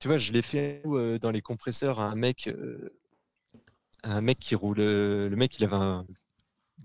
tu 0.00 0.08
vois, 0.08 0.18
je 0.18 0.32
l'ai 0.32 0.42
fait 0.42 0.82
euh, 0.86 1.18
dans 1.18 1.30
les 1.30 1.42
compresseurs 1.42 2.00
à 2.00 2.04
un 2.04 2.14
mec, 2.14 2.48
euh, 2.48 2.90
un 4.02 4.20
mec 4.20 4.38
qui 4.38 4.54
roule. 4.54 4.80
euh, 4.80 5.28
le 5.28 5.36
mec, 5.36 5.56
il 5.58 5.64
avait 5.64 5.76
un 5.76 6.06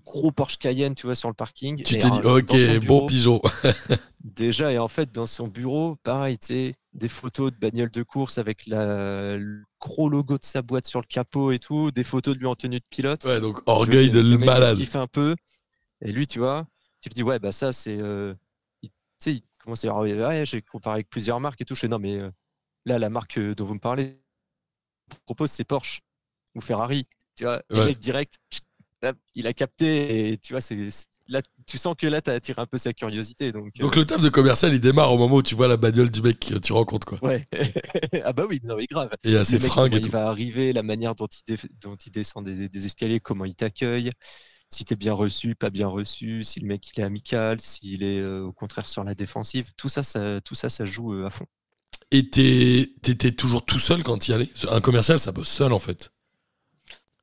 gros 0.06 0.32
Porsche 0.32 0.58
Cayenne, 0.58 0.96
tu 0.96 1.06
vois, 1.06 1.16
sur 1.16 1.30
le 1.30 1.34
parking. 1.36 1.78
Tu 1.84 1.98
t'es 1.98 2.10
dit, 2.10 2.22
ok, 2.24 2.46
bureau, 2.56 2.80
bon 2.86 3.06
pigeon. 3.08 3.42
Déjà, 4.24 4.72
et 4.72 4.78
en 4.78 4.88
fait, 4.88 5.12
dans 5.12 5.26
son 5.26 5.48
bureau, 5.48 5.96
pareil, 6.04 6.38
tu 6.38 6.48
sais, 6.48 6.76
des 6.94 7.08
photos 7.08 7.52
de 7.52 7.58
bagnole 7.58 7.90
de 7.90 8.04
course 8.04 8.38
avec 8.38 8.68
la, 8.68 9.38
le 9.38 9.64
gros 9.80 10.10
logo 10.10 10.38
de 10.38 10.44
sa 10.44 10.62
boîte 10.62 10.86
sur 10.86 11.00
le 11.02 11.08
capot 11.08 11.52
et 11.52 11.60
tout, 11.60 11.90
des 11.92 12.04
photos 12.04 12.36
de 12.36 12.40
lui 12.40 12.46
en 12.48 12.56
tenue 12.56 12.80
de 12.80 12.86
pilote. 12.90 13.24
Ouais, 13.26 13.42
donc 13.42 13.62
orgueil 13.66 14.10
de 14.12 14.20
le 14.20 14.30
mec, 14.38 14.42
il 14.42 14.46
malade. 14.46 14.78
kiffe 14.78 14.96
un 14.96 15.08
peu. 15.08 15.36
Et 16.02 16.12
lui, 16.12 16.28
tu 16.28 16.40
vois, 16.40 16.68
tu 17.02 17.10
lui 17.10 17.16
dis, 17.16 17.24
ouais, 17.24 17.40
bah 17.40 17.52
ça, 17.52 17.74
c'est. 17.74 17.98
euh, 18.00 18.34
Tu 18.84 18.90
sais, 19.20 19.34
il 19.34 19.44
commence 19.64 19.84
à 19.86 19.88
dire, 19.88 19.96
ouais, 19.98 20.46
j'ai 20.46 20.62
comparé 20.62 20.96
avec 20.96 21.10
plusieurs 21.10 21.40
marques 21.40 21.62
et 21.62 21.66
tout. 21.66 21.74
Je 21.76 21.82
fais, 21.82 21.88
non, 21.88 22.00
mais 22.00 22.20
euh, 22.22 22.30
là, 22.86 23.00
la 23.00 23.10
marque 23.10 23.38
euh, 23.40 23.56
dont 23.56 23.66
vous 23.66 23.76
me 23.76 23.80
parlez, 23.80 24.22
propose, 25.26 25.52
c'est 25.52 25.64
Porsche 25.64 26.02
ou 26.56 26.62
Ferrari. 26.62 27.08
Tu 27.38 27.44
vois, 27.46 27.62
Ouais. 27.72 27.86
mec 27.86 28.00
direct, 28.00 28.40
il 29.36 29.48
a 29.48 29.54
capté 29.54 30.30
et 30.34 30.38
tu 30.38 30.54
vois, 30.54 30.62
c'est. 30.62 30.78
Là, 31.28 31.42
tu 31.66 31.78
sens 31.78 31.96
que 31.98 32.08
là, 32.08 32.22
tu 32.22 32.30
as 32.30 32.34
attiré 32.34 32.62
un 32.62 32.66
peu 32.66 32.78
sa 32.78 32.94
curiosité. 32.94 33.52
Donc, 33.52 33.74
Donc 33.80 33.96
euh, 33.96 34.00
le 34.00 34.06
taf 34.06 34.22
de 34.22 34.30
commercial, 34.30 34.74
il 34.74 34.80
démarre 34.80 35.14
au 35.14 35.18
moment 35.18 35.38
où 35.38 35.42
tu 35.42 35.56
vois 35.56 35.68
la 35.68 35.78
bagnole 35.78 36.12
du 36.12 36.22
mec 36.22 36.40
que 36.40 36.56
tu 36.58 36.74
rencontres, 36.74 37.08
quoi. 37.08 37.20
ouais. 37.22 37.48
ah 38.24 38.34
bah 38.34 38.46
oui, 38.50 38.60
non, 38.64 38.76
mais 38.76 38.86
grave. 38.86 39.10
Et 39.24 39.36
à 39.38 39.46
ses 39.46 39.60
fringues 39.60 39.96
il 40.04 40.10
va 40.10 40.28
arriver, 40.28 40.74
la 40.74 40.84
manière 40.84 41.16
dont 41.16 41.28
il, 41.28 41.42
dé- 41.56 41.62
dont 41.80 41.96
il 41.96 42.12
descend 42.12 42.46
des, 42.46 42.70
des 42.70 42.86
escaliers, 42.86 43.20
comment 43.20 43.46
il 43.46 43.56
t'accueille, 43.56 44.12
si 44.70 44.86
tu 44.86 44.94
es 44.94 44.96
bien 44.98 45.14
reçu, 45.14 45.56
pas 45.56 45.70
bien 45.70 45.88
reçu, 45.88 46.44
si 46.44 46.60
le 46.60 46.68
mec 46.68 46.88
il 46.96 47.00
est 47.02 47.04
amical, 47.04 47.60
s'il 47.62 48.04
est 48.04 48.20
euh, 48.20 48.44
au 48.44 48.54
contraire 48.54 48.90
sur 48.90 49.04
la 49.04 49.16
défensive, 49.16 49.72
tout 49.78 49.90
ça, 49.90 50.04
ça, 50.04 50.42
tout 50.44 50.56
ça, 50.56 50.70
ça 50.70 50.86
joue 50.86 51.14
euh, 51.14 51.26
à 51.26 51.30
fond. 51.30 51.46
Et 52.12 52.30
t'es- 52.30 52.94
t'étais 53.02 53.32
toujours 53.32 53.66
tout 53.66 53.80
seul 53.80 54.04
quand 54.04 54.28
y 54.28 54.34
allais 54.34 54.50
Un 54.70 54.82
commercial, 54.82 55.20
ça 55.20 55.32
bosse 55.32 55.50
seul, 55.50 55.74
en 55.74 55.80
fait. 55.80 56.12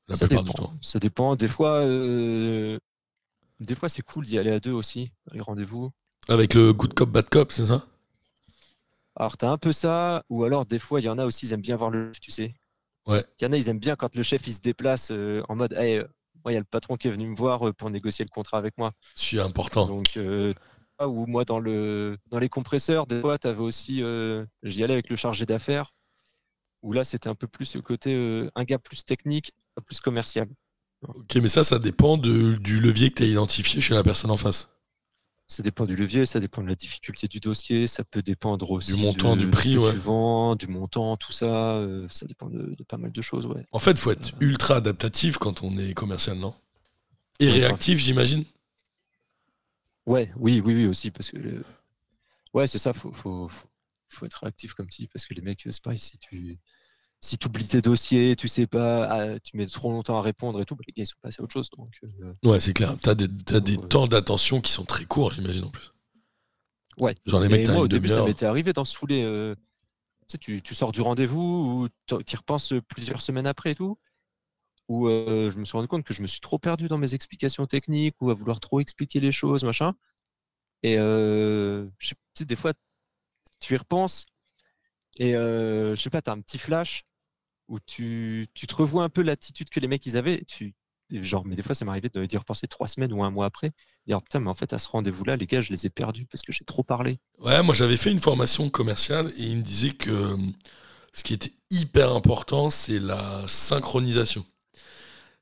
La 0.08 0.16
ça 0.16 0.26
plupart 0.26 0.44
dépend. 0.44 0.62
du 0.64 0.68
temps. 0.68 0.74
Ça 0.82 0.98
dépend. 0.98 1.36
Des 1.36 1.48
fois, 1.48 1.80
euh, 1.80 2.78
des 3.60 3.74
fois 3.74 3.88
c'est 3.88 4.02
cool 4.02 4.24
d'y 4.24 4.38
aller 4.38 4.50
à 4.50 4.60
deux 4.60 4.72
aussi, 4.72 5.12
les 5.32 5.40
rendez-vous. 5.40 5.90
Avec 6.28 6.54
le 6.54 6.72
good 6.72 6.94
cop, 6.94 7.10
bad 7.10 7.28
cop, 7.28 7.52
c'est 7.52 7.66
ça? 7.66 7.86
Alors, 9.16 9.36
tu 9.36 9.44
as 9.44 9.50
un 9.50 9.58
peu 9.58 9.72
ça, 9.72 10.22
ou 10.28 10.44
alors 10.44 10.64
des 10.64 10.78
fois, 10.78 11.00
il 11.00 11.04
y 11.04 11.08
en 11.08 11.18
a 11.18 11.24
aussi, 11.24 11.46
ils 11.46 11.52
aiment 11.52 11.60
bien 11.60 11.76
voir 11.76 11.90
le 11.90 12.12
tu 12.20 12.30
sais. 12.30 12.54
Ouais. 13.06 13.24
Il 13.40 13.44
y 13.44 13.46
en 13.48 13.52
a, 13.52 13.56
ils 13.56 13.68
aiment 13.68 13.80
bien 13.80 13.96
quand 13.96 14.14
le 14.14 14.22
chef 14.22 14.46
il 14.46 14.52
se 14.52 14.60
déplace 14.60 15.08
euh, 15.10 15.42
en 15.48 15.56
mode, 15.56 15.72
hey, 15.72 15.96
euh, 15.96 16.04
moi, 16.44 16.52
il 16.52 16.54
y 16.54 16.56
a 16.56 16.60
le 16.60 16.64
patron 16.64 16.96
qui 16.96 17.08
est 17.08 17.10
venu 17.10 17.26
me 17.26 17.34
voir 17.34 17.74
pour 17.74 17.90
négocier 17.90 18.24
le 18.24 18.30
contrat 18.30 18.58
avec 18.58 18.78
moi. 18.78 18.92
Je 19.16 19.22
suis 19.22 19.40
important. 19.40 19.86
Donc, 19.86 20.16
euh, 20.16 20.54
ah, 20.98 21.08
ou 21.08 21.26
moi, 21.26 21.44
dans, 21.44 21.58
le, 21.58 22.16
dans 22.26 22.38
les 22.38 22.48
compresseurs, 22.48 23.06
des 23.06 23.20
fois, 23.20 23.38
tu 23.38 23.48
avais 23.48 23.60
aussi, 23.60 24.02
j'y 24.62 24.84
allais 24.84 24.92
avec 24.92 25.10
le 25.10 25.16
chargé 25.16 25.46
d'affaires, 25.46 25.90
où 26.82 26.92
là, 26.92 27.02
c'était 27.02 27.28
un 27.28 27.34
peu 27.34 27.48
plus 27.48 27.74
le 27.74 27.82
côté, 27.82 28.48
un 28.54 28.64
gars 28.64 28.78
plus 28.78 29.04
technique, 29.04 29.52
plus 29.80 30.00
commercial. 30.00 30.49
Ok, 31.06 31.37
mais 31.37 31.49
ça, 31.49 31.62
ça 31.64 31.78
dépend 31.78 32.16
de- 32.16 32.54
du 32.56 32.80
levier 32.80 33.11
que 33.11 33.16
tu 33.16 33.23
as 33.23 33.26
identifié 33.26 33.80
chez 33.80 33.94
la 33.94 34.02
personne 34.02 34.30
en 34.30 34.37
face. 34.37 34.68
Ça 35.47 35.62
dépend 35.62 35.87
du 35.87 35.97
levier, 35.97 36.26
ça 36.26 36.40
dépend 36.40 36.62
de 36.62 36.68
la 36.68 36.75
difficulté 36.75 37.26
du 37.26 37.40
dossier, 37.40 37.87
ça 37.87 38.04
peut 38.04 38.20
dépendre 38.20 38.70
aussi 38.70 39.00
montant, 39.00 39.35
de, 39.35 39.42
du 39.42 39.50
prix, 39.50 39.75
ce 39.75 39.78
que 39.78 39.85
ouais. 39.85 39.92
tu 39.92 39.99
vends, 39.99 40.56
du 40.56 40.66
montant, 40.66 41.16
tout 41.16 41.32
ça. 41.32 41.76
euh, 41.76 42.06
ça 42.11 42.26
dépend 42.26 42.50
de, 42.50 42.75
de 42.75 42.85
pas 42.85 42.99
mal 42.99 43.12
de 43.12 43.23
choses, 43.23 43.47
ouais. 43.47 43.64
En 43.73 43.78
fait, 43.78 43.99
faut 43.99 44.11
être 44.11 44.32
ultra 44.40 44.76
adaptatif 44.76 45.38
quand 45.38 45.62
on 45.62 45.78
est 45.78 45.94
commercial, 45.94 46.37
non? 46.37 46.54
Et 47.40 47.49
réactif, 47.49 47.99
j'imagine? 47.99 48.44
Ouais, 50.06 50.30
oui, 50.37 50.61
oui, 50.64 50.75
oui 50.75 50.87
aussi, 50.87 51.11
parce 51.11 51.30
que 51.30 51.37
le- 51.38 51.64
ouais, 52.52 52.66
c'est 52.66 52.78
ça, 52.78 52.92
faut, 52.92 53.12
faut, 53.12 53.49
faut, 53.49 53.68
faut 54.11 54.26
être 54.26 54.40
réactif 54.42 54.75
comme 54.75 54.88
tu 54.88 55.02
dis, 55.02 55.08
parce 55.08 55.25
que 55.25 55.35
les 55.35 55.42
mecs, 55.42 55.62
c'est 55.70 55.82
pareil, 55.82 55.99
si 55.99 56.18
tu 56.18 56.58
si 57.20 57.37
oublies 57.46 57.66
tes 57.66 57.82
dossiers, 57.82 58.37
tu 58.37 58.46
sais 58.48 58.66
pas, 58.66 59.04
ah, 59.10 59.40
tu 59.40 59.56
mets 59.56 59.66
trop 59.66 59.90
longtemps 59.90 60.18
à 60.18 60.22
répondre 60.22 60.60
et 60.60 60.64
tout, 60.64 60.76
les 60.87 60.92
gars, 60.92 61.02
ils 61.02 61.06
sont 61.06 61.16
passés 61.20 61.40
à 61.40 61.42
autre 61.44 61.52
chose. 61.52 61.68
Donc, 61.76 61.92
euh, 62.04 62.32
Ouais, 62.44 62.60
c'est 62.60 62.72
clair. 62.72 62.94
T'as 63.02 63.14
des, 63.14 63.28
t'as 63.28 63.60
des 63.60 63.76
temps 63.76 64.06
d'attention 64.06 64.60
qui 64.60 64.70
sont 64.72 64.84
très 64.84 65.04
courts, 65.04 65.32
j'imagine, 65.32 65.64
en 65.64 65.70
plus. 65.70 65.90
ouais. 66.98 67.14
Genre, 67.26 67.40
les 67.40 67.48
mecs, 67.48 67.66
t'as 67.66 67.72
moi, 67.72 67.82
au 67.82 67.88
début, 67.88 68.08
ça 68.08 68.25
m'était 68.25 68.46
arrivé 68.46 68.72
d'en 68.72 68.84
saouler. 68.84 69.22
euh, 69.22 69.54
tu, 70.28 70.32
sais, 70.32 70.38
tu, 70.38 70.62
tu 70.62 70.75
sors 70.75 70.92
du 70.92 71.00
rendez-vous 71.00 71.40
ou 71.40 71.88
tu 72.06 72.32
y 72.32 72.37
repenses 72.37 72.75
plusieurs 72.88 73.20
semaines 73.20 73.46
après 73.46 73.72
et 73.72 73.75
tout. 73.75 73.98
Où 74.88 75.08
euh, 75.08 75.50
je 75.50 75.58
me 75.58 75.64
suis 75.66 75.76
rendu 75.76 75.87
compte 75.88 76.04
que 76.04 76.14
je 76.14 76.22
me 76.22 76.26
suis 76.26 76.40
trop 76.40 76.58
perdu 76.58 76.88
dans 76.88 76.96
mes 76.98 77.12
explications 77.14 77.66
techniques 77.66 78.14
ou 78.22 78.30
à 78.30 78.34
vouloir 78.34 78.58
trop 78.58 78.80
expliquer 78.80 79.20
les 79.20 79.32
choses, 79.32 79.62
machin. 79.64 79.92
Et 80.82 80.96
euh, 80.98 81.84
je 81.98 82.10
tu 82.10 82.14
sais, 82.38 82.44
des 82.46 82.56
fois, 82.56 82.72
tu 83.60 83.75
y 83.75 83.76
repenses 83.76 84.25
et 85.18 85.34
euh, 85.34 85.94
je 85.94 86.00
sais 86.00 86.10
pas, 86.10 86.22
tu 86.22 86.30
as 86.30 86.32
un 86.32 86.40
petit 86.40 86.58
flash 86.58 87.04
où 87.68 87.78
tu, 87.80 88.46
tu 88.54 88.66
te 88.66 88.75
revois 88.75 89.04
un 89.04 89.08
peu 89.08 89.22
l'attitude 89.22 89.68
que 89.68 89.80
les 89.80 89.88
mecs 89.88 90.06
ils 90.06 90.16
avaient. 90.16 90.42
Tu, 90.44 90.75
genre, 91.10 91.44
mais 91.44 91.56
des 91.56 91.62
fois, 91.62 91.75
ça 91.75 91.84
m'arrivait 91.84 92.08
d'y 92.08 92.37
repenser 92.37 92.66
trois 92.66 92.88
semaines 92.88 93.12
ou 93.12 93.22
un 93.22 93.30
mois 93.30 93.46
après. 93.46 93.72
Dire 94.06 94.22
putain, 94.22 94.40
mais 94.40 94.48
en 94.48 94.54
fait, 94.54 94.72
à 94.72 94.78
ce 94.78 94.88
rendez-vous-là, 94.88 95.37
les 95.37 95.46
gars, 95.46 95.60
je 95.60 95.72
les 95.72 95.87
ai 95.87 95.90
perdus 95.90 96.25
parce 96.26 96.42
que 96.42 96.52
j'ai 96.52 96.64
trop 96.64 96.82
parlé. 96.82 97.18
Ouais, 97.40 97.62
moi 97.62 97.75
j'avais 97.75 97.96
fait 97.96 98.10
une 98.10 98.20
formation 98.20 98.70
commerciale 98.70 99.30
et 99.37 99.42
il 99.42 99.58
me 99.58 99.62
disait 99.62 99.90
que 99.90 100.10
euh, 100.10 100.37
ce 101.12 101.22
qui 101.22 101.34
était 101.34 101.52
hyper 101.70 102.12
important, 102.12 102.70
c'est 102.70 102.98
la 102.98 103.44
synchronisation. 103.46 104.46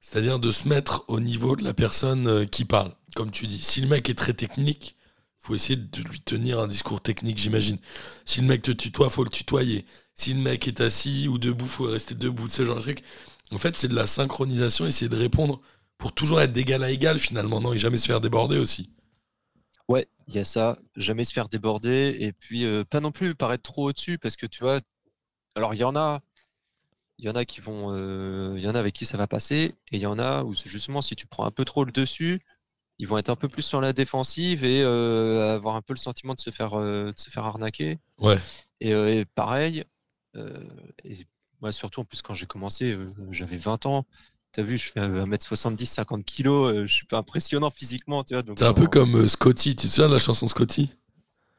C'est-à-dire 0.00 0.38
de 0.38 0.50
se 0.52 0.68
mettre 0.68 1.04
au 1.08 1.20
niveau 1.20 1.56
de 1.56 1.64
la 1.64 1.74
personne 1.74 2.26
euh, 2.28 2.44
qui 2.44 2.64
parle. 2.64 2.92
Comme 3.14 3.30
tu 3.30 3.46
dis, 3.46 3.60
si 3.60 3.80
le 3.80 3.88
mec 3.88 4.08
est 4.08 4.14
très 4.14 4.34
technique, 4.34 4.95
faut 5.46 5.54
essayer 5.54 5.76
de 5.76 6.02
lui 6.02 6.20
tenir 6.20 6.58
un 6.58 6.66
discours 6.66 7.00
technique, 7.00 7.38
j'imagine. 7.38 7.78
Si 8.24 8.40
le 8.40 8.48
mec 8.48 8.62
te 8.62 8.72
tutoie, 8.72 9.10
faut 9.10 9.22
le 9.22 9.30
tutoyer. 9.30 9.84
Si 10.14 10.34
le 10.34 10.40
mec 10.40 10.66
est 10.66 10.80
assis 10.80 11.28
ou 11.28 11.38
debout, 11.38 11.66
faut 11.66 11.84
rester 11.84 12.14
debout, 12.14 12.48
ce 12.48 12.64
genre 12.64 12.76
de 12.76 12.82
truc. 12.82 13.02
En 13.52 13.58
fait, 13.58 13.76
c'est 13.76 13.88
de 13.88 13.94
la 13.94 14.06
synchronisation, 14.06 14.86
essayer 14.86 15.08
de 15.08 15.16
répondre 15.16 15.60
pour 15.98 16.12
toujours 16.12 16.40
être 16.40 16.52
d'égal 16.52 16.82
à 16.82 16.90
égal 16.90 17.18
finalement, 17.18 17.60
non 17.60 17.72
Et 17.72 17.78
jamais 17.78 17.96
se 17.96 18.06
faire 18.06 18.20
déborder 18.20 18.58
aussi. 18.58 18.90
Ouais, 19.88 20.08
il 20.26 20.34
y 20.34 20.38
a 20.38 20.44
ça, 20.44 20.78
jamais 20.96 21.24
se 21.24 21.32
faire 21.32 21.48
déborder 21.48 22.16
et 22.18 22.32
puis 22.32 22.64
euh, 22.64 22.84
pas 22.84 22.98
non 23.00 23.12
plus 23.12 23.36
paraître 23.36 23.62
trop 23.62 23.88
au-dessus 23.88 24.18
parce 24.18 24.34
que 24.34 24.46
tu 24.46 24.64
vois, 24.64 24.80
alors 25.54 25.74
il 25.74 25.78
y 25.78 25.84
en 25.84 25.94
a, 25.94 26.22
il 27.18 27.24
y 27.24 27.28
en 27.28 27.36
a 27.36 27.44
qui 27.44 27.60
vont, 27.60 27.92
euh, 27.92 28.54
il 28.56 28.64
y 28.64 28.68
en 28.68 28.74
a 28.74 28.80
avec 28.80 28.94
qui 28.94 29.04
ça 29.06 29.16
va 29.16 29.28
passer 29.28 29.76
et 29.92 29.96
il 29.96 30.00
y 30.00 30.06
en 30.06 30.18
a 30.18 30.42
où 30.42 30.54
justement 30.54 31.02
si 31.02 31.14
tu 31.14 31.26
prends 31.28 31.46
un 31.46 31.52
peu 31.52 31.64
trop 31.64 31.84
le 31.84 31.92
dessus, 31.92 32.42
ils 32.98 33.06
vont 33.06 33.18
être 33.18 33.30
un 33.30 33.36
peu 33.36 33.48
plus 33.48 33.62
sur 33.62 33.80
la 33.80 33.92
défensive 33.92 34.64
et 34.64 34.82
euh, 34.82 35.54
avoir 35.54 35.76
un 35.76 35.82
peu 35.82 35.92
le 35.92 35.98
sentiment 35.98 36.34
de 36.34 36.40
se 36.40 36.50
faire, 36.50 36.76
de 36.76 37.12
se 37.16 37.30
faire 37.30 37.44
arnaquer. 37.44 37.98
Ouais. 38.18 38.38
Et, 38.80 38.90
et 38.90 39.24
pareil, 39.24 39.84
et 41.04 41.16
moi 41.60 41.72
surtout 41.72 42.00
en 42.00 42.04
plus 42.04 42.22
quand 42.22 42.34
j'ai 42.34 42.46
commencé, 42.46 42.96
j'avais 43.30 43.56
20 43.56 43.86
ans. 43.86 44.06
T'as 44.52 44.62
vu, 44.62 44.78
je 44.78 44.90
fais 44.90 45.00
1m70, 45.00 45.84
50 45.84 46.24
kg, 46.24 46.86
je 46.86 46.92
suis 46.92 47.04
pas 47.04 47.18
impressionnant 47.18 47.70
physiquement, 47.70 48.24
tu 48.24 48.32
vois. 48.32 48.42
C'est 48.56 48.64
un 48.64 48.72
peu 48.72 48.86
comme 48.86 49.16
euh, 49.16 49.28
Scotty, 49.28 49.76
tu 49.76 49.86
te 49.86 49.92
souviens 49.92 50.08
de 50.08 50.14
la 50.14 50.18
chanson 50.18 50.48
Scotty? 50.48 50.94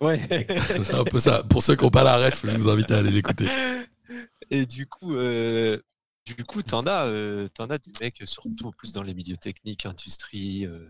Ouais. 0.01 0.47
c'est 0.81 0.95
un 0.95 1.03
peu 1.03 1.19
ça. 1.19 1.43
Pour 1.43 1.61
ceux 1.61 1.75
qui 1.75 1.83
n'ont 1.83 1.91
pas 1.91 2.03
la 2.03 2.17
ref, 2.17 2.43
je 2.43 2.57
vous 2.57 2.69
invite 2.69 2.89
à 2.89 2.97
aller 2.97 3.11
l'écouter. 3.11 3.47
Et 4.49 4.65
du 4.65 4.87
coup, 4.87 5.15
euh, 5.15 5.77
du 6.25 6.43
coup, 6.43 6.63
t'en 6.63 6.87
as, 6.87 7.05
euh, 7.05 7.47
en 7.59 7.69
as 7.69 7.77
des 7.77 7.91
mecs, 8.01 8.21
surtout 8.25 8.71
plus 8.71 8.93
dans 8.93 9.03
les 9.03 9.13
milieux 9.13 9.37
techniques, 9.37 9.85
industrie, 9.85 10.65
euh, 10.65 10.89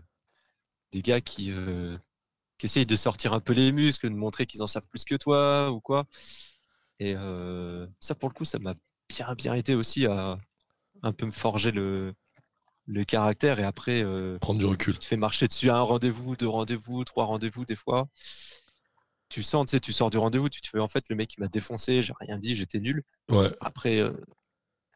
des 0.92 1.02
gars 1.02 1.20
qui, 1.20 1.52
euh, 1.52 1.96
qui 2.58 2.66
essayent 2.66 2.86
de 2.86 2.96
sortir 2.96 3.32
un 3.32 3.40
peu 3.40 3.52
les 3.52 3.72
muscles, 3.72 4.08
de 4.10 4.14
montrer 4.14 4.46
qu'ils 4.46 4.62
en 4.62 4.66
savent 4.66 4.88
plus 4.88 5.04
que 5.04 5.14
toi 5.14 5.70
ou 5.70 5.80
quoi. 5.80 6.06
Et 7.00 7.14
euh, 7.16 7.86
ça, 8.00 8.14
pour 8.14 8.28
le 8.28 8.34
coup, 8.34 8.44
ça 8.44 8.58
m'a 8.58 8.74
bien, 9.08 9.34
bien 9.34 9.54
aidé 9.54 9.74
aussi 9.74 10.06
à 10.06 10.38
un 11.02 11.12
peu 11.12 11.26
me 11.26 11.30
forger 11.30 11.70
le, 11.70 12.12
le 12.86 13.04
caractère 13.04 13.60
et 13.60 13.64
après 13.64 14.02
euh, 14.02 14.38
Prendre 14.38 14.58
du 14.58 14.66
recul. 14.66 14.94
tu 14.94 15.00
te 15.00 15.04
fais 15.04 15.16
marcher 15.16 15.46
dessus 15.46 15.70
à 15.70 15.76
un 15.76 15.82
rendez-vous, 15.82 16.36
deux 16.36 16.48
rendez-vous, 16.48 17.04
trois 17.04 17.24
rendez-vous 17.24 17.64
des 17.64 17.76
fois. 17.76 18.08
Tu 19.28 19.42
sens, 19.42 19.66
tu 19.66 19.72
sais, 19.72 19.80
tu 19.80 19.92
sors 19.92 20.10
du 20.10 20.16
rendez-vous, 20.16 20.48
tu 20.48 20.62
te 20.62 20.68
fais 20.68 20.78
en 20.78 20.88
fait 20.88 21.04
le 21.10 21.14
mec 21.14 21.34
il 21.34 21.40
m'a 21.40 21.48
défoncé, 21.48 22.02
j'ai 22.02 22.14
rien 22.18 22.38
dit, 22.38 22.56
j'étais 22.56 22.80
nul. 22.80 23.04
Ouais. 23.30 23.50
Après, 23.60 23.98
euh, 23.98 24.12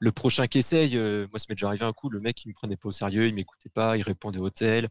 le 0.00 0.10
prochain 0.10 0.46
qui 0.48 0.58
essaye, 0.58 0.96
moi 0.96 1.38
ça 1.38 1.44
m'est 1.48 1.54
déjà 1.54 1.68
arrivé 1.68 1.84
un 1.84 1.92
coup, 1.92 2.08
le 2.08 2.18
mec 2.18 2.42
il 2.44 2.48
me 2.48 2.54
prenait 2.54 2.76
pas 2.76 2.88
au 2.88 2.92
sérieux, 2.92 3.26
il 3.28 3.34
m'écoutait 3.34 3.68
pas, 3.68 3.96
il 3.96 4.02
répondait 4.02 4.40
au 4.40 4.50
tel. 4.50 4.88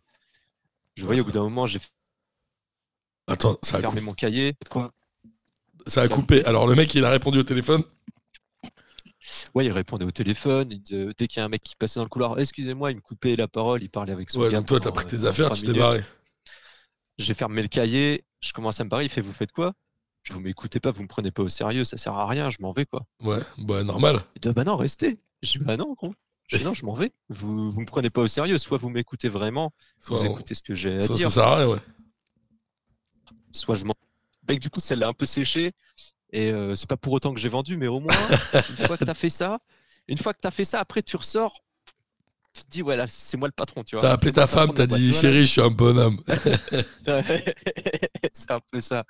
Je 0.95 1.05
voyais 1.05 1.21
au 1.21 1.25
bout 1.25 1.31
d'un 1.31 1.43
moment, 1.43 1.65
j'ai 1.65 1.79
Attends, 3.27 3.57
ça 3.61 3.77
a, 3.77 3.79
fermé 3.81 3.95
coupé. 3.95 4.05
mon 4.05 4.13
cahier. 4.13 4.55
Quoi? 4.69 4.91
Ça 5.87 6.01
a 6.01 6.07
ça- 6.07 6.13
coupé. 6.13 6.43
Alors 6.45 6.67
le 6.67 6.75
mec, 6.75 6.93
il 6.95 7.05
a 7.05 7.09
répondu 7.09 7.39
au 7.39 7.43
téléphone. 7.43 7.83
Ouais, 9.53 9.65
il 9.65 9.71
répondait 9.71 10.05
au 10.05 10.11
téléphone. 10.11 10.67
il 10.71 10.81
disait- 10.81 11.13
dès 11.17 11.27
qu'il 11.27 11.39
y 11.39 11.41
a 11.41 11.45
un 11.45 11.49
mec 11.49 11.61
qui 11.63 11.75
passait 11.75 11.99
dans 11.99 12.03
le 12.05 12.09
couloir, 12.09 12.39
excusez-moi, 12.39 12.91
il 12.91 12.95
me 12.95 13.01
coupait 13.01 13.35
la 13.35 13.47
parole, 13.47 13.81
il 13.83 13.89
parlait 13.89 14.11
avec 14.13 14.29
son 14.29 14.41
Ouais, 14.41 14.51
gars 14.51 14.57
donc 14.57 14.67
toi, 14.67 14.79
t'as 14.79 14.91
pris 14.91 15.05
tes 15.05 15.23
euh, 15.23 15.29
affaires, 15.29 15.51
tu 15.51 15.63
t'es 15.63 15.73
barré. 15.73 16.03
J'ai 17.17 17.33
fermé 17.33 17.61
le 17.61 17.67
cahier, 17.67 18.25
je 18.41 18.51
commence 18.51 18.79
à 18.81 18.83
me 18.83 18.89
barrer, 18.89 19.05
il 19.05 19.09
fait 19.09 19.21
Vous 19.21 19.33
faites 19.33 19.51
quoi? 19.51 19.73
Je 20.23 20.33
vous 20.33 20.39
m'écoutez 20.39 20.79
pas, 20.79 20.91
vous 20.91 21.03
me 21.03 21.07
prenez 21.07 21.31
pas 21.31 21.43
au 21.43 21.49
sérieux, 21.49 21.83
ça 21.83 21.97
sert 21.97 22.13
à 22.13 22.27
rien, 22.27 22.49
je 22.49 22.57
m'en 22.61 22.71
vais 22.73 22.85
quoi. 22.85 23.05
Ouais, 23.23 23.39
bah 23.59 23.83
normal. 23.83 24.23
Il 24.35 24.41
dit 24.41 24.49
Bah 24.49 24.63
non, 24.63 24.75
restez. 24.75 25.19
Je 25.43 25.51
dis 25.51 25.57
Bah 25.59 25.77
non, 25.77 25.93
gros. 25.93 26.13
Je 26.51 26.57
dis 26.57 26.65
Non, 26.65 26.73
je 26.73 26.85
m'en 26.85 26.93
vais. 26.93 27.11
Vous, 27.29 27.71
vous 27.71 27.79
me 27.79 27.85
prenez 27.85 28.09
pas 28.09 28.21
au 28.21 28.27
sérieux, 28.27 28.57
soit 28.57 28.77
vous 28.77 28.89
m'écoutez 28.89 29.29
vraiment, 29.29 29.71
Soit, 29.99 30.17
vous 30.17 30.25
écoutez 30.25 30.53
ce 30.53 30.61
que 30.61 30.75
j'ai 30.75 30.97
à 30.97 31.01
soit 31.01 31.15
dire, 31.15 31.29
ça 31.29 31.35
sert 31.35 31.43
à 31.47 31.57
rien, 31.57 31.67
ouais. 31.69 31.79
soit 33.51 33.75
je 33.75 33.85
m'en. 33.85 33.93
Mec, 34.47 34.59
du 34.59 34.69
coup, 34.69 34.79
celle-là 34.79 35.07
a 35.07 35.09
un 35.09 35.13
peu 35.13 35.25
séché. 35.25 35.73
Et 36.33 36.51
euh, 36.51 36.75
c'est 36.75 36.87
pas 36.87 36.97
pour 36.97 37.13
autant 37.13 37.33
que 37.33 37.39
j'ai 37.39 37.49
vendu, 37.49 37.77
mais 37.77 37.87
au 37.87 37.99
moins, 37.99 38.15
une 38.53 38.85
fois 38.85 38.97
que 38.97 39.03
t'as 39.03 39.13
fait 39.13 39.29
ça, 39.29 39.59
une 40.07 40.17
fois 40.17 40.33
que 40.33 40.39
t'as 40.41 40.51
fait 40.51 40.63
ça, 40.63 40.79
après 40.79 41.03
tu 41.03 41.17
ressors, 41.17 41.59
tu 42.53 42.63
te 42.63 42.69
dis, 42.69 42.81
voilà, 42.81 43.05
c'est 43.07 43.37
moi 43.37 43.47
le 43.47 43.53
patron, 43.53 43.83
tu 43.83 43.95
vois. 43.95 44.01
T'as 44.01 44.11
appelé 44.13 44.31
ta 44.31 44.47
femme, 44.47 44.73
t'as 44.73 44.87
dit 44.87 45.09
tu 45.09 45.13
chérie, 45.13 45.45
je 45.45 45.51
suis 45.51 45.61
un 45.61 45.69
bonhomme. 45.69 46.21
c'est 48.33 48.51
un 48.51 48.59
peu 48.71 48.81
ça. 48.81 49.05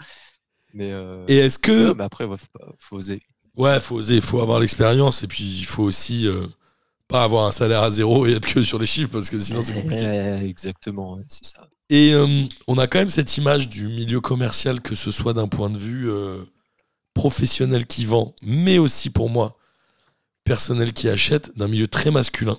Mais, 0.74 0.92
euh, 0.92 1.26
Et 1.28 1.38
est-ce 1.38 1.60
que. 1.60 1.90
ouais, 1.90 1.96
mais 1.96 2.04
après, 2.04 2.26
ouais, 2.26 2.38
faut 2.80 2.98
oser. 2.98 3.22
Ouais, 3.56 3.80
faut 3.80 3.96
oser, 3.96 4.22
faut 4.22 4.42
avoir 4.42 4.60
l'expérience 4.60 5.24
et 5.24 5.28
puis 5.28 5.44
il 5.44 5.66
faut 5.66 5.84
aussi 5.84 6.26
euh, 6.28 6.48
pas 7.12 7.24
avoir 7.24 7.46
un 7.46 7.52
salaire 7.52 7.82
à 7.84 7.92
zéro 7.92 8.26
et 8.26 8.34
être 8.34 8.48
que 8.52 8.64
sur 8.64 8.80
les 8.80 8.86
chiffres 8.88 9.12
parce 9.12 9.30
que 9.30 9.38
sinon 9.38 9.62
c'est 9.62 9.74
compliqué. 9.74 10.02
Ouais, 10.02 10.46
exactement, 10.48 11.16
ouais, 11.16 11.24
c'est 11.28 11.46
ça. 11.46 11.68
Et 11.90 12.14
euh, 12.14 12.28
on 12.68 12.78
a 12.78 12.88
quand 12.88 13.00
même 13.00 13.10
cette 13.10 13.36
image 13.38 13.68
du 13.70 13.88
milieu 13.88 14.22
commercial, 14.22 14.82
que 14.82 14.96
ce 14.96 15.12
soit 15.12 15.34
d'un 15.34 15.48
point 15.48 15.70
de 15.70 15.78
vue 15.78 16.10
euh, 16.10 16.44
professionnel 17.14 17.86
qui 17.86 18.06
vend, 18.06 18.34
mais 18.42 18.78
aussi 18.78 19.10
pour 19.10 19.30
moi, 19.30 19.58
personnel 20.46 20.94
qui 20.94 21.10
achète, 21.10 21.56
d'un 21.58 21.68
milieu 21.68 21.88
très 21.88 22.12
masculin. 22.12 22.58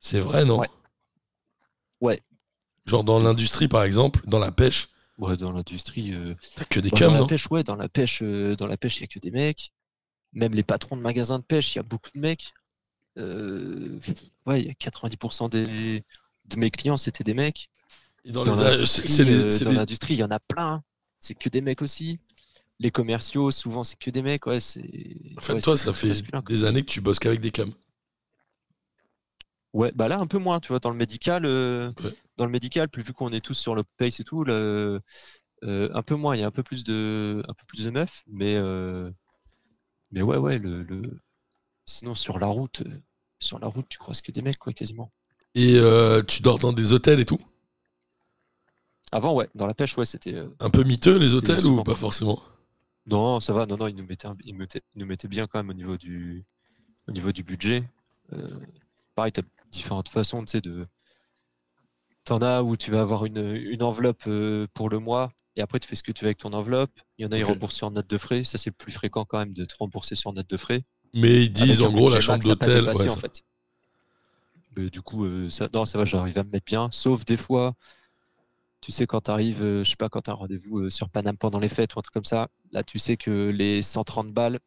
C'est 0.00 0.20
vrai, 0.20 0.44
non? 0.44 0.58
Ouais. 0.58 0.68
Ouais. 2.00 2.22
Genre 2.84 3.04
dans 3.04 3.18
l'industrie, 3.18 3.68
par 3.68 3.84
exemple, 3.84 4.20
dans 4.26 4.38
la 4.38 4.52
pêche, 4.52 4.88
Ouais, 5.18 5.36
dans 5.36 5.50
l'industrie. 5.50 6.12
euh, 6.12 6.34
t'as 6.56 6.64
que 6.66 6.78
des 6.78 6.90
cums, 6.90 7.06
dans 7.06 7.12
la 7.14 7.20
non? 7.20 7.26
pêche, 7.26 7.50
ouais, 7.50 7.62
dans 7.62 7.76
la 7.76 7.88
pêche, 7.88 8.22
dans 8.22 8.66
la 8.66 8.76
pêche, 8.76 8.98
il 8.98 9.00
y 9.00 9.04
a 9.04 9.06
que 9.06 9.18
des 9.18 9.30
mecs. 9.30 9.72
Même 10.34 10.52
les 10.52 10.62
patrons 10.62 10.96
de 10.96 11.00
magasins 11.00 11.38
de 11.38 11.44
pêche, 11.44 11.74
il 11.74 11.76
y 11.76 11.78
a 11.78 11.82
beaucoup 11.82 12.10
de 12.14 12.20
mecs. 12.20 12.52
Euh, 13.18 13.98
ouais, 14.46 14.60
il 14.62 14.66
y 14.66 14.70
a 14.70 14.74
90% 14.74 15.48
des, 15.48 16.04
de 16.46 16.56
mes 16.56 16.70
clients, 16.70 16.96
c'était 16.96 17.24
des 17.24 17.34
mecs. 17.34 17.70
Et 18.24 18.32
Dans, 18.32 18.44
Dans 18.44 18.54
l'industrie, 18.54 20.14
il 20.14 20.18
y 20.18 20.24
en 20.24 20.30
a 20.30 20.40
plein. 20.40 20.82
C'est 21.20 21.34
que 21.34 21.48
des 21.48 21.60
mecs 21.60 21.82
aussi. 21.82 22.20
Les 22.78 22.90
commerciaux, 22.90 23.50
souvent, 23.50 23.84
c'est 23.84 23.98
que 23.98 24.10
des 24.10 24.22
mecs. 24.22 24.46
Ouais. 24.46 24.56
En 24.58 25.40
fait, 25.40 25.54
ouais, 25.54 25.60
toi, 25.60 25.76
ça 25.76 25.92
fait 25.92 26.08
masculin, 26.08 26.42
des 26.46 26.64
années 26.64 26.82
que 26.82 26.90
tu 26.90 27.00
bosses 27.00 27.18
qu'avec 27.18 27.40
des 27.40 27.50
cums. 27.50 27.72
Ouais, 29.72 29.92
bah 29.94 30.08
là, 30.08 30.18
un 30.18 30.26
peu 30.26 30.38
moins, 30.38 30.60
tu 30.60 30.68
vois, 30.68 30.78
dans 30.78 30.90
le 30.90 30.96
médical, 30.96 31.44
euh, 31.44 31.92
Ouais. 32.02 32.10
dans 32.38 32.46
le 32.46 32.50
médical, 32.50 32.88
plus 32.88 33.02
vu 33.02 33.12
qu'on 33.12 33.30
est 33.32 33.40
tous 33.44 33.54
sur 33.54 33.74
le 33.74 33.82
pace 33.98 34.20
et 34.20 34.24
tout, 34.24 34.42
le, 34.44 35.00
euh, 35.64 35.90
un 35.94 36.02
peu 36.02 36.14
moins, 36.14 36.36
il 36.36 36.40
y 36.40 36.42
a 36.42 36.46
un 36.46 36.50
peu 36.50 36.62
plus 36.62 36.84
de, 36.84 37.42
un 37.48 37.54
peu 37.54 37.64
plus 37.66 37.84
de 37.84 37.90
meufs, 37.90 38.22
mais, 38.26 38.56
mais 40.10 40.22
ouais, 40.22 40.36
ouais, 40.36 40.58
le, 40.58 40.82
le- 40.82 41.20
sinon 41.86 42.14
sur 42.14 42.38
la 42.38 42.46
route, 42.46 42.82
sur 43.38 43.58
la 43.58 43.66
route, 43.68 43.86
tu 43.88 43.98
croises 43.98 44.20
que 44.22 44.32
des 44.32 44.42
mecs, 44.42 44.58
quoi, 44.58 44.72
quasiment. 44.72 45.12
Et 45.56 45.74
euh, 45.76 46.22
tu 46.22 46.40
dors 46.40 46.60
dans 46.60 46.72
des 46.72 46.92
hôtels 46.92 47.18
et 47.18 47.24
tout? 47.24 47.40
Avant, 49.10 49.34
ouais, 49.34 49.48
dans 49.56 49.66
la 49.66 49.74
pêche, 49.74 49.96
ouais, 49.98 50.04
c'était, 50.06 50.34
euh, 50.34 50.48
Un 50.60 50.68
peu 50.68 50.84
miteux, 50.84 51.16
les 51.16 51.32
hôtels, 51.32 51.64
ou 51.64 51.80
souvent. 51.80 51.82
pas 51.82 51.94
forcément? 51.94 52.42
Non, 53.06 53.40
ça 53.40 53.52
va, 53.52 53.66
non, 53.66 53.76
non, 53.76 53.86
ils 53.88 53.94
nous 53.96 54.04
mettaient, 54.06 54.26
un- 54.26 54.36
ils 54.44 54.54
mettaient- 54.54 54.82
ils 54.94 55.00
nous 55.00 55.06
mettaient 55.06 55.28
bien 55.28 55.46
quand 55.46 55.58
même 55.58 55.70
au 55.70 55.74
niveau 55.74 55.96
du, 55.96 56.44
au 57.08 57.12
niveau 57.12 57.32
du 57.32 57.44
budget. 57.44 57.84
Euh, 58.34 58.60
pareil, 59.16 59.32
tu 59.32 59.40
as 59.40 59.44
différentes 59.72 60.08
façons, 60.10 60.42
tu 60.44 60.52
sais, 60.52 60.60
de. 60.62 60.86
T'en 62.24 62.42
as 62.42 62.62
où 62.62 62.76
tu 62.76 62.90
vas 62.90 63.00
avoir 63.00 63.24
une, 63.24 63.38
une 63.56 63.82
enveloppe 63.82 64.24
euh, 64.26 64.66
pour 64.74 64.90
le 64.90 64.98
mois 64.98 65.32
et 65.54 65.62
après 65.62 65.78
tu 65.80 65.88
fais 65.88 65.96
ce 65.96 66.02
que 66.02 66.12
tu 66.12 66.24
veux 66.24 66.28
avec 66.28 66.38
ton 66.38 66.52
enveloppe. 66.52 66.90
Il 67.18 67.22
y 67.22 67.26
en 67.26 67.32
a, 67.32 67.38
ils 67.38 67.44
Ok. 67.44 67.46
remboursent 67.46 67.76
sur 67.76 67.90
note 67.90 68.08
de 68.10 68.18
frais. 68.18 68.44
Ça, 68.44 68.58
c'est 68.58 68.70
plus 68.72 68.92
fréquent 68.92 69.24
quand 69.24 69.38
même 69.38 69.54
de 69.54 69.64
te 69.64 69.74
rembourser 69.78 70.14
sur 70.14 70.32
note 70.34 70.50
de 70.50 70.56
frais. 70.58 70.82
Mais 71.14 71.44
ils 71.44 71.52
disent 71.52 71.82
en 71.82 71.90
gros 71.90 72.10
la 72.10 72.20
chambre 72.20 72.42
d'hôtel. 72.42 72.84
ouais, 72.84 73.08
en 73.08 73.16
fait. 73.16 73.42
Du 74.76 75.00
coup, 75.00 75.24
euh, 75.24 75.48
ça, 75.48 75.68
non, 75.72 75.86
ça 75.86 75.96
va, 75.96 76.04
j'arrive 76.04 76.36
à 76.38 76.44
me 76.44 76.50
mettre 76.50 76.66
bien. 76.66 76.88
Sauf 76.92 77.24
des 77.24 77.38
fois, 77.38 77.74
tu 78.82 78.92
sais, 78.92 79.06
quand 79.06 79.22
tu 79.22 79.30
arrives, 79.30 79.60
je 79.62 79.84
sais 79.84 79.96
pas, 79.96 80.08
quand 80.08 80.22
tu 80.22 80.30
as 80.30 80.34
un 80.34 80.36
rendez-vous 80.36 80.80
euh, 80.80 80.90
sur 80.90 81.08
Paname 81.08 81.36
pendant 81.36 81.58
les 81.58 81.68
fêtes 81.68 81.94
ou 81.94 81.98
un 81.98 82.02
truc 82.02 82.12
comme 82.14 82.24
ça, 82.24 82.48
là, 82.72 82.82
tu 82.82 82.98
sais 82.98 83.16
que 83.16 83.50
les 83.50 83.82
130 83.82 84.32
balles, 84.32 84.60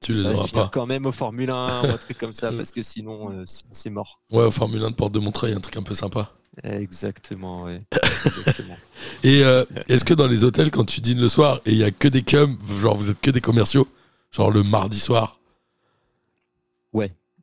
tu 0.00 0.12
les 0.12 0.22
ça 0.22 0.36
se 0.36 0.40
auras 0.54 0.64
pas. 0.64 0.70
quand 0.72 0.86
même 0.86 1.06
au 1.06 1.12
Formule 1.12 1.50
1 1.50 1.82
ou 1.82 1.86
un 1.86 1.96
truc 1.96 2.18
comme 2.18 2.34
ça, 2.34 2.52
parce 2.56 2.72
que 2.72 2.82
sinon, 2.82 3.32
euh, 3.32 3.44
sinon, 3.46 3.70
c'est 3.72 3.90
mort. 3.90 4.20
Ouais, 4.30 4.44
au 4.44 4.50
Formule 4.50 4.84
1 4.84 4.90
de 4.90 4.94
Porte 4.94 5.12
de 5.12 5.18
Montreuil, 5.18 5.54
un 5.54 5.60
truc 5.60 5.76
un 5.76 5.82
peu 5.82 5.94
sympa. 5.94 6.30
Exactement, 6.62 7.64
ouais. 7.64 7.82
Exactement. 8.26 8.76
Et 9.24 9.42
euh, 9.42 9.64
est-ce 9.88 10.04
que 10.04 10.14
dans 10.14 10.26
les 10.26 10.44
hôtels, 10.44 10.70
quand 10.70 10.84
tu 10.84 11.00
dînes 11.00 11.20
le 11.20 11.28
soir 11.28 11.60
et 11.64 11.72
il 11.72 11.78
y 11.78 11.84
a 11.84 11.90
que 11.90 12.08
des 12.08 12.22
cums, 12.22 12.58
genre 12.80 12.96
vous 12.96 13.08
êtes 13.08 13.20
que 13.20 13.30
des 13.30 13.40
commerciaux, 13.40 13.88
genre 14.30 14.50
le 14.50 14.62
mardi 14.62 15.00
soir 15.00 15.38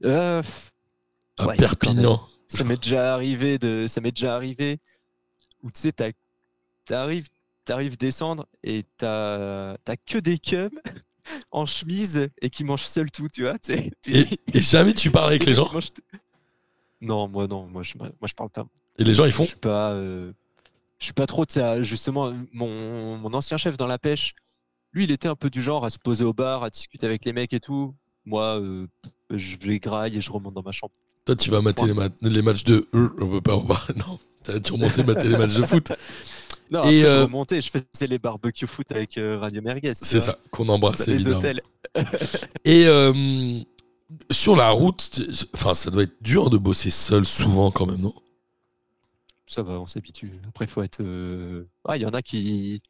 Euh, 0.04 0.42
à 1.38 1.48
Ouais, 1.48 1.56
Perpignan 1.56 2.26
ça 2.48 2.64
m'est 2.64 2.82
déjà 2.82 3.14
arrivé 3.14 3.60
de, 3.60 3.86
ça 3.88 4.02
m'est 4.02 4.12
déjà 4.12 4.36
arrivé 4.36 4.80
où 5.62 5.70
tu 5.72 5.82
sais, 5.82 5.94
t'arrives, 6.86 7.28
t'arrives 7.66 7.98
descendre 7.98 8.48
et 8.64 8.84
t'as, 8.98 9.78
t'as 9.86 9.96
que 9.98 10.18
des 10.18 10.38
cums 10.40 10.70
en 11.52 11.66
chemise 11.66 12.30
et 12.42 12.50
qui 12.50 12.64
mangent 12.64 12.86
seul 12.86 13.12
tout, 13.12 13.28
tu 13.30 13.44
vois. 13.44 13.60
Tu- 13.60 13.92
et, 14.08 14.40
et 14.54 14.62
jamais 14.62 14.94
tu 14.94 15.12
parles 15.12 15.30
avec 15.30 15.44
les 15.46 15.54
gens? 15.54 15.70
Non, 17.02 17.28
moi 17.28 17.48
non, 17.48 17.68
moi 17.68 17.84
je, 17.84 17.98
moi 17.98 18.10
je 18.26 18.34
parle 18.34 18.50
pas. 18.50 18.66
et 18.98 19.04
les 19.04 19.14
gens 19.14 19.26
ils 19.26 19.32
font? 19.32 19.44
Je 19.44 19.50
suis 19.50 19.58
pas, 19.58 19.92
euh, 19.92 20.34
je 20.98 21.06
suis 21.06 21.14
pas 21.14 21.28
trop. 21.28 21.46
Justement, 21.82 22.34
mon, 22.52 23.18
mon 23.18 23.34
ancien 23.34 23.58
chef 23.58 23.78
dans 23.78 23.88
la 23.88 24.00
pêche, 24.00 24.34
lui, 24.92 25.04
il 25.04 25.12
était 25.12 25.28
un 25.28 25.36
peu 25.36 25.50
du 25.50 25.62
genre 25.62 25.86
à 25.86 25.90
se 25.90 26.00
poser 26.00 26.24
au 26.24 26.34
bar, 26.34 26.64
à 26.64 26.70
discuter 26.70 27.06
avec 27.06 27.26
les 27.26 27.34
mecs 27.34 27.54
et 27.54 27.60
tout. 27.60 27.96
Moi, 28.26 28.60
euh, 28.60 28.88
je 29.32 29.58
vais 29.58 29.80
graille 29.80 30.18
et 30.18 30.22
je 30.22 30.32
remonte 30.32 30.54
dans 30.54 30.64
ma 30.64 30.72
chambre. 30.72 30.94
Toi, 31.26 31.36
tu 31.36 31.52
vas 31.52 31.62
mater 31.62 31.86
les, 31.86 31.94
ma- 31.94 32.10
les 32.22 32.42
matchs 32.42 32.64
de. 32.64 32.88
Euh, 32.94 33.10
on 33.20 33.28
peut 33.30 33.42
pas. 33.42 33.62
Non, 33.96 34.20
tu 34.62 34.72
remonter 34.72 35.04
mater 35.04 35.28
les 35.30 35.38
matchs 35.38 35.56
de 35.56 35.64
foot. 35.64 35.92
Non, 36.72 36.84
Et, 36.84 37.04
après, 37.04 37.04
euh, 37.04 37.20
je 37.22 37.24
remontais, 37.26 37.62
je 37.62 37.72
faisais 37.72 38.06
les 38.08 38.20
barbecues 38.20 38.68
foot 38.68 38.92
avec 38.92 39.18
euh, 39.18 39.40
Radio 39.40 39.60
Merguez. 39.64 39.94
C'est 39.96 40.22
ça 40.22 40.38
qu'on 40.52 40.70
embrasse, 40.70 41.08
les 41.08 41.14
évidemment. 41.14 41.38
hôtels. 41.40 41.62
Et 42.64 42.86
euh, 42.86 43.60
sur 44.30 44.56
la 44.56 44.70
route, 44.70 45.20
enfin, 45.56 45.74
ça 45.74 45.90
doit 45.90 46.04
être 46.04 46.22
dur 46.22 46.52
de 46.52 46.60
bosser 46.60 46.92
seul 46.92 47.26
souvent 47.26 47.72
quand 47.72 47.88
même, 47.88 48.02
non? 48.02 48.14
Ça 49.48 49.64
va, 49.64 49.80
on 49.80 49.88
s'habitue. 49.88 50.32
Après, 50.48 50.66
il 50.66 50.68
faut 50.68 50.84
être. 50.84 51.02
euh, 51.02 51.68
Ah, 51.88 51.98
il 51.98 52.04
y 52.04 52.06
en 52.06 52.14
a 52.14 52.22
qui. 52.22 52.84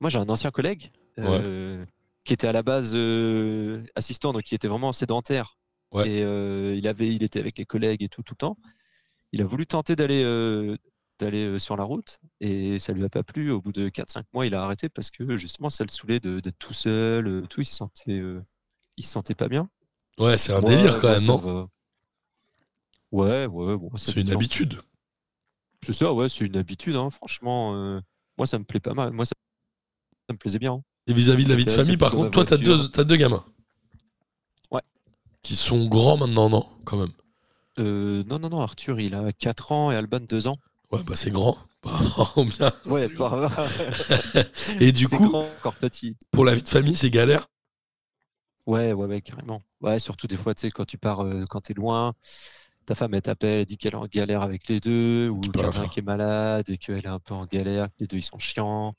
Moi, 0.00 0.08
j'ai 0.08 0.18
un 0.18 0.28
ancien 0.30 0.50
collègue 0.50 0.90
euh, 1.18 1.84
qui 2.24 2.32
était 2.32 2.46
à 2.48 2.52
la 2.52 2.62
base 2.62 2.92
euh, 2.94 3.82
assistant, 3.96 4.32
donc 4.32 4.44
qui 4.44 4.54
était 4.54 4.68
vraiment 4.68 4.92
sédentaire. 4.94 5.58
Ouais. 5.92 6.08
Et 6.08 6.22
euh, 6.22 6.74
il, 6.76 6.86
avait, 6.86 7.08
il 7.08 7.22
était 7.22 7.40
avec 7.40 7.58
les 7.58 7.64
collègues 7.64 8.02
et 8.02 8.08
tout, 8.08 8.22
tout 8.22 8.34
le 8.34 8.38
temps. 8.38 8.56
Il 9.32 9.42
a 9.42 9.44
voulu 9.44 9.66
tenter 9.66 9.96
d'aller 9.96 10.22
euh, 10.24 10.76
d'aller 11.18 11.44
euh, 11.46 11.58
sur 11.58 11.76
la 11.76 11.84
route 11.84 12.18
et 12.40 12.78
ça 12.78 12.92
lui 12.92 13.04
a 13.04 13.08
pas 13.08 13.22
plu. 13.22 13.50
Au 13.50 13.60
bout 13.60 13.72
de 13.72 13.88
4-5 13.88 14.22
mois, 14.32 14.46
il 14.46 14.54
a 14.54 14.62
arrêté 14.62 14.88
parce 14.88 15.10
que 15.10 15.36
justement, 15.36 15.68
ça 15.70 15.84
le 15.84 15.90
saulait 15.90 16.20
de- 16.20 16.40
d'être 16.40 16.58
tout 16.58 16.72
seul. 16.74 17.46
tout, 17.48 17.60
il 17.60 17.64
se 17.66 17.74
sentait, 17.76 18.12
euh, 18.18 18.40
il 18.96 19.04
se 19.04 19.10
sentait 19.12 19.34
pas 19.34 19.48
bien. 19.48 19.68
Ouais, 20.18 20.38
c'est 20.38 20.52
un 20.52 20.60
Moi, 20.60 20.70
délire 20.70 20.94
quand 21.00 21.08
moi, 21.08 21.10
même, 21.12 21.20
ça 21.20 21.26
non 21.26 21.36
va. 21.38 21.68
Ouais, 23.12 23.46
ouais, 23.46 23.76
bon. 23.76 23.90
C'est 23.96 24.16
une 24.20 24.30
habitude. 24.30 24.80
C'est 25.82 25.92
ça, 25.92 26.12
ouais, 26.12 26.28
c'est 26.28 26.44
une 26.44 26.56
habitude, 26.56 26.94
hein, 26.96 27.10
franchement. 27.10 27.72
moi, 28.38 28.46
ça 28.46 28.58
me 28.58 28.64
plaît 28.64 28.80
pas 28.80 28.94
mal. 28.94 29.12
Moi, 29.12 29.24
ça, 29.24 29.32
ça 30.28 30.32
me 30.32 30.38
plaisait 30.38 30.58
bien. 30.58 30.74
hein. 30.74 30.82
Et 31.06 31.12
vis-à-vis 31.12 31.44
de 31.44 31.48
la 31.50 31.56
vie 31.56 31.64
de 31.64 31.70
famille, 31.70 31.96
par 31.96 32.12
contre, 32.12 32.30
toi, 32.30 32.44
t'as 32.44 32.56
deux, 32.58 32.88
t'as 32.88 33.04
deux 33.04 33.16
gamins. 33.16 33.44
Qui 35.42 35.56
sont 35.56 35.86
grands 35.86 36.16
maintenant, 36.16 36.48
non 36.50 36.66
Quand 36.84 36.98
même. 36.98 37.12
Euh, 37.78 38.22
non, 38.26 38.38
non, 38.38 38.48
non, 38.50 38.60
Arthur, 38.60 39.00
il 39.00 39.14
a 39.14 39.32
4 39.32 39.72
ans 39.72 39.90
et 39.90 39.96
Alban 39.96 40.20
2 40.20 40.48
ans. 40.48 40.56
Ouais, 40.92 41.02
bah 41.04 41.16
c'est 41.16 41.30
grand. 41.30 41.56
Bah, 41.82 41.98
bien. 42.36 42.70
Ouais, 42.84 43.08
par- 43.14 43.50
Et 44.80 44.92
du 44.92 45.08
coup, 45.08 45.30
grand, 45.30 45.46
encore 45.58 45.76
petit. 45.76 46.14
pour 46.30 46.44
la 46.44 46.54
vie 46.54 46.62
de 46.62 46.68
famille, 46.68 46.94
c'est 46.94 47.08
galère. 47.08 47.46
Ouais, 48.66 48.92
ouais, 48.92 49.06
ouais, 49.06 49.22
carrément. 49.22 49.62
Ouais, 49.80 49.98
surtout 49.98 50.26
des 50.26 50.36
fois, 50.36 50.54
tu 50.54 50.60
sais, 50.60 50.70
quand 50.70 50.84
tu 50.84 50.98
pars, 50.98 51.20
euh, 51.24 51.46
quand 51.48 51.62
t'es 51.62 51.72
loin, 51.72 52.12
ta 52.84 52.94
femme, 52.94 53.14
elle 53.14 53.22
t'appelle, 53.22 53.60
elle 53.60 53.64
dit 53.64 53.78
qu'elle 53.78 53.94
est 53.94 53.96
en 53.96 54.04
galère 54.06 54.42
avec 54.42 54.68
les 54.68 54.78
deux, 54.78 55.30
ou 55.30 55.40
qu'il 55.40 55.62
y 55.62 55.64
en 55.64 55.70
a 55.70 55.78
un 55.80 55.88
qui 55.88 56.00
est 56.00 56.02
malade 56.02 56.68
et 56.68 56.76
qu'elle 56.76 56.98
est 57.06 57.08
un 57.08 57.18
peu 57.18 57.32
en 57.32 57.46
galère, 57.46 57.88
les 57.98 58.06
deux, 58.06 58.18
ils 58.18 58.22
sont 58.22 58.38
chiants. 58.38 58.94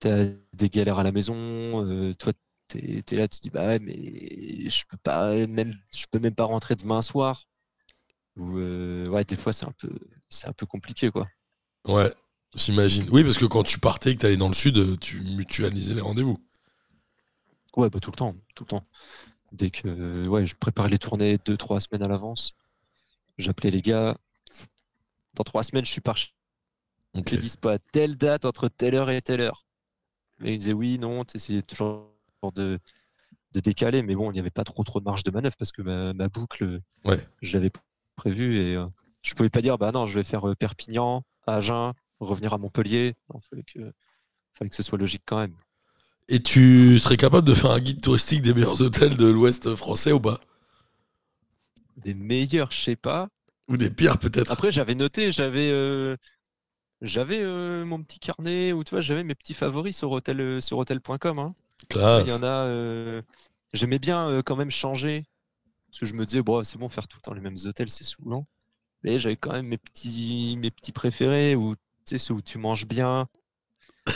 T'as 0.00 0.24
des 0.52 0.68
galères 0.68 0.98
à 0.98 1.04
la 1.04 1.12
maison, 1.12 1.34
euh, 1.36 2.12
toi, 2.14 2.32
t'es, 2.68 3.02
t'es 3.02 3.16
là, 3.16 3.28
tu 3.28 3.38
te 3.38 3.42
dis, 3.42 3.50
bah 3.50 3.66
ouais, 3.66 3.78
mais 3.78 4.68
je 4.68 4.84
peux 4.88 4.96
pas, 4.98 5.34
même, 5.46 5.74
je 5.94 6.06
peux 6.10 6.18
même 6.18 6.34
pas 6.34 6.44
rentrer 6.44 6.76
demain 6.76 7.02
soir. 7.02 7.44
Ou, 8.36 8.58
euh, 8.58 9.08
ouais, 9.08 9.24
des 9.24 9.36
fois, 9.36 9.52
c'est 9.52 9.66
un 9.66 9.72
peu, 9.72 9.90
c'est 10.28 10.48
un 10.48 10.52
peu 10.52 10.66
compliqué, 10.66 11.10
quoi. 11.10 11.26
Ouais, 11.86 12.12
j'imagine. 12.54 13.06
Oui, 13.10 13.24
parce 13.24 13.38
que 13.38 13.46
quand 13.46 13.64
tu 13.64 13.78
partais 13.78 14.12
et 14.12 14.16
que 14.16 14.20
t'allais 14.20 14.36
dans 14.36 14.48
le 14.48 14.54
sud, 14.54 14.98
tu 15.00 15.20
mutualisais 15.22 15.94
les 15.94 16.00
rendez-vous. 16.00 16.38
Ouais, 17.76 17.88
bah 17.90 18.00
tout 18.00 18.10
le 18.10 18.16
temps, 18.16 18.34
tout 18.54 18.64
le 18.64 18.68
temps. 18.68 18.86
Dès 19.52 19.70
que 19.70 20.26
ouais, 20.26 20.46
je 20.46 20.54
préparais 20.56 20.88
les 20.88 20.98
tournées 20.98 21.38
deux, 21.38 21.56
trois 21.56 21.80
semaines 21.80 22.02
à 22.02 22.08
l'avance, 22.08 22.54
j'appelais 23.38 23.70
les 23.70 23.82
gars. 23.82 24.16
Dans 25.34 25.44
trois 25.44 25.62
semaines, 25.62 25.86
je 25.86 25.92
suis 25.92 26.00
parti. 26.00 26.34
Ok. 27.14 27.32
Ils 27.32 27.40
disent 27.40 27.56
pas 27.56 27.78
telle 27.78 28.16
date 28.16 28.44
entre 28.44 28.68
telle 28.68 28.94
heure 28.94 29.10
et 29.10 29.22
telle 29.22 29.40
heure. 29.40 29.64
Mais 30.40 30.54
ils 30.54 30.58
disaient 30.58 30.72
oui, 30.72 30.98
non, 30.98 31.24
t'essayais 31.24 31.62
toujours 31.62 32.12
de, 32.54 32.78
de 33.54 33.60
décaler, 33.60 34.02
mais 34.02 34.14
bon, 34.14 34.30
il 34.30 34.34
n'y 34.34 34.40
avait 34.40 34.50
pas 34.50 34.64
trop 34.64 34.84
trop 34.84 35.00
de 35.00 35.04
marge 35.04 35.22
de 35.24 35.30
manœuvre 35.30 35.56
parce 35.56 35.72
que 35.72 35.82
ma, 35.82 36.12
ma 36.14 36.28
boucle, 36.28 36.80
Ouais. 37.04 37.20
je 37.42 37.56
l'avais 37.56 37.70
prévue 38.16 38.58
et 38.58 38.76
euh, 38.76 38.86
je 39.22 39.34
pouvais 39.34 39.50
pas 39.50 39.60
dire 39.62 39.78
bah 39.78 39.90
non, 39.92 40.06
je 40.06 40.14
vais 40.18 40.24
faire 40.24 40.48
euh, 40.48 40.54
Perpignan, 40.54 41.22
Agen, 41.46 41.92
revenir 42.20 42.52
à 42.54 42.58
Montpellier. 42.58 43.14
Il 43.34 43.40
fallait 43.48 43.62
que, 43.64 43.92
fallait 44.54 44.70
que 44.70 44.76
ce 44.76 44.82
soit 44.82 44.98
logique 44.98 45.22
quand 45.26 45.38
même. 45.38 45.54
Et 46.28 46.40
tu 46.42 46.98
serais 46.98 47.16
capable 47.16 47.46
de 47.46 47.54
faire 47.54 47.70
un 47.70 47.80
guide 47.80 48.00
touristique 48.02 48.42
des 48.42 48.52
meilleurs 48.54 48.80
hôtels 48.82 49.16
de 49.16 49.26
l'Ouest 49.26 49.74
français 49.76 50.12
ou 50.12 50.20
pas? 50.20 50.40
Des 51.96 52.14
meilleurs, 52.14 52.70
je 52.70 52.80
sais 52.80 52.96
pas. 52.96 53.28
Ou 53.68 53.76
des 53.76 53.90
pires 53.90 54.18
peut-être 54.18 54.50
Après, 54.52 54.70
j'avais 54.70 54.94
noté, 54.94 55.30
j'avais 55.32 55.70
euh, 55.70 56.16
j'avais 57.02 57.38
euh, 57.40 57.84
mon 57.84 58.02
petit 58.02 58.18
carnet 58.18 58.72
où 58.72 58.84
tu 58.84 58.90
vois, 58.90 59.00
j'avais 59.00 59.24
mes 59.24 59.34
petits 59.34 59.54
favoris 59.54 59.96
sur 59.96 60.10
hotel 60.10 60.40
euh, 60.40 60.60
sur 60.60 60.78
hotel.com. 60.78 61.38
hein. 61.38 61.54
Classe. 61.88 62.24
Il 62.26 62.30
y 62.30 62.32
en 62.32 62.42
a. 62.42 62.64
euh, 62.66 63.22
J'aimais 63.74 63.98
bien 63.98 64.28
euh, 64.28 64.42
quand 64.42 64.56
même 64.56 64.70
changer 64.70 65.24
parce 65.90 66.00
que 66.00 66.06
je 66.06 66.14
me 66.14 66.26
disais 66.26 66.42
bon, 66.42 66.64
c'est 66.64 66.78
bon 66.78 66.88
faire 66.88 67.08
tout 67.08 67.18
le 67.18 67.22
temps 67.22 67.34
les 67.34 67.40
mêmes 67.40 67.56
hôtels, 67.64 67.90
c'est 67.90 68.04
saoulant. 68.04 68.46
Mais 69.04 69.18
j'avais 69.18 69.36
quand 69.36 69.52
même 69.52 69.66
mes 69.68 69.78
petits 69.78 70.56
mes 70.58 70.70
petits 70.70 70.92
préférés 70.92 71.54
où 71.56 71.76
tu 72.06 72.18
sais 72.18 72.32
où 72.32 72.42
tu 72.42 72.58
manges 72.58 72.86
bien, 72.86 73.28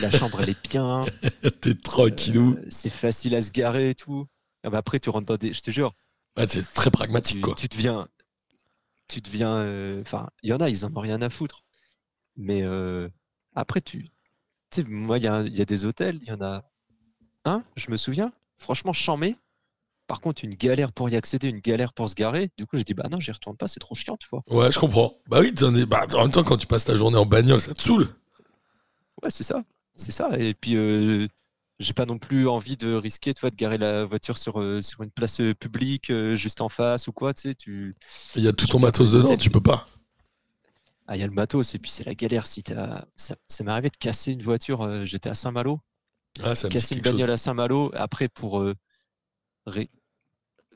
la 0.00 0.10
chambre 0.10 0.40
elle 0.42 0.50
est 0.50 0.68
bien, 0.70 1.06
T'es 1.60 1.74
tranquillou. 1.74 2.54
euh, 2.58 2.66
c'est 2.70 2.90
facile 2.90 3.34
à 3.34 3.42
se 3.42 3.52
garer 3.52 3.90
et 3.90 3.94
tout. 3.94 4.26
Ah 4.64 4.70
bah 4.70 4.78
après 4.78 5.00
tu 5.00 5.10
rentres 5.10 5.26
dans 5.28 5.36
des, 5.36 5.52
je 5.54 5.60
te 5.62 5.70
jure, 5.70 5.94
Ouais, 6.36 6.46
c'est 6.48 6.62
très 6.74 6.90
pragmatique 6.90 7.36
tu, 7.38 7.42
quoi. 7.42 7.54
tu 7.54 7.68
deviens, 7.68 8.08
tu 9.08 9.20
deviens, 9.20 9.54
euh, 9.56 10.00
enfin, 10.02 10.28
il 10.42 10.50
y 10.50 10.52
en 10.52 10.58
a, 10.58 10.68
ils 10.70 10.84
en 10.84 10.94
ont 10.96 11.00
rien 11.00 11.20
à 11.22 11.28
foutre. 11.30 11.64
Mais 12.36 12.62
après, 13.54 13.80
tu, 13.82 14.04
tu 14.70 14.82
sais, 14.82 14.84
moi, 14.88 15.18
il 15.18 15.24
y, 15.24 15.28
a- 15.28 15.42
il 15.42 15.56
y 15.56 15.62
a 15.62 15.64
des 15.66 15.84
hôtels, 15.84 16.18
il 16.22 16.28
y 16.28 16.32
en 16.32 16.40
a 16.42 16.64
un, 17.44 17.62
je 17.76 17.90
me 17.90 17.96
souviens, 17.96 18.32
franchement, 18.58 18.92
chamé. 18.92 19.36
Par 20.08 20.20
contre, 20.20 20.44
une 20.44 20.54
galère 20.54 20.92
pour 20.92 21.08
y 21.08 21.16
accéder, 21.16 21.48
une 21.48 21.60
galère 21.60 21.92
pour 21.92 22.08
se 22.08 22.14
garer. 22.14 22.50
Du 22.58 22.66
coup, 22.66 22.76
j'ai 22.76 22.84
dit, 22.84 22.92
bah 22.92 23.08
non, 23.10 23.20
j'y 23.20 23.30
retourne 23.32 23.56
pas, 23.56 23.68
c'est 23.68 23.80
trop 23.80 23.94
chiant, 23.94 24.16
tu 24.16 24.28
vois. 24.30 24.42
Ouais, 24.50 24.70
je 24.70 24.78
comprends. 24.78 25.14
Bah 25.28 25.38
oui, 25.40 25.48
es- 25.48 25.86
bah, 25.86 26.06
en 26.14 26.22
même 26.22 26.30
temps, 26.30 26.42
quand 26.42 26.56
tu 26.56 26.66
passes 26.66 26.84
ta 26.84 26.96
journée 26.96 27.16
en 27.16 27.24
bagnole, 27.24 27.60
ça 27.60 27.72
te 27.72 27.80
saoule. 27.80 28.08
Ouais, 29.22 29.30
c'est 29.30 29.44
ça, 29.44 29.62
c'est 29.94 30.12
ça. 30.12 30.30
Et 30.38 30.54
puis, 30.54 30.76
euh, 30.76 31.28
j'ai 31.78 31.92
pas 31.94 32.04
non 32.04 32.18
plus 32.18 32.48
envie 32.48 32.76
de 32.76 32.94
risquer, 32.94 33.32
tu 33.32 33.40
vois, 33.40 33.50
de 33.50 33.56
garer 33.56 33.78
la 33.78 34.04
voiture 34.04 34.36
sur, 34.38 34.60
euh, 34.60 34.82
sur 34.82 35.02
une 35.02 35.10
place 35.10 35.40
euh, 35.40 35.54
publique, 35.54 36.10
euh, 36.10 36.34
juste 36.36 36.60
en 36.60 36.68
face 36.68 37.06
ou 37.06 37.12
quoi, 37.12 37.32
tu 37.32 37.42
sais, 37.42 37.54
tu. 37.54 37.94
Il 38.34 38.42
y 38.42 38.48
a 38.48 38.52
tout 38.52 38.66
ton 38.66 38.80
matos 38.80 39.12
dedans, 39.12 39.36
tu 39.36 39.50
peux 39.50 39.62
pas. 39.62 39.86
Ah, 41.06 41.16
il 41.16 41.20
y 41.20 41.22
a 41.22 41.26
le 41.26 41.32
matos, 41.32 41.74
et 41.74 41.78
puis 41.78 41.90
c'est 41.90 42.04
la 42.04 42.14
galère. 42.14 42.46
Si 42.46 42.62
t'as... 42.62 43.04
Ça, 43.16 43.36
ça 43.48 43.64
m'est 43.64 43.70
arrivé 43.72 43.88
de 43.90 43.96
casser 43.96 44.32
une 44.32 44.42
voiture, 44.42 45.04
j'étais 45.06 45.30
à 45.30 45.34
Saint-Malo, 45.34 45.80
Ah, 46.42 46.54
ça 46.54 46.68
casser 46.68 46.94
une 46.96 47.04
chose. 47.04 47.12
bagnole 47.12 47.30
à 47.30 47.36
Saint-Malo, 47.36 47.90
après 47.94 48.28
pour 48.28 48.60
euh, 48.60 48.74
ré- 49.66 49.90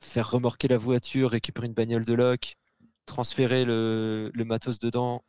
faire 0.00 0.30
remorquer 0.30 0.68
la 0.68 0.76
voiture, 0.78 1.30
récupérer 1.30 1.66
une 1.66 1.72
bagnole 1.74 2.04
de 2.04 2.14
loc, 2.14 2.56
transférer 3.06 3.64
le, 3.64 4.30
le 4.34 4.44
matos 4.44 4.78
dedans, 4.78 5.24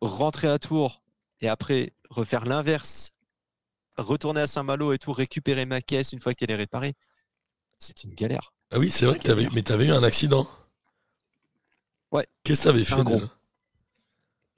rentrer 0.00 0.48
à 0.48 0.58
Tours, 0.58 1.02
et 1.40 1.48
après 1.48 1.92
refaire 2.08 2.46
l'inverse, 2.46 3.12
retourner 3.98 4.40
à 4.40 4.46
Saint-Malo 4.46 4.92
et 4.92 4.98
tout, 4.98 5.12
récupérer 5.12 5.66
ma 5.66 5.80
caisse 5.82 6.12
une 6.12 6.20
fois 6.20 6.34
qu'elle 6.34 6.50
est 6.50 6.56
réparée. 6.56 6.94
C'est 7.78 8.04
une 8.04 8.14
galère. 8.14 8.52
Ah 8.70 8.78
oui, 8.78 8.88
c'est 8.90 9.04
vrai 9.06 9.18
que 9.18 9.24
t'avais, 9.24 9.48
mais 9.52 9.62
t'avais 9.62 9.86
eu 9.86 9.92
un 9.92 10.02
accident. 10.02 10.48
Ouais. 12.12 12.26
Qu'est-ce 12.44 12.62
que 12.62 12.68
t'avais 12.68 12.84
fait 12.84 13.02
gros. 13.04 13.20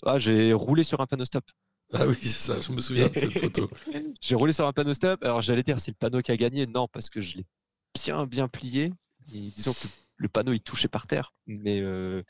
Ah, 0.04 0.18
j'ai 0.18 0.52
roulé 0.52 0.84
sur 0.84 1.00
un 1.00 1.06
panneau 1.06 1.24
stop. 1.24 1.44
Ah 1.92 2.06
oui, 2.06 2.16
c'est 2.20 2.28
ça, 2.28 2.60
je 2.60 2.70
me 2.72 2.80
souviens 2.80 3.08
de 3.08 3.14
cette 3.14 3.38
photo. 3.38 3.70
J'ai 4.20 4.34
roulé 4.34 4.52
sur 4.52 4.66
un 4.66 4.72
panneau 4.72 4.92
stop. 4.94 5.22
Alors 5.24 5.40
j'allais 5.42 5.62
dire 5.62 5.80
c'est 5.80 5.90
le 5.90 5.96
panneau 5.96 6.20
qui 6.20 6.30
a 6.30 6.36
gagné. 6.36 6.66
Non, 6.66 6.86
parce 6.88 7.08
que 7.08 7.20
je 7.20 7.38
l'ai 7.38 7.46
bien 7.94 8.26
bien 8.26 8.48
plié. 8.48 8.92
Et 9.32 9.50
disons 9.56 9.72
que 9.72 9.86
le, 10.16 10.28
panneau 10.28 10.52
il 10.52 10.60
touchait 10.60 10.88
par 10.88 11.06
terre. 11.06 11.32
Mais 11.46 11.80
euh, 11.80 12.22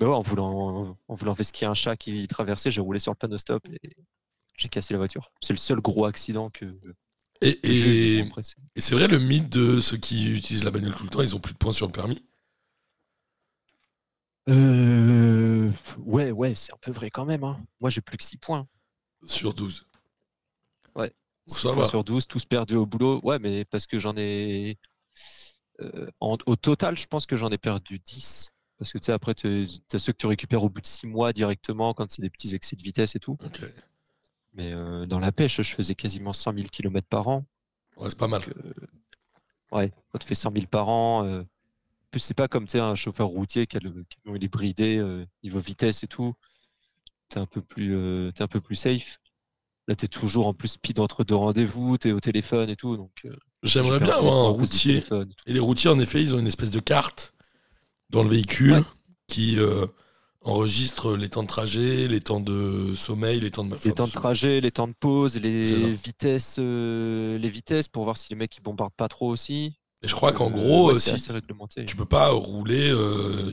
bah 0.00 0.08
ouais, 0.08 0.14
en 0.14 0.22
voulant 0.22 0.96
en 1.06 1.14
voulant 1.14 1.32
vesquer 1.34 1.66
un 1.66 1.74
chat 1.74 1.96
qui 1.96 2.26
traversait, 2.26 2.70
j'ai 2.70 2.80
roulé 2.80 2.98
sur 2.98 3.12
le 3.12 3.16
panneau 3.16 3.38
stop 3.38 3.64
et 3.82 3.96
j'ai 4.56 4.68
cassé 4.68 4.92
la 4.94 4.98
voiture. 4.98 5.30
C'est 5.40 5.52
le 5.52 5.58
seul 5.58 5.80
gros 5.80 6.04
accident 6.06 6.50
que, 6.50 6.64
Et, 7.42 7.58
et, 7.62 8.18
et 8.74 8.80
c'est 8.80 8.94
vrai, 8.94 9.06
le 9.06 9.18
mythe 9.20 9.48
de 9.50 9.80
ceux 9.80 9.98
qui 9.98 10.32
utilisent 10.32 10.64
la 10.64 10.70
bagnole 10.70 10.94
tout 10.94 11.04
le 11.04 11.10
temps, 11.10 11.22
ils 11.22 11.36
ont 11.36 11.40
plus 11.40 11.52
de 11.52 11.58
points 11.58 11.72
sur 11.72 11.86
le 11.86 11.92
permis? 11.92 12.24
Euh, 14.48 15.70
ouais, 15.98 16.30
ouais, 16.30 16.54
c'est 16.54 16.72
un 16.72 16.78
peu 16.80 16.92
vrai 16.92 17.10
quand 17.10 17.24
même. 17.24 17.44
hein. 17.44 17.58
Moi 17.80 17.90
j'ai 17.90 18.00
plus 18.00 18.16
que 18.16 18.24
6 18.24 18.36
points. 18.38 18.66
Sur 19.24 19.54
12. 19.54 19.86
Ouais. 20.94 21.12
Ça 21.46 21.56
6 21.56 21.62
points 21.68 21.82
va. 21.82 21.88
sur 21.88 22.04
12, 22.04 22.26
tous 22.26 22.44
perdus 22.44 22.76
au 22.76 22.86
boulot. 22.86 23.20
Ouais, 23.22 23.38
mais 23.38 23.64
parce 23.64 23.86
que 23.86 23.98
j'en 23.98 24.14
ai. 24.16 24.78
euh, 25.80 26.10
en- 26.20 26.38
au 26.46 26.56
total, 26.56 26.96
je 26.96 27.06
pense 27.06 27.26
que 27.26 27.36
j'en 27.36 27.50
ai 27.50 27.58
perdu 27.58 27.98
10. 27.98 28.50
Parce 28.78 28.92
que 28.92 28.98
tu 28.98 29.06
sais, 29.06 29.12
après, 29.12 29.34
tu 29.34 29.66
as 29.92 29.98
ceux 29.98 30.12
que 30.12 30.18
tu 30.18 30.26
récupères 30.26 30.62
au 30.64 30.68
bout 30.70 30.80
de 30.80 30.86
6 30.86 31.06
mois 31.06 31.32
directement 31.32 31.94
quand 31.94 32.10
c'est 32.10 32.22
des 32.22 32.30
petits 32.30 32.54
excès 32.54 32.76
de 32.76 32.82
vitesse 32.82 33.14
et 33.16 33.20
tout. 33.20 33.36
Mais 34.54 34.72
euh, 34.72 35.06
dans 35.06 35.18
la 35.18 35.32
pêche, 35.32 35.60
je 35.62 35.74
faisais 35.74 35.94
quasiment 35.94 36.32
100 36.32 36.54
000 36.54 36.66
km 36.68 37.06
par 37.08 37.28
an. 37.28 37.44
Ouais, 37.96 38.08
c'est 38.10 38.18
pas 38.18 38.26
mal. 38.28 38.42
Donc, 38.42 38.54
euh, 38.56 38.72
ouais, 39.72 39.92
quand 40.12 40.18
tu 40.18 40.26
fais 40.26 40.34
100 40.34 40.52
000 40.52 40.66
par 40.66 40.88
an, 40.88 41.26
en 41.26 41.44
plus, 42.10 42.20
c'est 42.20 42.34
pas 42.34 42.48
comme 42.48 42.66
tu 42.66 42.72
sais, 42.72 42.80
un 42.80 42.94
chauffeur 42.94 43.28
routier 43.28 43.66
qui 43.66 43.76
a 43.76 43.80
le 43.80 43.90
camion, 44.04 44.36
il 44.36 44.44
est 44.44 44.48
bridé, 44.48 45.24
niveau 45.42 45.60
vitesse 45.60 46.02
et 46.04 46.06
tout. 46.08 46.34
Tu 47.30 47.38
es 47.38 47.40
un 47.40 47.46
peu 47.46 47.60
plus, 47.60 47.94
euh, 47.96 48.30
t'es 48.32 48.42
un 48.42 48.48
peu 48.48 48.60
plus 48.60 48.76
safe. 48.76 49.18
Là, 49.88 49.94
tu 49.94 50.04
es 50.04 50.08
toujours 50.08 50.46
en 50.48 50.54
plus 50.54 50.68
speed 50.68 50.98
entre 51.00 51.22
deux 51.24 51.34
rendez-vous, 51.36 51.96
tu 51.98 52.08
es 52.08 52.12
au 52.12 52.20
téléphone 52.20 52.68
et 52.70 52.76
tout. 52.76 52.96
Donc, 52.96 53.12
euh, 53.24 53.30
J'aimerais 53.62 53.98
j'ai 53.98 54.04
bien 54.04 54.16
avoir 54.16 54.46
un 54.46 54.48
routier. 54.48 55.02
et 55.46 55.52
les 55.52 55.60
routiers, 55.60 55.90
en 55.90 55.98
effet, 55.98 56.22
ils 56.22 56.34
ont 56.34 56.38
une 56.38 56.46
espèce 56.46 56.70
de 56.70 56.80
carte 56.80 57.34
dans 58.10 58.22
le 58.22 58.28
véhicule. 58.28 58.72
Ouais. 58.74 58.82
qui 59.28 59.58
euh, 59.58 59.86
enregistre 60.42 61.16
les 61.16 61.28
temps 61.28 61.42
de 61.42 61.48
trajet, 61.48 62.06
les 62.06 62.20
temps 62.20 62.38
de 62.38 62.94
sommeil, 62.94 63.40
les 63.40 63.50
temps 63.50 63.64
de 63.64 63.74
Les 63.84 63.92
temps 63.92 64.06
de 64.06 64.10
trajet, 64.12 64.60
les 64.60 64.70
temps 64.70 64.86
de 64.86 64.92
pause, 64.92 65.40
les 65.40 65.64
vitesses, 65.94 66.58
les 66.58 67.48
vitesses 67.50 67.88
pour 67.88 68.04
voir 68.04 68.16
si 68.16 68.28
les 68.30 68.36
mecs 68.36 68.56
ils 68.56 68.60
bombardent 68.62 68.94
pas 68.94 69.08
trop 69.08 69.28
aussi. 69.28 69.74
Et 70.02 70.08
je 70.08 70.14
crois 70.14 70.30
qu'en 70.30 70.50
gros, 70.50 70.92
ouais, 70.92 71.00
si- 71.00 71.16
tu 71.86 71.96
peux 71.96 72.04
pas 72.04 72.28
rouler 72.30 72.92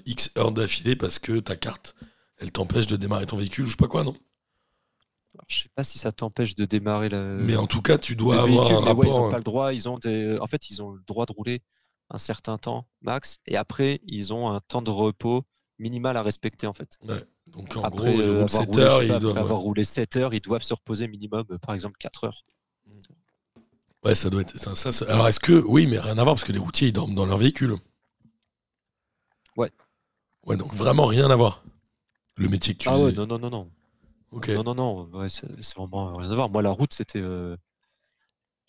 X 0.05 0.29
heures 0.37 0.51
d'affilée 0.51 0.95
parce 0.95 1.17
que 1.17 1.39
ta 1.39 1.55
carte, 1.55 1.95
elle 2.37 2.51
t'empêche 2.51 2.87
de 2.87 2.95
démarrer 2.95 3.25
ton 3.25 3.37
véhicule 3.37 3.65
ou 3.65 3.67
je 3.67 3.71
sais 3.71 3.77
pas 3.77 3.87
quoi, 3.87 4.03
non? 4.03 4.15
Alors, 5.35 5.45
je 5.47 5.61
sais 5.61 5.69
pas 5.73 5.83
si 5.83 5.97
ça 5.97 6.11
t'empêche 6.11 6.55
de 6.55 6.65
démarrer 6.65 7.09
la. 7.09 7.19
Mais 7.21 7.55
en 7.55 7.65
tout 7.67 7.81
cas, 7.81 7.97
tu 7.97 8.15
dois 8.15 8.35
le 8.35 8.41
avoir 8.41 8.67
véhicule, 8.67 8.75
un 8.87 8.93
ouais, 8.95 9.07
ils 9.07 9.09
rapport. 9.11 9.19
ont 9.23 9.27
euh, 9.27 9.31
pas 9.31 9.37
le 9.37 9.43
droit. 9.43 9.73
Ils 9.73 9.89
ont 9.89 9.97
des... 9.97 10.37
En 10.39 10.45
fait, 10.47 10.69
ils 10.69 10.81
ont 10.83 10.91
le 10.91 11.01
droit 11.07 11.25
de 11.25 11.31
rouler 11.31 11.61
un 12.11 12.19
certain 12.19 12.57
temps 12.59 12.87
max, 13.01 13.39
et 13.47 13.55
après, 13.57 13.99
ils 14.05 14.33
ont 14.33 14.51
un 14.51 14.59
temps 14.59 14.81
de 14.83 14.91
repos 14.91 15.43
minimal 15.79 16.15
à 16.17 16.21
respecter 16.21 16.67
en 16.67 16.73
fait. 16.73 16.99
donc 17.47 17.75
en 17.75 17.81
après 17.81 18.11
gros, 18.13 18.21
ils 18.21 18.21
euh, 18.21 18.31
roulent 18.33 18.43
avoir 18.43 18.49
7 18.49 18.67
roulé, 18.67 18.73
je 18.73 18.79
heures 18.85 18.97
pas, 18.99 19.03
ils 19.05 19.11
après 19.11 19.19
doivent. 19.21 19.37
avoir 19.39 19.59
roulé 19.59 19.83
7 19.83 20.15
heures, 20.17 20.33
ils 20.35 20.39
doivent 20.41 20.61
se 20.63 20.73
reposer 20.75 21.07
minimum, 21.07 21.43
euh, 21.49 21.57
par 21.57 21.73
exemple 21.73 21.95
4 21.97 22.25
heures. 22.25 22.45
Ouais, 24.05 24.13
ça 24.15 24.29
doit 24.29 24.41
être. 24.41 24.59
ça, 24.59 24.75
ça, 24.75 24.91
ça- 24.91 25.05
Alors 25.11 25.27
est-ce 25.27 25.39
que. 25.39 25.63
Oui, 25.65 25.87
mais 25.87 25.97
rien 25.97 26.17
à 26.17 26.23
voir 26.23 26.35
parce 26.35 26.43
que 26.43 26.51
les 26.51 26.59
routiers, 26.59 26.89
ils 26.89 26.93
dorment 26.93 27.15
dans 27.15 27.25
leur 27.25 27.37
véhicule. 27.37 27.77
Ouais. 29.57 29.71
Ouais, 30.45 30.57
donc 30.57 30.73
vraiment 30.75 31.05
rien 31.05 31.29
à 31.31 31.35
voir. 31.35 31.63
Le 32.35 32.47
métier 32.49 32.73
que 32.73 32.79
tu 32.83 32.89
Ah 32.89 32.93
faisais. 32.93 33.05
ouais, 33.05 33.11
non, 33.13 33.27
non, 33.27 33.39
non, 33.39 33.49
non. 33.49 33.71
Ok. 34.31 34.49
Non, 34.49 34.63
non, 34.63 34.75
non, 34.75 35.03
ouais, 35.13 35.29
c'est 35.29 35.47
c'est 35.61 35.75
vraiment 35.75 36.13
rien 36.15 36.29
à 36.31 36.35
voir. 36.35 36.49
Moi, 36.49 36.61
la 36.61 36.71
route, 36.71 36.93
c'était. 36.93 37.21
euh, 37.21 37.55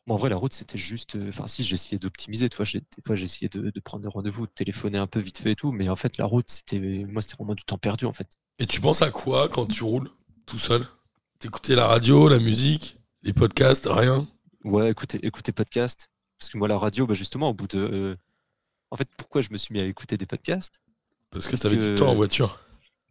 moi, 0.06 0.16
en 0.16 0.18
vrai, 0.18 0.28
la 0.28 0.36
route, 0.36 0.52
c'était 0.52 0.76
juste. 0.76 1.16
euh, 1.16 1.30
Enfin, 1.30 1.46
si, 1.46 1.62
j'essayais 1.64 1.98
d'optimiser. 1.98 2.48
Des 2.48 2.54
fois, 2.54 2.66
j'ai 2.66 2.80
des 2.80 3.02
fois, 3.06 3.16
j'essayais 3.16 3.48
de, 3.48 3.70
de 3.70 3.80
prendre 3.80 4.02
des 4.02 4.08
rendez-vous, 4.10 4.46
de 4.46 4.52
téléphoner 4.52 4.98
un 4.98 5.06
peu 5.06 5.20
vite 5.20 5.38
fait 5.38 5.52
et 5.52 5.56
tout. 5.56 5.72
Mais 5.72 5.88
en 5.88 5.96
fait, 5.96 6.18
la 6.18 6.26
route, 6.26 6.50
c'était. 6.50 6.78
Moi, 7.08 7.22
c'était 7.22 7.36
vraiment 7.36 7.54
du 7.54 7.64
temps 7.64 7.78
perdu, 7.78 8.04
en 8.04 8.12
fait. 8.12 8.28
Et 8.58 8.66
tu 8.66 8.80
penses 8.82 9.00
à 9.00 9.10
quoi 9.10 9.48
quand 9.48 9.66
tu 9.66 9.82
roules 9.82 10.10
tout 10.46 10.58
seul? 10.58 10.86
T'écoutais 11.38 11.74
la 11.74 11.86
radio, 11.86 12.28
la 12.28 12.38
musique, 12.38 12.98
les 13.22 13.32
podcasts, 13.32 13.88
rien? 13.90 14.28
Ouais, 14.64 14.90
écoutez, 14.90 15.18
écoutez 15.26 15.52
podcast. 15.52 16.10
Parce 16.38 16.50
que 16.50 16.58
moi, 16.58 16.68
la 16.68 16.76
radio, 16.78 17.06
bah, 17.06 17.14
justement, 17.14 17.48
au 17.48 17.54
bout 17.54 17.66
de. 17.68 17.78
euh, 17.78 18.16
En 18.90 18.96
fait, 18.96 19.08
pourquoi 19.16 19.40
je 19.40 19.48
me 19.50 19.56
suis 19.56 19.72
mis 19.72 19.80
à 19.80 19.84
écouter 19.86 20.18
des 20.18 20.26
podcasts? 20.26 20.82
Parce 21.30 21.46
que 21.46 21.52
Parce 21.52 21.62
t'avais 21.62 21.76
que- 21.78 21.88
du 21.90 21.94
temps 21.94 22.10
en 22.10 22.14
voiture. 22.14 22.60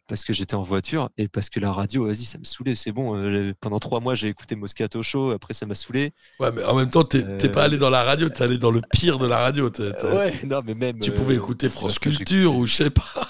Parce 0.07 0.25
que 0.25 0.33
j'étais 0.33 0.55
en 0.55 0.63
voiture 0.63 1.09
et 1.17 1.29
parce 1.29 1.49
que 1.49 1.61
la 1.61 1.71
radio, 1.71 2.05
vas-y, 2.07 2.25
ça 2.25 2.37
me 2.37 2.43
saoulait. 2.43 2.75
C'est 2.75 2.91
bon. 2.91 3.15
euh, 3.15 3.53
pendant 3.61 3.79
trois 3.79 4.01
mois, 4.01 4.15
j'ai 4.15 4.27
écouté 4.27 4.55
Moscato 4.55 5.01
Show. 5.01 5.31
Après, 5.31 5.53
ça 5.53 5.65
m'a 5.65 5.75
saoulé. 5.75 6.11
Ouais, 6.41 6.51
mais 6.51 6.61
en 6.65 6.75
même 6.75 6.89
temps, 6.89 7.03
t'es 7.03 7.37
t'es 7.37 7.49
pas 7.49 7.61
Euh, 7.61 7.65
allé 7.65 7.77
dans 7.77 7.89
la 7.89 8.03
radio, 8.03 8.27
t'es 8.27 8.43
allé 8.43 8.57
dans 8.57 8.69
le 8.71 8.81
pire 8.91 9.17
de 9.17 9.25
la 9.27 9.37
radio. 9.39 9.69
Ouais, 10.13 10.33
non, 10.45 10.61
mais 10.65 10.73
même. 10.73 10.99
Tu 10.99 11.11
euh, 11.11 11.13
pouvais 11.13 11.35
écouter 11.35 11.69
c'est 11.69 11.75
France 11.75 11.99
Culture 11.99 12.53
ou 12.53 12.65
je 12.65 12.73
sais 12.73 12.89
pas. 12.89 13.29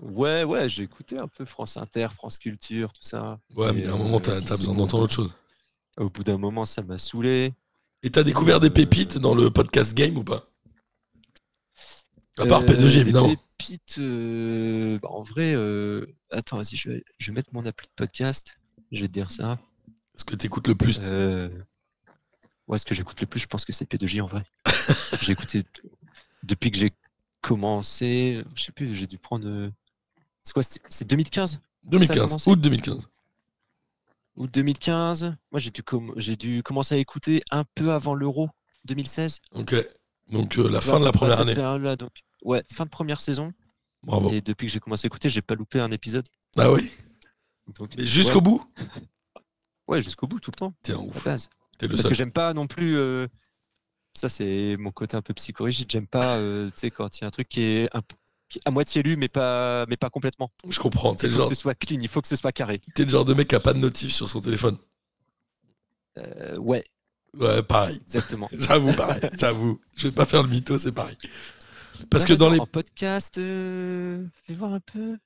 Ouais, 0.00 0.44
ouais, 0.44 0.68
j'ai 0.68 0.84
écouté 0.84 1.18
un 1.18 1.28
peu 1.28 1.44
France 1.44 1.76
Inter, 1.76 2.08
France 2.14 2.38
Culture, 2.38 2.92
tout 2.92 3.02
ça. 3.02 3.38
Ouais, 3.54 3.72
mais 3.72 3.84
à 3.86 3.90
un 3.90 3.94
euh, 3.94 3.98
moment, 3.98 4.18
t'as 4.20 4.32
besoin 4.56 4.74
d'entendre 4.74 5.02
au 5.02 5.04
autre 5.04 5.12
chose. 5.14 5.34
Au 5.98 6.08
bout 6.08 6.24
d'un 6.24 6.38
moment, 6.38 6.64
ça 6.64 6.82
m'a 6.82 6.96
saoulé. 6.98 7.52
Et 8.02 8.10
t'as 8.10 8.22
découvert 8.22 8.60
des 8.60 8.68
Euh, 8.68 8.72
pépites 8.72 9.18
dans 9.18 9.34
le 9.34 9.50
podcast 9.50 9.92
game 9.94 10.16
ou 10.16 10.24
pas? 10.24 10.47
À 12.38 12.46
part 12.46 12.62
Euh, 12.62 12.66
P2G, 12.66 12.78
des 12.94 12.98
évidemment. 13.00 13.34
pépites, 13.34 13.96
euh, 13.98 14.98
bah, 15.02 15.08
en 15.10 15.22
vrai, 15.22 15.52
euh, 15.54 16.06
attends, 16.30 16.56
vas-y, 16.56 16.76
je 16.76 16.90
vais, 16.90 17.04
je 17.18 17.30
vais 17.30 17.34
mettre 17.34 17.50
mon 17.52 17.64
appli 17.66 17.86
de 17.86 17.92
podcast. 17.96 18.58
Je 18.92 19.00
vais 19.02 19.08
te 19.08 19.12
dire 19.12 19.30
ça. 19.30 19.58
Ce 20.16 20.24
que 20.24 20.34
t'écoutes 20.36 20.68
le 20.68 20.74
plus. 20.74 21.00
Euh, 21.02 21.48
Ouais, 22.66 22.76
ce 22.76 22.84
que 22.84 22.94
j'écoute 22.94 23.18
le 23.22 23.26
plus, 23.26 23.40
je 23.40 23.46
pense 23.46 23.64
que 23.64 23.72
c'est 23.72 23.90
P2J 23.90 24.20
en 24.20 24.26
vrai. 24.26 24.42
j'ai 25.22 25.32
écouté 25.32 25.62
depuis 26.42 26.70
que 26.70 26.76
j'ai 26.76 26.92
commencé. 27.40 28.44
Je 28.54 28.62
sais 28.62 28.72
plus, 28.72 28.94
j'ai 28.94 29.06
dû 29.06 29.16
prendre. 29.16 29.48
euh, 29.48 29.70
C'est 30.42 30.52
quoi 30.52 30.62
C'est 30.62 30.82
c'est 30.90 31.08
2015 31.08 31.60
2015, 31.84 32.16
commencé? 32.26 32.50
août 32.50 32.60
2015. 32.60 33.08
ou 34.36 34.46
2015 34.48 35.34
Moi, 35.50 35.60
j'ai 35.60 36.36
dû, 36.36 36.62
commencer 36.62 36.94
à 36.94 36.98
écouter 36.98 37.42
un 37.50 37.64
peu 37.74 37.92
avant 37.92 38.14
l'Euro 38.14 38.50
2016. 38.84 39.40
Ok. 39.52 39.74
Donc 40.30 40.58
euh, 40.58 40.68
la 40.70 40.80
Tu 40.80 40.88
fin 40.88 41.00
de 41.00 41.04
la 41.06 41.12
première 41.12 41.40
année. 41.40 41.54
donc, 41.54 42.10
ouais, 42.42 42.64
fin 42.72 42.84
de 42.84 42.90
première 42.90 43.20
saison. 43.20 43.52
Bravo. 44.02 44.30
Et 44.30 44.40
depuis 44.40 44.66
que 44.66 44.72
j'ai 44.72 44.80
commencé 44.80 45.06
à 45.06 45.08
écouter, 45.08 45.28
j'ai 45.28 45.42
pas 45.42 45.54
loupé 45.54 45.80
un 45.80 45.90
épisode. 45.90 46.26
Ah 46.56 46.70
oui 46.72 46.90
Donc, 47.78 47.94
Mais 47.96 48.06
jusqu'au 48.06 48.36
ouais, 48.36 48.40
bout 48.42 48.64
ouais, 49.88 50.00
jusqu'au 50.02 50.26
bout, 50.26 50.40
tout 50.40 50.50
le 50.50 50.56
temps, 50.56 50.74
T'es 50.82 50.92
un 50.92 50.98
ouf. 50.98 51.24
base. 51.24 51.48
T'es 51.78 51.86
le 51.86 51.90
Parce 51.90 52.02
seul. 52.02 52.10
que 52.10 52.14
j'aime 52.14 52.32
pas 52.32 52.52
non 52.54 52.66
plus. 52.66 52.96
euh, 52.96 53.26
Ça, 54.14 54.28
c'est 54.28 54.76
mon 54.78 54.90
côté 54.90 55.16
un 55.16 55.22
peu 55.22 55.34
psychorigide. 55.34 55.90
J'aime 55.90 56.06
pas, 56.06 56.36
euh, 56.36 56.66
tu 56.70 56.72
sais, 56.76 56.90
quand 56.90 57.18
il 57.18 57.22
y 57.22 57.24
a 57.24 57.26
un 57.28 57.30
truc 57.30 57.48
qui 57.48 57.62
est, 57.62 57.88
un 57.94 58.00
peu- 58.02 58.16
qui 58.48 58.58
est 58.58 58.62
à 58.64 58.70
moitié 58.70 59.02
lu, 59.02 59.16
mais 59.16 59.28
pas, 59.28 59.84
mais 59.86 59.96
pas 59.96 60.10
complètement. 60.10 60.50
Je 60.68 60.78
comprends. 60.80 61.14
T'es 61.14 61.26
Il 61.26 61.30
le, 61.30 61.36
faut 61.36 61.42
genre, 61.42 61.48
que 61.50 61.54
ce 61.54 61.60
soit 61.60 61.74
clean, 61.74 61.98
il 62.00 62.08
faut 62.08 62.20
que 62.22 62.28
ce 62.28 62.36
soit 62.36 62.52
carré. 62.52 62.80
t'es 62.94 63.04
le 63.04 63.10
genre 63.10 63.24
de 63.24 63.34
mec 63.34 63.48
qui 63.48 63.54
a 63.54 63.60
pas 63.60 63.72
de 63.74 63.78
notif 63.78 64.12
sur 64.12 64.28
son 64.28 64.40
téléphone. 64.40 64.78
Euh, 66.18 66.56
ouais, 66.58 66.84
Ouais, 67.34 67.62
pareil. 67.62 67.96
exactement. 67.96 68.48
J'avoue, 68.58 68.92
pareil. 68.92 69.20
J'avoue. 69.34 69.80
Je 69.94 70.08
vais 70.08 70.14
pas 70.14 70.24
faire 70.26 70.42
le 70.42 70.48
mytho, 70.48 70.78
c'est 70.78 70.92
pareil. 70.92 71.16
Parce 72.10 72.24
Ouais, 72.24 72.28
que 72.30 72.34
dans 72.34 72.50
les. 72.50 72.60
En 72.60 72.66
podcast, 72.66 73.38
euh, 73.38 74.24
fais 74.44 74.54
voir 74.54 74.72
un 74.72 74.80
peu. 74.80 75.18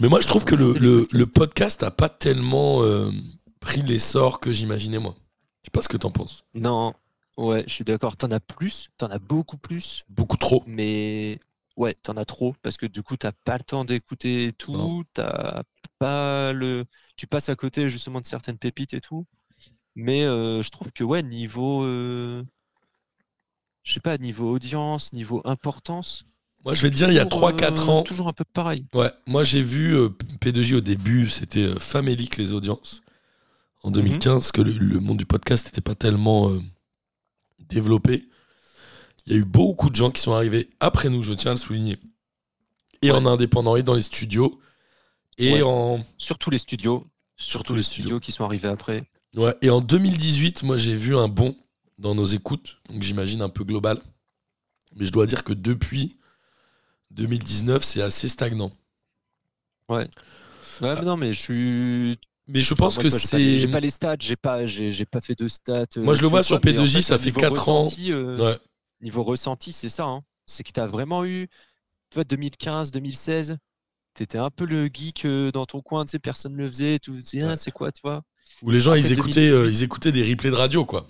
Mais 0.00 0.08
moi, 0.08 0.20
je 0.20 0.26
trouve 0.26 0.44
que 0.44 0.54
le, 0.54 0.72
le, 1.12 1.26
podcast 1.26 1.82
a 1.82 1.90
pas 1.90 2.08
tellement 2.08 2.82
euh, 2.82 3.10
pris 3.60 3.82
l'essor 3.82 4.40
que 4.40 4.52
j'imaginais, 4.52 4.98
moi. 4.98 5.14
Je 5.62 5.66
sais 5.68 5.70
pas 5.72 5.82
ce 5.82 5.88
que 5.88 5.96
t'en 5.96 6.10
penses. 6.10 6.44
Non, 6.54 6.94
ouais, 7.36 7.64
je 7.68 7.72
suis 7.72 7.84
d'accord. 7.84 8.16
T'en 8.16 8.30
as 8.32 8.40
plus, 8.40 8.88
t'en 8.98 9.08
as 9.08 9.18
beaucoup 9.20 9.56
plus, 9.56 10.04
Beaucoup 10.08 10.36
trop. 10.36 10.64
mais 10.66 11.38
ouais, 11.76 11.94
t'en 12.02 12.16
as 12.16 12.24
trop 12.24 12.54
parce 12.62 12.76
que 12.76 12.86
du 12.86 13.02
coup, 13.02 13.16
t'as 13.16 13.32
pas 13.44 13.56
le 13.56 13.62
temps 13.64 13.84
d'écouter 13.84 14.52
tout. 14.58 15.04
T'as 15.14 15.62
pas 15.98 16.52
le. 16.52 16.84
Tu 17.16 17.26
passes 17.28 17.48
à 17.48 17.54
côté 17.56 17.88
justement 17.88 18.20
de 18.20 18.26
certaines 18.26 18.58
pépites 18.58 18.94
et 18.94 19.00
tout. 19.00 19.26
Mais 19.94 20.24
euh, 20.24 20.60
je 20.60 20.70
trouve 20.70 20.90
que 20.92 21.04
ouais, 21.04 21.22
niveau. 21.22 21.84
euh, 21.84 22.44
Je 23.84 23.92
sais 23.94 24.00
pas, 24.00 24.16
niveau 24.18 24.50
audience, 24.52 25.12
niveau 25.12 25.40
importance. 25.44 26.24
Moi, 26.64 26.72
je 26.74 26.82
vais 26.82 26.90
te 26.90 26.96
dire, 26.96 27.08
il 27.10 27.14
y 27.14 27.18
a 27.18 27.26
toujours, 27.26 27.50
3-4 27.50 27.78
euh, 27.88 27.92
ans. 27.92 28.02
Toujours 28.02 28.28
un 28.28 28.32
peu 28.32 28.44
pareil. 28.44 28.86
Ouais, 28.94 29.10
moi 29.26 29.44
j'ai 29.44 29.60
vu 29.60 29.94
euh, 29.94 30.08
P2J 30.40 30.76
au 30.76 30.80
début, 30.80 31.28
c'était 31.28 31.60
euh, 31.64 31.78
famélique 31.78 32.38
les 32.38 32.52
audiences. 32.54 33.02
En 33.82 33.88
Mhm. 33.90 33.94
2015, 33.96 34.50
que 34.52 34.62
le, 34.62 34.72
le 34.72 34.98
monde 34.98 35.18
du 35.18 35.26
podcast 35.26 35.66
n'était 35.66 35.82
pas 35.82 35.94
tellement 35.94 36.50
développé. 37.68 38.26
Il 39.26 39.32
y 39.34 39.36
a 39.36 39.38
eu 39.38 39.44
beaucoup 39.44 39.90
de 39.90 39.94
gens 39.96 40.10
qui 40.10 40.22
sont 40.22 40.32
arrivés 40.32 40.68
après 40.80 41.10
nous, 41.10 41.22
je 41.22 41.34
tiens 41.34 41.50
à 41.50 41.54
le 41.54 41.60
souligner. 41.60 41.98
Et 43.02 43.10
Ouais. 43.10 43.16
en 43.18 43.26
indépendant, 43.26 43.76
et 43.76 43.82
dans 43.82 43.92
les 43.94 44.00
studios, 44.02 44.58
et 45.36 45.54
Ouais. 45.54 45.62
en 45.62 46.02
Surtout 46.16 46.48
les 46.48 46.56
studios. 46.58 47.06
Surtout 47.36 47.74
les 47.74 47.78
les 47.80 47.82
studios. 47.82 48.04
studios 48.04 48.20
qui 48.20 48.32
sont 48.32 48.44
arrivés 48.44 48.68
après. 48.68 49.04
ouais, 49.36 49.54
et 49.60 49.68
en 49.68 49.82
2018, 49.82 50.62
moi 50.62 50.78
j'ai 50.78 50.94
vu 50.94 51.14
un 51.14 51.28
bond 51.28 51.54
dans 51.98 52.14
nos 52.14 52.26
écoutes, 52.26 52.78
donc 52.90 53.02
j'imagine 53.02 53.42
un 53.42 53.48
peu 53.48 53.64
global. 53.64 53.98
Mais 54.96 55.06
je 55.06 55.12
dois 55.12 55.26
dire 55.26 55.44
que 55.44 55.52
depuis 55.52 56.12
2019, 57.10 57.82
c'est 57.84 58.02
assez 58.02 58.28
stagnant. 58.28 58.72
Ouais, 59.88 60.08
mais 60.80 61.02
non, 61.02 61.16
mais 61.16 61.32
je 61.32 61.40
suis. 61.40 62.18
Mais 62.46 62.60
je 62.60 62.74
pense 62.74 62.96
Moi, 62.96 63.04
que 63.04 63.10
c'est 63.10 63.58
J'ai 63.58 63.68
pas 63.68 63.80
les 63.80 63.90
stats, 63.90 64.16
j'ai 64.20 64.36
pas, 64.36 64.66
j'ai, 64.66 65.04
pas 65.06 65.20
fait 65.20 65.38
de 65.38 65.48
stats. 65.48 65.86
euh, 65.96 66.02
Moi, 66.02 66.14
je 66.14 66.20
le 66.22 66.26
vois 66.28 66.42
sur 66.42 66.60
quoi, 66.60 66.72
mais 66.72 66.78
en 66.78 66.84
P2J, 66.84 67.02
ça 67.02 67.18
fait 67.18 67.26
niveau 67.26 67.40
4 67.40 67.68
ans. 67.68 67.88
euh, 68.10 68.38
ouais. 68.52 68.58
Niveau 69.00 69.22
ressenti, 69.22 69.72
c'est 69.72 69.88
ça. 69.88 70.04
hein. 70.04 70.22
C'est 70.46 70.62
que 70.62 70.70
tu 70.72 70.80
as 70.80 70.86
vraiment 70.86 71.24
eu, 71.24 71.48
tu 72.10 72.14
vois, 72.16 72.24
2015, 72.24 72.92
2016, 72.92 73.56
tu 74.14 74.22
étais 74.22 74.38
un 74.38 74.50
peu 74.50 74.66
le 74.66 74.88
geek 74.92 75.24
euh, 75.24 75.50
dans 75.52 75.64
ton 75.66 75.80
coin, 75.80 76.04
tu 76.04 76.12
sais, 76.12 76.18
personne 76.18 76.52
ne 76.52 76.58
le 76.58 76.68
faisait, 76.68 76.98
tout, 76.98 77.16
tu 77.16 77.22
sais, 77.22 77.42
ah, 77.42 77.48
Ouais. 77.48 77.56
c'est 77.56 77.70
quoi, 77.72 77.92
tu 77.92 78.02
vois 78.04 78.22
Où 78.62 78.70
les 78.70 78.80
gens, 78.80 78.94
ils 78.94 79.12
écoutaient, 79.12 79.50
2018. 79.50 79.52
euh, 79.52 79.70
ils 79.70 79.82
écoutaient 79.82 80.12
des 80.12 80.28
replays 80.30 80.50
de 80.50 80.56
radio, 80.56 80.84
quoi. 80.84 81.06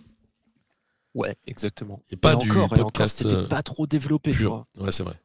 Ouais, 1.14 1.37
exactement. 1.46 2.03
Et 2.11 2.16
pas 2.16 2.33
Et 2.33 2.37
du 2.38 2.50
encore, 2.50 2.70
et 2.77 2.81
encore, 2.81 2.87
podcast 2.92 3.18
c'était 3.18 3.35
euh, 3.35 3.46
pas 3.46 3.62
trop 3.62 3.87
développé, 3.87 4.33
tu 4.33 4.38
pur. 4.38 4.50
vois. 4.50 4.66
Ouais, 4.87 4.92
c'est 4.92 5.03
vrai. 5.05 5.20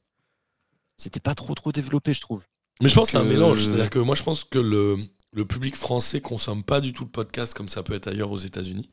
C'était 0.98 1.20
pas 1.20 1.34
trop 1.36 1.56
trop 1.56 1.72
développé, 1.72 2.14
je 2.14 2.22
trouve. 2.22 2.44
Mais 2.82 2.90
je 2.90 2.96
pense 2.96 3.08
que 3.08 3.12
c'est 3.14 3.18
un 3.18 3.22
Donc, 3.24 3.32
mélange. 3.32 3.60
euh, 3.60 3.66
C'est-à-dire 3.66 3.90
que 3.90 4.00
moi, 4.00 4.16
je 4.16 4.24
pense 4.24 4.44
que 4.44 4.60
le, 4.60 4.98
le 5.34 5.46
public 5.46 5.76
français 5.76 6.22
consomme 6.22 6.64
pas 6.64 6.80
du 6.82 6.94
tout 6.94 7.04
le 7.06 7.10
podcast 7.10 7.54
comme 7.54 7.70
ça 7.70 7.84
peut 7.84 7.94
être 7.94 8.08
ailleurs 8.08 8.32
aux 8.32 8.38
États-Unis. 8.38 8.90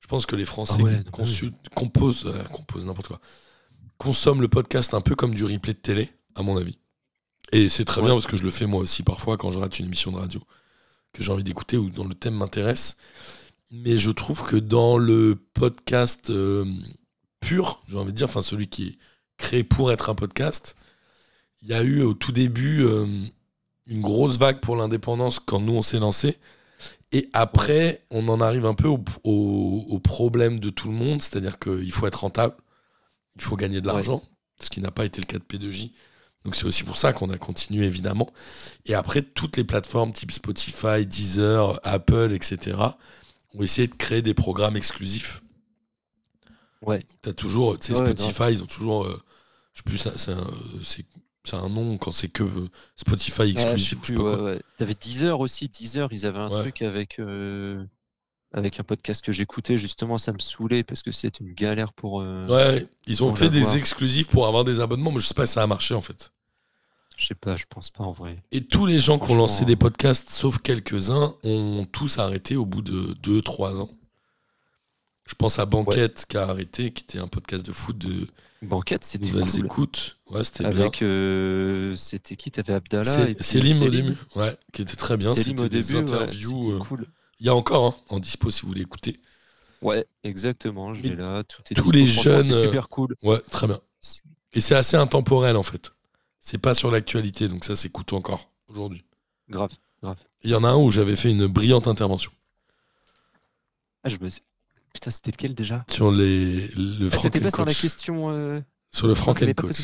Je 0.00 0.06
pense 0.08 0.26
que 0.26 0.34
les 0.36 0.44
Français 0.46 0.78
Ah 0.80 0.82
ouais, 0.82 1.04
composent, 1.72 2.24
euh, 2.26 2.44
composent 2.44 2.86
n'importe 2.86 3.08
quoi, 3.08 3.20
consomment 3.98 4.40
le 4.40 4.48
podcast 4.48 4.94
un 4.94 5.00
peu 5.02 5.14
comme 5.14 5.34
du 5.34 5.44
replay 5.44 5.74
de 5.74 5.78
télé, 5.78 6.10
à 6.34 6.42
mon 6.42 6.56
avis. 6.56 6.78
Et 7.52 7.68
c'est 7.68 7.84
très 7.84 8.00
Ouais. 8.00 8.06
bien 8.06 8.14
parce 8.14 8.26
que 8.26 8.36
je 8.36 8.42
le 8.44 8.50
fais 8.50 8.64
moi 8.66 8.80
aussi 8.80 9.02
parfois 9.02 9.36
quand 9.36 9.50
je 9.50 9.58
rate 9.58 9.78
une 9.78 9.86
émission 9.86 10.10
de 10.12 10.16
radio 10.16 10.40
que 11.12 11.22
j'ai 11.22 11.32
envie 11.32 11.44
d'écouter 11.44 11.76
ou 11.76 11.90
dont 11.90 12.06
le 12.08 12.14
thème 12.14 12.34
m'intéresse. 12.34 12.96
Mais 13.70 13.98
je 13.98 14.10
trouve 14.10 14.42
que 14.44 14.56
dans 14.56 14.98
le 14.98 15.36
podcast 15.54 16.30
euh, 16.30 16.64
pur, 17.40 17.82
j'ai 17.88 17.96
envie 17.98 18.12
de 18.12 18.16
dire, 18.16 18.26
enfin 18.28 18.42
celui 18.42 18.68
qui 18.68 18.88
est 18.88 18.98
créé 19.36 19.62
pour 19.64 19.92
être 19.92 20.10
un 20.10 20.14
podcast, 20.14 20.76
il 21.62 21.68
y 21.68 21.74
a 21.74 21.82
eu 21.82 22.02
au 22.02 22.14
tout 22.14 22.32
début 22.32 22.82
euh, 22.84 23.06
une 23.86 24.00
grosse 24.00 24.38
vague 24.38 24.60
pour 24.60 24.76
l'indépendance 24.76 25.38
quand 25.38 25.60
nous 25.60 25.74
on 25.74 25.82
s'est 25.82 26.00
lancé. 26.00 26.38
Et 27.12 27.28
après, 27.32 28.04
on 28.10 28.28
en 28.28 28.40
arrive 28.40 28.66
un 28.66 28.74
peu 28.74 28.88
au, 28.88 29.02
au- 29.24 29.84
au 29.88 29.98
problème 30.00 30.58
de 30.60 30.70
tout 30.70 30.88
le 30.88 30.94
monde, 30.94 31.22
c'est-à-dire 31.22 31.58
qu'il 31.58 31.90
faut 31.92 32.06
être 32.06 32.20
rentable, 32.20 32.54
il 33.36 33.42
faut 33.42 33.56
gagner 33.56 33.80
de 33.80 33.88
Ouais. 33.88 33.94
l'argent, 33.94 34.22
ce 34.60 34.70
qui 34.70 34.80
n'a 34.80 34.90
pas 34.90 35.04
été 35.04 35.20
le 35.20 35.26
cas 35.26 35.38
de 35.38 35.44
P2J. 35.44 35.92
Donc 36.44 36.56
c'est 36.56 36.64
aussi 36.64 36.84
pour 36.84 36.96
ça 36.96 37.12
qu'on 37.12 37.28
a 37.30 37.36
continué 37.38 37.84
évidemment. 37.84 38.30
Et 38.86 38.94
après, 38.94 39.22
toutes 39.22 39.56
les 39.58 39.64
plateformes 39.64 40.12
type 40.12 40.32
Spotify, 40.32 41.04
Deezer, 41.06 41.78
Apple, 41.84 42.32
etc. 42.32 42.78
ont 43.54 43.62
essayé 43.62 43.88
de 43.88 43.94
créer 43.94 44.22
des 44.22 44.34
programmes 44.34 44.76
exclusifs. 44.76 45.42
Ouais. 46.82 47.04
T'as 47.22 47.32
toujours, 47.32 47.78
tu 47.78 47.88
sais, 47.94 48.00
Ouais, 48.00 48.06
Spotify, 48.06 48.52
ils 48.52 48.62
ont 48.62 48.66
toujours, 48.66 49.04
euh, 49.04 49.20
je 49.74 49.78
sais 49.78 49.84
plus, 49.84 49.98
c'est 49.98 50.32
un, 50.32 50.46
c'est- 50.82 51.04
un 51.52 51.68
nom 51.68 51.98
quand 51.98 52.12
c'est 52.12 52.28
que 52.28 52.44
euh, 52.44 52.68
Spotify 52.96 53.32
sais 53.32 53.50
exclusif. 53.50 53.98
ou 53.98 54.00
je 54.02 54.06
sais 54.06 54.12
plus, 54.12 54.14
pas 54.16 54.22
ouais, 54.36 54.40
ouais. 54.52 54.62
T'avais 54.76 54.94
Deezer 54.94 55.40
aussi. 55.40 55.68
Deezer, 55.68 56.08
ils 56.12 56.24
avaient 56.26 56.38
un 56.38 56.48
Ouais. 56.50 56.60
truc 56.60 56.82
avec, 56.82 57.18
euh, 57.18 57.84
avec 58.52 58.78
un 58.78 58.84
podcast 58.84 59.24
que 59.24 59.32
j'écoutais. 59.32 59.76
Justement, 59.76 60.16
ça 60.16 60.32
me 60.32 60.38
saoulait 60.38 60.84
parce 60.84 61.02
que 61.02 61.10
c'était 61.10 61.42
une 61.44 61.52
galère 61.54 61.92
pour. 61.92 62.20
euh, 62.20 62.46
Ouais, 62.46 62.86
ils 63.08 63.24
ont 63.24 63.34
fait 63.34 63.48
des 63.50 63.76
exclusifs 63.76 64.28
pour 64.28 64.46
avoir 64.46 64.62
des 64.64 64.80
abonnements, 64.80 65.10
mais 65.10 65.18
je 65.18 65.26
sais 65.26 65.34
pas 65.34 65.46
si 65.46 65.54
ça 65.54 65.62
a 65.62 65.66
marché 65.66 65.92
en 65.94 66.00
fait. 66.02 66.30
Je 67.20 67.26
sais 67.26 67.34
pas, 67.34 67.54
je 67.54 67.66
pense 67.68 67.90
pas 67.90 68.02
en 68.02 68.12
vrai. 68.12 68.42
Et 68.50 68.64
tous 68.64 68.86
les 68.86 68.98
gens 68.98 69.18
qui 69.18 69.30
ont 69.30 69.36
lancé 69.36 69.66
des 69.66 69.76
podcasts, 69.76 70.30
sauf 70.30 70.58
quelques-uns, 70.58 71.34
ont 71.42 71.86
tous 71.92 72.18
arrêté 72.18 72.56
au 72.56 72.64
bout 72.64 72.80
de 72.80 73.14
2-3 73.22 73.82
ans. 73.82 73.90
Je 75.26 75.34
pense 75.34 75.58
à 75.58 75.66
Banquette 75.66 76.24
qui 76.28 76.38
a 76.38 76.48
arrêté, 76.48 76.92
qui 76.92 77.04
était 77.04 77.18
un 77.18 77.28
podcast 77.28 77.64
de 77.64 77.72
foot 77.72 77.98
de 77.98 78.26
Banquette, 78.62 79.04
c'était 79.04 79.28
nouvelles 79.28 79.50
cool. 79.50 79.66
écoutes. 79.66 80.16
Ouais, 80.30 80.44
c'était 80.44 80.68
bien. 80.70 80.80
Avec, 80.80 81.02
euh, 81.02 81.94
c'était 81.96 82.36
qui? 82.36 82.50
T'avais 82.50 82.72
Abdallah 82.72 83.04
C'est- 83.04 83.30
et 83.30 83.34
puis 83.34 83.44
Célim 83.44 83.82
au 83.82 83.90
début, 83.90 84.16
ouais, 84.36 84.56
qui 84.72 84.82
était 84.82 84.96
très 84.96 85.16
bien. 85.18 85.34
Célim 85.34 85.58
C'était 85.58 85.60
au 85.60 85.68
des 85.68 85.82
début, 85.82 86.10
ouais, 86.12 86.26
c'était 86.26 86.46
euh, 86.46 86.78
cool. 86.78 87.06
Il 87.38 87.46
y 87.46 87.48
a 87.50 87.54
encore 87.54 87.84
hein, 87.84 88.14
en 88.14 88.18
dispo 88.18 88.50
si 88.50 88.62
vous 88.62 88.68
voulez 88.68 88.82
écouter. 88.82 89.20
Ouais, 89.82 90.06
exactement. 90.24 90.94
Je 90.94 91.02
l'ai 91.02 91.16
là. 91.16 91.42
Tout 91.44 91.62
est 91.70 91.74
tous 91.74 91.92
dispo. 91.92 91.96
les 91.96 92.06
jeunes, 92.06 92.46
c'est 92.46 92.52
euh, 92.52 92.64
super 92.64 92.88
cool. 92.88 93.14
Ouais, 93.22 93.40
très 93.50 93.66
bien. 93.66 93.80
Et 94.52 94.60
c'est 94.60 94.74
assez 94.74 94.96
intemporel 94.96 95.56
en 95.56 95.62
fait. 95.62 95.92
C'est 96.40 96.58
pas 96.58 96.74
sur 96.74 96.90
l'actualité, 96.90 97.48
donc 97.48 97.64
ça 97.64 97.76
s'écoute 97.76 98.12
encore 98.12 98.50
aujourd'hui. 98.68 99.04
Grave, 99.48 99.72
grave. 100.02 100.16
Il 100.42 100.50
y 100.50 100.54
en 100.54 100.64
a 100.64 100.68
un 100.70 100.76
où 100.76 100.90
j'avais 100.90 101.16
fait 101.16 101.30
une 101.30 101.46
brillante 101.46 101.86
intervention 101.86 102.32
Ah, 104.02 104.08
je 104.08 104.16
me. 104.16 104.28
Putain, 104.92 105.10
c'était 105.10 105.30
lequel 105.30 105.54
déjà? 105.54 105.84
Sur 105.88 106.10
les, 106.10 106.68
le 106.68 107.08
Ah, 107.12 107.16
C'était 107.16 107.40
pas 107.40 107.50
sur 107.50 107.64
la 107.64 107.74
question. 107.74 108.30
euh, 108.30 108.60
Sur 108.92 109.06
le 109.06 109.14
Frank 109.14 109.42
and 109.42 109.52
Coach. 109.54 109.76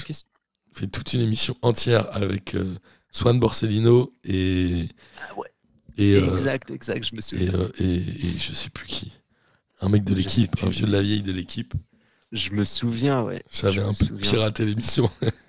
fait 0.73 0.87
toute 0.89 1.13
une 1.13 1.21
émission 1.21 1.57
entière 1.63 2.09
avec 2.15 2.55
euh, 2.55 2.75
Swan 3.13 3.39
Borsellino 3.39 4.13
et 4.25 4.89
ouais. 5.37 5.49
et, 5.97 6.15
euh, 6.17 6.33
Exact, 6.33 6.71
exact, 6.71 7.05
je 7.05 7.15
me 7.15 7.19
et, 7.19 7.23
souviens. 7.23 7.55
euh, 7.55 7.71
et- 7.79 8.27
et 8.27 8.31
je 8.39 8.53
sais 8.53 8.71
plus 8.71 8.87
qui 8.87 9.13
un 9.81 9.89
mec 9.91 10.05
de 10.05 10.15
l'équipe 10.15 10.55
un 10.63 10.69
vieux 10.69 10.87
de 10.87 10.93
la 10.93 11.03
vieille 11.03 11.23
de 11.23 11.33
l'équipe 11.33 11.73
Je 12.33 12.51
me 12.51 12.65
souviens, 12.65 13.23
ouais. 13.23 13.43
j'avais 13.53 13.81
un 13.83 13.89
peu 13.89 14.05
souviens. 14.07 14.31
piraté 14.31 14.67
l'émission 14.67 15.11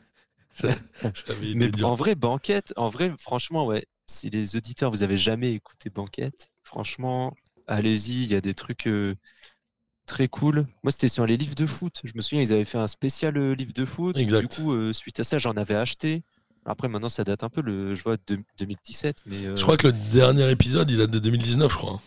Mais 1.55 1.71
dur 1.71 1.89
en 1.89 1.95
vrai, 1.95 2.15
Banquette, 2.15 2.73
en 2.75 2.89
vrai, 2.89 3.13
franchement, 3.19 3.65
ouais. 3.65 3.85
Si 4.09 4.29
les 4.29 4.55
auditeurs, 4.55 4.89
vous 4.89 5.03
avez 5.03 5.17
jamais 5.17 5.51
écouté 5.51 5.89
Banquette, 5.89 6.49
franchement, 6.63 7.35
allez-y, 7.67 8.23
il 8.23 8.31
y 8.31 8.35
a 8.35 8.41
des 8.41 8.53
trucs 8.53 8.87
euh, 8.87 9.15
très 10.05 10.27
cool. 10.27 10.65
Moi, 10.83 10.91
c'était 10.91 11.09
sur 11.09 11.25
les 11.25 11.37
livres 11.37 11.55
de 11.55 11.65
foot. 11.65 12.01
Je 12.03 12.13
me 12.15 12.21
souviens, 12.21 12.41
ils 12.41 12.53
avaient 12.53 12.65
fait 12.65 12.77
un 12.77 12.87
spécial 12.87 13.37
euh, 13.37 13.53
livre 13.53 13.73
de 13.73 13.85
foot. 13.85 14.17
Exact. 14.17 14.41
Du 14.41 14.47
coup, 14.47 14.73
euh, 14.73 14.93
suite 14.93 15.19
à 15.19 15.23
ça, 15.23 15.37
j'en 15.37 15.53
avais 15.57 15.75
acheté. 15.75 16.23
Après, 16.65 16.87
maintenant, 16.87 17.09
ça 17.09 17.23
date 17.23 17.43
un 17.43 17.49
peu, 17.49 17.61
le, 17.61 17.95
je 17.95 18.03
vois, 18.03 18.17
de 18.27 18.39
2017. 18.59 19.17
Mais, 19.25 19.35
je 19.55 19.61
crois 19.61 19.77
que 19.77 19.87
le 19.87 19.93
dernier 20.13 20.49
épisode 20.51 20.89
il 20.89 20.97
date 20.97 21.11
de 21.11 21.19
2019 21.19 21.71
je 21.71 21.77
crois 21.77 21.93
hein. 21.93 22.01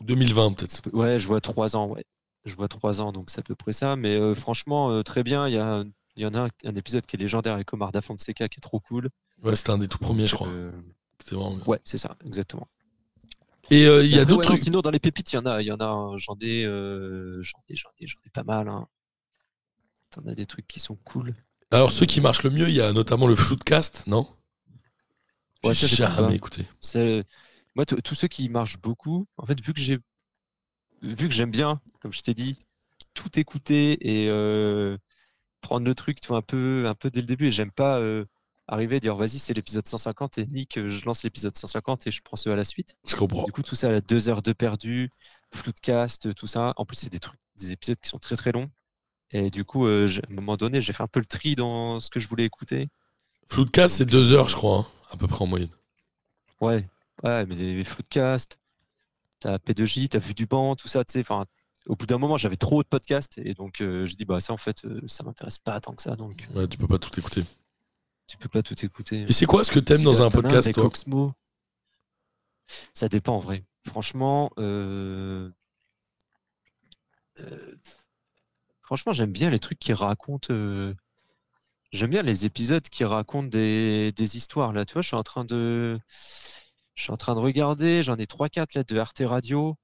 Ou 0.00 0.04
2020 0.04 0.52
peut-être 0.52 0.82
Ouais, 0.94 1.18
je 1.18 1.26
vois 1.26 1.40
trois 1.40 1.76
ans, 1.76 1.86
ouais. 1.88 2.04
Je 2.46 2.54
vois 2.54 2.68
trois 2.68 3.00
ans, 3.00 3.12
donc 3.12 3.28
c'est 3.28 3.40
à 3.40 3.42
peu 3.42 3.54
près 3.54 3.72
ça. 3.72 3.96
Mais 3.96 4.34
franchement, 4.34 5.02
très 5.02 5.22
bien. 5.22 5.48
Il 5.48 5.54
y, 5.54 5.58
a, 5.58 5.84
il 6.16 6.22
y 6.22 6.26
en 6.26 6.34
a 6.34 6.40
un, 6.46 6.48
un 6.64 6.74
épisode 6.76 7.06
qui 7.06 7.16
est 7.16 7.18
légendaire 7.18 7.54
avec 7.54 7.72
Omar 7.72 7.92
Da 7.92 8.00
Fonseca 8.02 8.48
qui 8.48 8.58
est 8.58 8.60
trop 8.60 8.80
cool. 8.80 9.10
ouais 9.42 9.56
c'était 9.56 9.70
un 9.70 9.78
des 9.78 9.88
tout 9.88 9.98
premiers 9.98 10.26
je 10.26 10.34
crois 10.34 10.48
Euh, 10.48 10.70
vraiment 11.30 11.56
ouais, 11.66 11.80
c'est 11.84 11.98
ça, 11.98 12.16
exactement. 12.24 12.68
et 13.70 13.86
euh, 13.86 14.04
il 14.04 14.10
y 14.14 14.18
a 14.18 14.22
Après, 14.22 14.26
d'autres 14.26 14.42
ouais, 14.42 14.46
non, 14.46 14.56
trucs 14.56 14.58
sinon, 14.58 14.80
dans 14.80 14.90
les 14.90 14.98
pépites, 15.00 15.32
il 15.32 15.36
y 15.36 15.38
en 15.38 15.46
a, 15.46 15.60
il 15.62 15.66
y 15.66 15.72
en 15.72 15.76
a. 15.80 15.84
hein, 15.86 16.16
J'en 16.16 16.36
ai, 16.40 16.64
euh, 16.64 17.40
j'en 17.42 17.58
ai, 17.68 17.76
j'en 17.76 17.90
ai, 18.00 18.06
j'en 18.06 18.18
ai 18.24 18.30
pas 18.30 18.44
mal. 18.44 18.68
Hein. 18.68 18.86
T'en 20.10 20.26
as 20.26 20.34
des 20.34 20.46
trucs 20.46 20.66
qui 20.66 20.80
sont 20.80 20.96
cool. 20.96 21.36
alors 21.70 21.92
ceux 21.92 22.06
qui 22.06 22.20
marchent 22.20 22.42
le 22.42 22.50
mieux 22.50 22.68
il 22.68 22.74
y 22.74 22.80
a 22.80 22.92
notamment 22.92 23.28
le 23.28 23.36
Floodcast 23.36 24.04
non? 24.08 24.26
Ouais, 25.62 25.74
j'ai 25.74 25.86
jamais 25.88 26.14
pas. 26.14 26.34
écouté 26.34 26.66
moi, 27.74 27.84
tous 27.86 28.14
ceux 28.14 28.28
qui 28.28 28.48
marchent 28.48 28.78
beaucoup. 28.80 29.26
En 29.36 29.44
fait, 29.46 29.60
vu 29.60 29.72
que 29.74 29.80
j'ai, 29.80 29.98
vu 31.02 31.28
que 31.28 31.34
j'aime 31.34 31.50
bien, 31.50 31.80
comme 32.00 32.12
je 32.12 32.20
t'ai 32.22 32.34
dit, 32.34 32.58
tout 33.14 33.38
écouter 33.38 33.96
et 34.24 34.28
euh, 34.30 34.96
prendre 35.60 35.86
le 35.86 35.94
truc, 35.94 36.20
tu 36.20 36.28
vois, 36.28 36.38
un 36.38 36.42
peu, 36.42 36.86
un 36.86 36.94
peu 36.94 37.10
dès 37.10 37.20
le 37.20 37.26
début. 37.26 37.48
Et 37.48 37.50
j'aime 37.50 37.70
pas 37.72 37.98
euh, 37.98 38.24
arriver 38.68 38.96
à 38.96 39.00
dire, 39.00 39.16
vas-y, 39.16 39.38
c'est 39.38 39.54
l'épisode 39.54 39.86
150 39.86 40.38
et 40.38 40.46
nick, 40.46 40.78
euh, 40.78 40.88
je 40.88 41.04
lance 41.04 41.22
l'épisode 41.22 41.56
150 41.56 42.06
et 42.06 42.10
je 42.10 42.22
prends 42.22 42.36
ceux 42.36 42.52
à 42.52 42.56
la 42.56 42.64
suite. 42.64 42.96
je 43.06 43.16
comprends 43.16 43.44
Du 43.44 43.52
coup, 43.52 43.62
tout 43.62 43.74
ça 43.74 43.88
à 43.90 44.00
deux 44.00 44.28
heures 44.28 44.42
de 44.42 44.52
perdu, 44.52 45.10
floodcast, 45.54 46.34
tout 46.34 46.46
ça. 46.46 46.72
En 46.76 46.84
plus, 46.84 46.96
c'est 46.96 47.10
des 47.10 47.20
trucs, 47.20 47.40
des 47.56 47.72
épisodes 47.72 47.98
qui 48.00 48.08
sont 48.08 48.18
très 48.18 48.36
très 48.36 48.52
longs. 48.52 48.70
Et 49.32 49.50
du 49.50 49.64
coup, 49.64 49.86
euh, 49.86 50.08
à 50.28 50.32
un 50.32 50.34
moment 50.34 50.56
donné, 50.56 50.80
j'ai 50.80 50.92
fait 50.92 51.02
un 51.02 51.08
peu 51.08 51.20
le 51.20 51.26
tri 51.26 51.54
dans 51.54 52.00
ce 52.00 52.10
que 52.10 52.20
je 52.20 52.28
voulais 52.28 52.44
écouter. 52.44 52.88
Floodcast 53.48 53.96
c'est 53.96 54.04
Donc, 54.04 54.12
deux 54.12 54.32
heures 54.32 54.46
euh, 54.46 54.48
je 54.48 54.56
crois 54.56 54.78
hein, 54.78 54.86
à 55.12 55.16
peu 55.16 55.26
près 55.26 55.42
en 55.42 55.46
moyenne 55.46 55.70
Ouais, 56.60 56.88
ouais, 57.22 57.46
mais 57.46 57.54
les 57.54 57.84
floodcast, 57.84 58.58
t'as 59.40 59.58
P2J, 59.58 60.08
t'as 60.08 60.18
vu 60.18 60.34
du 60.34 60.46
banc, 60.46 60.74
tout 60.76 60.88
ça, 60.88 61.04
tu 61.04 61.12
sais. 61.12 61.20
Enfin, 61.20 61.44
au 61.86 61.96
bout 61.96 62.06
d'un 62.06 62.18
moment, 62.18 62.36
j'avais 62.36 62.56
trop 62.56 62.82
de 62.82 62.88
podcasts 62.88 63.38
et 63.38 63.54
donc 63.54 63.80
euh, 63.80 64.06
j'ai 64.06 64.16
dit 64.16 64.24
bah 64.24 64.40
ça 64.40 64.52
en 64.52 64.56
fait, 64.56 64.84
euh, 64.84 65.00
ça 65.06 65.22
m'intéresse 65.24 65.58
pas 65.58 65.80
tant 65.80 65.94
que 65.94 66.02
ça, 66.02 66.16
donc 66.16 66.46
euh, 66.50 66.60
ouais 66.60 66.68
tu 66.68 66.78
peux 66.78 66.88
pas 66.88 66.98
tout 66.98 67.16
écouter 67.18 67.44
tu 68.26 68.36
peux 68.38 68.48
pas 68.48 68.62
tout 68.62 68.84
écouter. 68.84 69.22
et 69.22 69.32
c'est 69.32 69.46
quoi 69.46 69.62
ce 69.62 69.70
que 69.70 69.78
t'aimes 69.78 69.98
Si 69.98 70.04
dans 70.04 70.20
un 70.20 70.30
podcast 70.30 70.72
toi? 70.72 70.86
Oxmo, 70.86 71.32
ça 72.92 73.08
dépend 73.08 73.36
en 73.36 73.38
vrai. 73.38 73.64
Franchement, 73.86 74.50
euh, 74.58 75.48
franchement, 78.82 79.12
j'aime 79.12 79.30
bien 79.30 79.48
les 79.48 79.60
trucs 79.60 79.78
qui 79.78 79.92
racontent. 79.92 80.52
J'aime 81.92 82.10
bien 82.10 82.22
les 82.22 82.46
épisodes 82.46 82.82
qui 82.88 83.04
racontent 83.04 83.46
des, 83.46 84.10
des 84.10 84.36
histoires. 84.36 84.72
Là, 84.72 84.84
tu 84.84 84.94
vois, 84.94 85.02
je 85.02 85.06
suis 85.06 85.16
en 85.16 85.22
train 85.22 85.44
de, 85.44 85.96
je 86.96 87.02
suis 87.04 87.12
en 87.12 87.16
train 87.16 87.34
de 87.36 87.40
regarder. 87.40 88.02
J'en 88.02 88.16
ai 88.16 88.24
3-4 88.24 88.74
là 88.74 88.82
de 88.82 88.98
Arte 88.98 89.22
Radio 89.24 89.76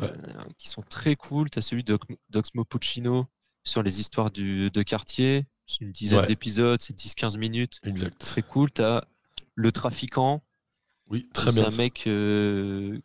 Ouais. 0.00 0.12
qui 0.58 0.68
sont 0.68 0.82
très 0.82 1.16
cool. 1.16 1.50
Tu 1.50 1.58
as 1.58 1.62
celui 1.62 1.84
d'Oxmo 2.30 2.64
Puccino 2.64 3.26
sur 3.64 3.82
les 3.82 4.00
histoires 4.00 4.30
du, 4.30 4.70
de 4.70 4.82
quartier. 4.82 5.46
C'est 5.66 5.80
une 5.84 5.92
dizaine 5.92 6.20
Ouais. 6.20 6.26
d'épisodes, 6.26 6.80
c'est 6.82 6.94
10-15 6.96 7.36
minutes. 7.38 7.78
exact 7.84 8.18
Très 8.18 8.42
cool. 8.42 8.70
Tu 8.72 8.82
as 8.82 9.04
Le 9.54 9.70
Trafiquant. 9.72 10.42
oui 11.08 11.28
très 11.32 11.50
C'est 11.50 11.60
bien 11.60 11.68
un 11.70 11.76
mec 11.76 12.04
euh, 12.06 12.98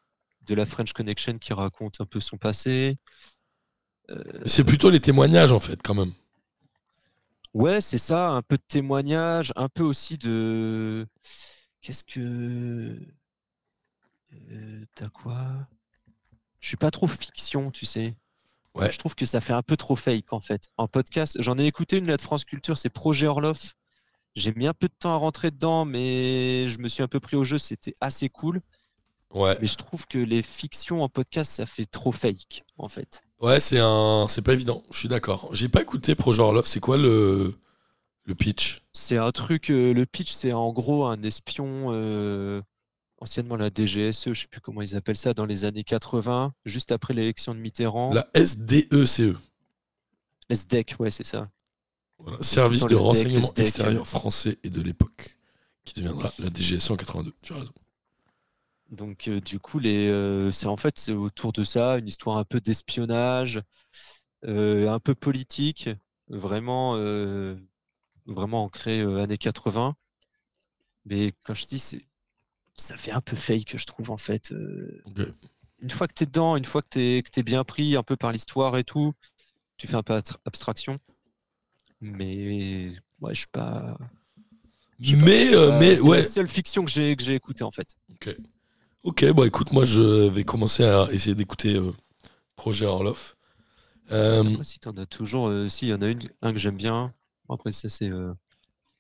de 0.45 0.55
la 0.55 0.65
French 0.65 0.93
Connection 0.93 1.37
qui 1.37 1.53
raconte 1.53 1.99
un 2.01 2.05
peu 2.05 2.19
son 2.19 2.37
passé. 2.37 2.97
c'est 4.45 4.63
plutôt 4.63 4.89
les 4.89 5.01
témoignages 5.01 5.51
en 5.51 5.59
fait 5.59 5.81
quand 5.83 5.93
même 5.95 6.13
Ouais, 7.53 7.81
c'est 7.81 7.97
ça, 7.97 8.29
un 8.29 8.41
peu 8.43 8.55
de 8.57 8.63
témoignage, 8.67 9.51
un 9.55 9.67
peu 9.67 9.81
aussi 9.83 10.17
de. 10.17 11.07
Qu'est-ce 11.81 12.03
que. 12.03 12.99
Euh, 14.51 14.85
T'as 14.95 15.09
quoi? 15.09 15.67
Je 16.67 16.71
suis 16.71 16.75
pas 16.77 16.91
trop 16.91 17.07
fiction, 17.07 17.71
tu 17.71 17.85
sais. 17.85 18.13
Ouais. 18.75 18.91
Je 18.91 18.97
trouve 18.97 19.15
que 19.15 19.25
ça 19.25 19.39
fait 19.39 19.53
un 19.53 19.61
peu 19.61 19.77
trop 19.77 19.95
fake 19.95 20.33
en 20.33 20.41
fait. 20.41 20.63
En 20.75 20.89
podcast, 20.89 21.37
j'en 21.39 21.57
ai 21.57 21.65
écouté 21.65 21.95
une 21.95 22.07
là 22.07 22.17
de 22.17 22.21
France 22.21 22.43
Culture, 22.43 22.77
c'est 22.77 22.89
Projet 22.89 23.25
Orloff. 23.25 23.75
J'ai 24.35 24.53
mis 24.53 24.67
un 24.67 24.73
peu 24.73 24.89
de 24.89 24.93
temps 24.99 25.13
à 25.13 25.15
rentrer 25.15 25.49
dedans, 25.49 25.85
mais 25.85 26.67
je 26.67 26.79
me 26.79 26.89
suis 26.89 27.01
un 27.01 27.07
peu 27.07 27.21
pris 27.21 27.37
au 27.37 27.45
jeu, 27.45 27.57
c'était 27.57 27.95
assez 28.01 28.27
cool. 28.27 28.59
ouais 29.33 29.57
Mais 29.61 29.67
je 29.67 29.77
trouve 29.77 30.07
que 30.07 30.17
les 30.17 30.41
fictions 30.41 31.03
en 31.03 31.07
podcast, 31.07 31.53
ça 31.53 31.65
fait 31.65 31.85
trop 31.85 32.11
fake 32.11 32.65
en 32.77 32.89
fait. 32.89 33.21
Ouais, 33.39 33.61
c'est 33.61 33.79
un, 33.79 34.25
c'est 34.27 34.41
pas 34.41 34.51
évident. 34.51 34.83
Je 34.91 34.97
suis 34.97 35.07
d'accord. 35.07 35.49
J'ai 35.53 35.69
pas 35.69 35.81
écouté 35.81 36.15
Projet 36.15 36.41
Orlov. 36.41 36.65
C'est 36.65 36.81
quoi 36.81 36.97
le 36.97 37.55
le 38.25 38.35
pitch? 38.35 38.81
C'est 38.91 39.17
un 39.17 39.31
truc, 39.31 39.71
euh, 39.71 39.93
le 39.93 40.05
pitch, 40.05 40.33
c'est 40.33 40.51
en 40.51 40.73
gros 40.73 41.05
un 41.05 41.23
espion, 41.23 41.93
euh, 41.93 42.61
anciennement 43.19 43.55
la 43.55 43.69
DGSE, 43.69 44.33
je 44.33 44.41
sais 44.41 44.47
plus 44.47 44.61
comment 44.61 44.81
ils 44.81 44.95
appellent 44.95 45.17
ça, 45.17 45.33
dans 45.33 45.45
les 45.45 45.65
années 45.65 45.83
80, 45.83 46.53
juste 46.65 46.91
après 46.91 47.13
l'élection 47.13 47.53
de 47.53 47.59
Mitterrand. 47.59 48.13
La 48.13 48.27
SDECE. 48.35 49.35
SDEC, 50.49 50.95
ouais, 50.99 51.11
c'est 51.11 51.25
ça. 51.25 51.49
Voilà. 52.19 52.41
Service 52.41 52.83
de 52.83 52.95
SDEC, 52.95 52.99
renseignement 52.99 53.47
SDEC, 53.47 53.59
extérieur 53.59 54.01
euh. 54.01 54.05
français 54.05 54.57
et 54.63 54.69
de 54.69 54.81
l'époque, 54.81 55.37
qui 55.85 55.93
deviendra 55.95 56.31
la 56.39 56.49
DGS 56.49 56.91
en 56.91 56.95
82. 56.95 57.33
Tu 57.41 57.53
as 57.53 57.57
raison. 57.57 57.73
Donc, 58.89 59.27
euh, 59.27 59.41
du 59.41 59.59
coup, 59.59 59.79
les, 59.79 60.09
euh, 60.09 60.51
c'est 60.51 60.67
en 60.67 60.77
fait 60.77 61.09
autour 61.09 61.51
de 61.51 61.63
ça, 61.63 61.97
une 61.97 62.07
histoire 62.07 62.37
un 62.37 62.45
peu 62.45 62.61
d'espionnage, 62.61 63.61
euh, 64.45 64.89
un 64.89 64.99
peu 64.99 65.13
politique, 65.15 65.89
vraiment, 66.29 66.95
vraiment 68.25 68.63
ancrée 68.63 69.01
années 69.01 69.37
80. 69.37 69.95
Mais 71.05 71.33
quand 71.43 71.53
je 71.53 71.65
dis, 71.65 71.79
c'est, 71.79 72.06
ça 72.77 72.95
fait 72.97 73.11
un 73.11 73.21
peu 73.21 73.35
fake, 73.35 73.77
je 73.77 73.85
trouve, 73.85 74.11
en 74.11 74.17
fait. 74.17 74.51
euh, 74.51 75.01
Ok. 75.05 75.27
une 75.81 75.89
fois 75.91 76.07
que 76.07 76.13
tu 76.13 76.23
es 76.23 76.25
dedans, 76.27 76.55
une 76.57 76.65
fois 76.65 76.81
que 76.81 76.89
tu 76.91 76.99
es, 77.01 77.21
que 77.23 77.29
t'es 77.29 77.43
bien 77.43 77.63
pris 77.63 77.95
un 77.95 78.03
peu 78.03 78.15
par 78.15 78.31
l'histoire 78.31 78.77
et 78.77 78.83
tout, 78.83 79.13
tu 79.77 79.87
fais 79.87 79.95
un 79.95 80.03
peu 80.03 80.13
abstra- 80.17 80.37
abstraction. 80.45 80.99
Mais 82.01 82.89
ouais, 83.21 83.33
je 83.33 83.39
suis 83.39 83.47
pas. 83.51 83.97
Mais, 84.99 85.53
euh, 85.53 85.71
Euh, 85.73 85.79
mais 85.79 85.95
c'est 85.95 86.01
ouais. 86.01 86.17
la 86.21 86.27
seule 86.27 86.47
fiction 86.47 86.83
que 86.85 86.89
j'ai 86.91 87.15
que 87.15 87.23
j'ai 87.23 87.35
écoutée 87.35 87.63
en 87.63 87.71
fait. 87.71 87.95
Ok, 89.03 89.25
bon, 89.31 89.43
écoute, 89.45 89.71
moi, 89.71 89.85
je 89.85 90.27
vais 90.27 90.43
commencer 90.43 90.83
à 90.83 91.07
essayer 91.11 91.35
d'écouter 91.35 91.75
euh, 91.75 91.93
Projet 92.55 92.85
Orloff. 92.85 93.35
Euh, 94.11 94.63
si 94.63 94.79
t'en 94.79 94.95
as 94.97 95.05
toujours, 95.05 95.51
si 95.69 95.87
il 95.87 95.89
y 95.89 95.93
en 95.93 96.01
a 96.01 96.07
une, 96.07 96.29
un 96.41 96.51
que 96.53 96.57
j'aime 96.59 96.77
bien. 96.77 97.13
Après 97.49 97.71
ça 97.71 97.87
c'est 97.89 98.09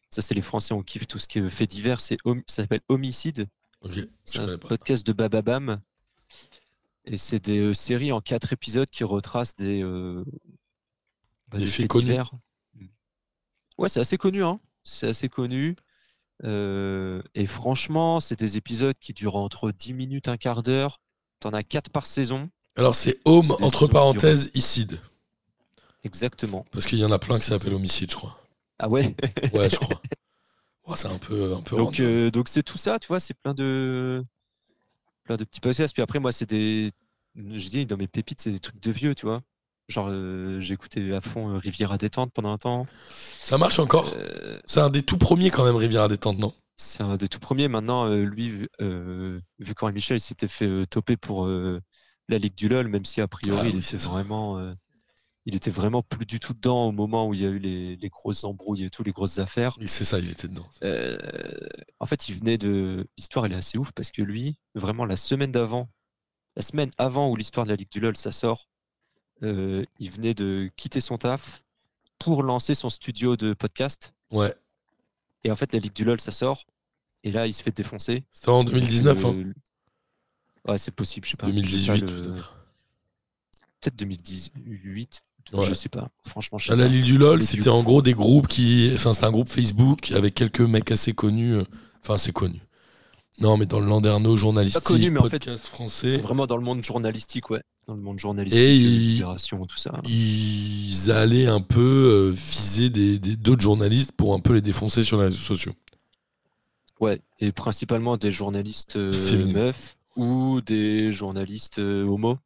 ça 0.09 0.21
c'est 0.21 0.33
les 0.33 0.41
Français 0.41 0.73
on 0.73 0.81
kiffe 0.83 1.05
tout 1.07 1.19
ce 1.19 1.27
qui 1.27 1.39
est 1.39 1.49
fait 1.49 1.67
divers. 1.67 1.99
C'est 1.99 2.17
ça 2.47 2.63
s'appelle 2.63 2.81
Homicide. 2.89 3.47
Ok, 3.81 3.91
je 3.93 4.01
C'est 4.25 4.39
un 4.39 4.57
pas. 4.57 4.67
podcast 4.69 5.05
de 5.05 5.13
Bababam. 5.13 5.77
Et 7.05 7.17
c'est 7.17 7.39
des 7.39 7.59
euh, 7.59 7.73
séries 7.73 8.11
en 8.11 8.19
quatre 8.19 8.51
épisodes 8.53 8.89
qui 8.89 9.03
retracent 9.05 9.55
des, 9.55 9.81
euh, 9.81 10.23
bah, 11.47 11.57
Des 11.57 11.65
des 11.65 11.65
faits 11.71 11.81
faits 11.81 11.87
connus. 11.89 12.05
divers. 12.05 12.31
Ouais, 13.77 13.87
c'est 13.89 13.99
assez 14.01 14.17
connu, 14.17 14.43
hein. 14.43 14.59
C'est 14.83 15.07
assez 15.07 15.29
connu. 15.29 15.75
Euh, 16.43 17.21
et 17.33 17.45
franchement, 17.45 18.19
c'est 18.19 18.37
des 18.37 18.57
épisodes 18.57 18.95
qui 18.99 19.13
durent 19.13 19.37
entre 19.37 19.71
10 19.71 19.93
minutes, 19.93 20.27
un 20.27 20.37
quart 20.37 20.63
d'heure. 20.63 20.99
T'en 21.39 21.51
as 21.51 21.63
4 21.63 21.89
par 21.91 22.05
saison. 22.07 22.49
Alors, 22.75 22.95
c'est 22.95 23.19
Home, 23.25 23.51
entre 23.61 23.87
parenthèses, 23.87 24.51
Icide. 24.53 24.99
Exactement. 26.03 26.65
Parce 26.71 26.85
qu'il 26.85 26.99
y 26.99 27.05
en 27.05 27.11
a 27.11 27.19
plein 27.19 27.37
qui 27.39 27.45
s'appellent 27.45 27.73
Homicide, 27.73 28.11
je 28.11 28.15
crois. 28.17 28.39
Ah 28.79 28.89
ouais? 28.89 29.15
Ouais, 29.53 29.69
je 29.69 29.77
crois. 29.77 30.01
Ouais, 30.87 30.95
c'est 30.95 31.07
un 31.07 31.17
peu, 31.17 31.53
un 31.53 31.61
peu 31.61 31.75
Donc, 31.75 31.99
euh, 31.99 32.31
donc 32.31 32.47
c'est 32.47 32.63
tout 32.63 32.77
ça, 32.77 32.97
tu 32.99 33.07
vois, 33.07 33.19
c'est 33.19 33.33
plein 33.33 33.53
de 33.53 34.23
plein 35.25 35.37
de 35.37 35.43
petits 35.43 35.59
podcasts. 35.59 35.93
Puis 35.93 36.01
après, 36.01 36.19
moi, 36.19 36.31
c'est 36.31 36.49
des, 36.49 36.91
je 37.35 37.69
dis 37.69 37.85
dans 37.85 37.97
mes 37.97 38.07
pépites, 38.07 38.41
c'est 38.41 38.51
des 38.51 38.59
trucs 38.59 38.81
de 38.81 38.91
vieux, 38.91 39.13
tu 39.15 39.25
vois. 39.25 39.41
Genre, 39.89 40.07
euh, 40.09 40.59
écouté 40.61 41.13
à 41.13 41.21
fond 41.21 41.53
euh, 41.53 41.57
Rivière 41.57 41.91
à 41.91 41.97
détente 41.97 42.33
pendant 42.33 42.51
un 42.51 42.57
temps. 42.57 42.87
Ça 43.09 43.57
marche 43.57 43.79
encore? 43.79 44.13
Euh, 44.17 44.59
C'est 44.65 44.81
un 44.81 44.89
des 44.89 45.03
tout 45.03 45.17
premiers, 45.17 45.49
quand 45.49 45.65
même, 45.65 45.75
Rivière 45.75 46.03
à 46.03 46.07
détente, 46.07 46.39
non? 46.39 46.53
C'est 46.75 47.03
un 47.03 47.15
des 47.15 47.27
tout 47.27 47.39
premiers. 47.39 47.67
Maintenant, 47.67 48.09
lui, 48.09 48.49
vu- 48.49 48.69
qu'Henri 49.75 49.93
Michel 49.93 50.19
s'était 50.19 50.47
fait 50.47 50.85
toper 50.87 51.17
pour 51.17 51.47
la 51.47 52.37
Ligue 52.37 52.55
du 52.55 52.67
LOL, 52.67 52.87
même 52.87 53.05
si 53.05 53.21
a 53.21 53.27
priori, 53.27 53.69
Ah 53.71 53.75
oui, 53.75 53.81
c'est 53.81 54.01
vraiment, 54.01 54.57
il 55.49 55.55
était 55.55 55.71
vraiment 55.71 56.03
plus 56.03 56.25
du 56.25 56.39
tout 56.41 56.53
dedans 56.53 56.83
au 56.87 56.91
moment 56.91 57.27
où 57.27 57.33
il 57.33 57.39
y 57.41 57.45
a 57.45 57.49
eu 57.49 57.57
les, 57.57 57.95
les 57.95 58.09
grosses 58.09 58.43
embrouilles 58.43 58.83
et 58.83 58.89
tout, 58.89 59.01
les 59.03 59.13
grosses 59.13 59.39
affaires. 59.39 59.73
Oui, 59.79 59.87
C'est 59.87 60.03
ça, 60.03 60.19
il 60.19 60.29
était 60.29 60.49
dedans. 60.49 60.67
Euh, 60.83 61.17
en 62.01 62.05
fait, 62.05 62.27
il 62.27 62.35
venait 62.35 62.57
de. 62.57 63.07
L'histoire, 63.17 63.45
elle 63.45 63.53
est 63.53 63.55
assez 63.55 63.77
ouf 63.77 63.91
parce 63.93 64.11
que 64.11 64.21
lui, 64.21 64.59
vraiment, 64.75 65.05
la 65.05 65.15
semaine 65.15 65.51
d'avant, 65.53 65.89
la 66.57 66.61
semaine 66.61 66.91
avant 66.97 67.29
où 67.31 67.35
l'histoire 67.37 67.65
de 67.65 67.71
la 67.71 67.77
Ligue 67.77 67.89
du 67.89 67.99
LOL, 68.01 68.17
ça 68.17 68.31
sort, 68.33 68.67
euh, 69.43 69.85
il 69.99 70.11
venait 70.11 70.33
de 70.33 70.69
quitter 70.75 70.99
son 70.99 71.17
taf 71.17 71.63
pour 72.19 72.43
lancer 72.43 72.75
son 72.75 72.89
studio 72.89 73.37
de 73.37 73.53
podcast. 73.53 74.13
Ouais, 74.31 74.53
Et 75.45 75.51
en 75.51 75.55
fait, 75.55 75.71
la 75.71 75.79
Ligue 75.79 75.93
du 75.93 76.03
LOL, 76.03 76.19
ça 76.19 76.31
sort. 76.33 76.65
Et 77.23 77.31
là, 77.31 77.47
il 77.47 77.53
se 77.53 77.63
fait 77.63 77.75
défoncer. 77.75 78.25
c'était 78.31 78.49
en 78.49 78.63
2019, 78.65 79.23
hein. 79.25 79.43
Ouais, 80.67 80.77
c'est 80.77 80.91
possible, 80.91 81.25
je 81.25 81.31
sais 81.31 81.37
pas. 81.37 81.47
2018, 81.47 81.77
Je 81.95 81.99
sais 81.99 82.05
pas 82.05 82.11
le- 82.11 82.21
peut-être. 82.33 82.53
Peut-être 83.79 83.95
2018. 83.95 85.21
Ouais. 85.53 85.65
Je 85.65 85.73
sais 85.73 85.89
pas. 85.89 86.09
Franchement, 86.25 86.57
je 86.57 86.67
sais 86.67 86.73
À 86.73 86.75
la 86.75 86.85
pas. 86.85 86.89
Ligue 86.91 87.05
du 87.05 87.17
LOL, 87.17 87.41
c'était 87.41 87.69
en 87.69 87.83
gros 87.83 88.01
des 88.01 88.13
groupes 88.13 88.47
qui. 88.47 88.91
Enfin, 88.93 89.13
c'était 89.13 89.25
un 89.27 89.31
groupe 89.31 89.49
Facebook 89.49 90.11
avec 90.11 90.33
quelques 90.35 90.61
mecs 90.61 90.91
assez 90.91 91.13
connus. 91.13 91.53
euh, 91.55 91.63
Enfin, 92.03 92.15
assez 92.15 92.31
connus. 92.31 92.61
Non, 93.39 93.55
mais 93.57 93.65
dans 93.67 93.79
le 93.79 93.85
Landerneau, 93.85 94.35
journalistique, 94.35 94.83
connu, 94.83 95.11
mais 95.11 95.19
en 95.19 95.25
fait, 95.29 95.55
français, 95.57 96.17
Vraiment 96.17 96.47
dans 96.47 96.57
le 96.57 96.63
monde 96.63 96.83
journalistique, 96.83 97.49
ouais. 97.51 97.61
Dans 97.87 97.93
le 97.95 98.01
monde 98.01 98.17
journalistique, 98.17 98.59
Et 98.59 98.65
euh, 98.65 98.73
il- 98.73 99.11
Libération, 99.13 99.65
tout 99.65 99.77
ça. 99.77 100.01
ils 100.09 101.11
allaient 101.11 101.45
un 101.47 101.61
peu 101.61 101.79
euh, 101.79 102.31
viser 102.33 102.89
des- 102.89 103.19
des- 103.19 103.35
d'autres 103.37 103.61
journalistes 103.61 104.11
pour 104.13 104.33
un 104.33 104.39
peu 104.39 104.53
les 104.53 104.61
défoncer 104.61 105.03
sur 105.03 105.17
les 105.17 105.25
réseaux 105.25 105.37
sociaux. 105.37 105.73
Ouais, 106.99 107.21
et 107.39 107.51
principalement 107.51 108.17
des 108.17 108.31
journalistes 108.31 108.95
euh, 108.95 109.45
meufs 109.53 109.97
ou 110.15 110.61
des 110.61 111.11
journalistes 111.11 111.77
euh, 111.79 112.03
homo. 112.05 112.37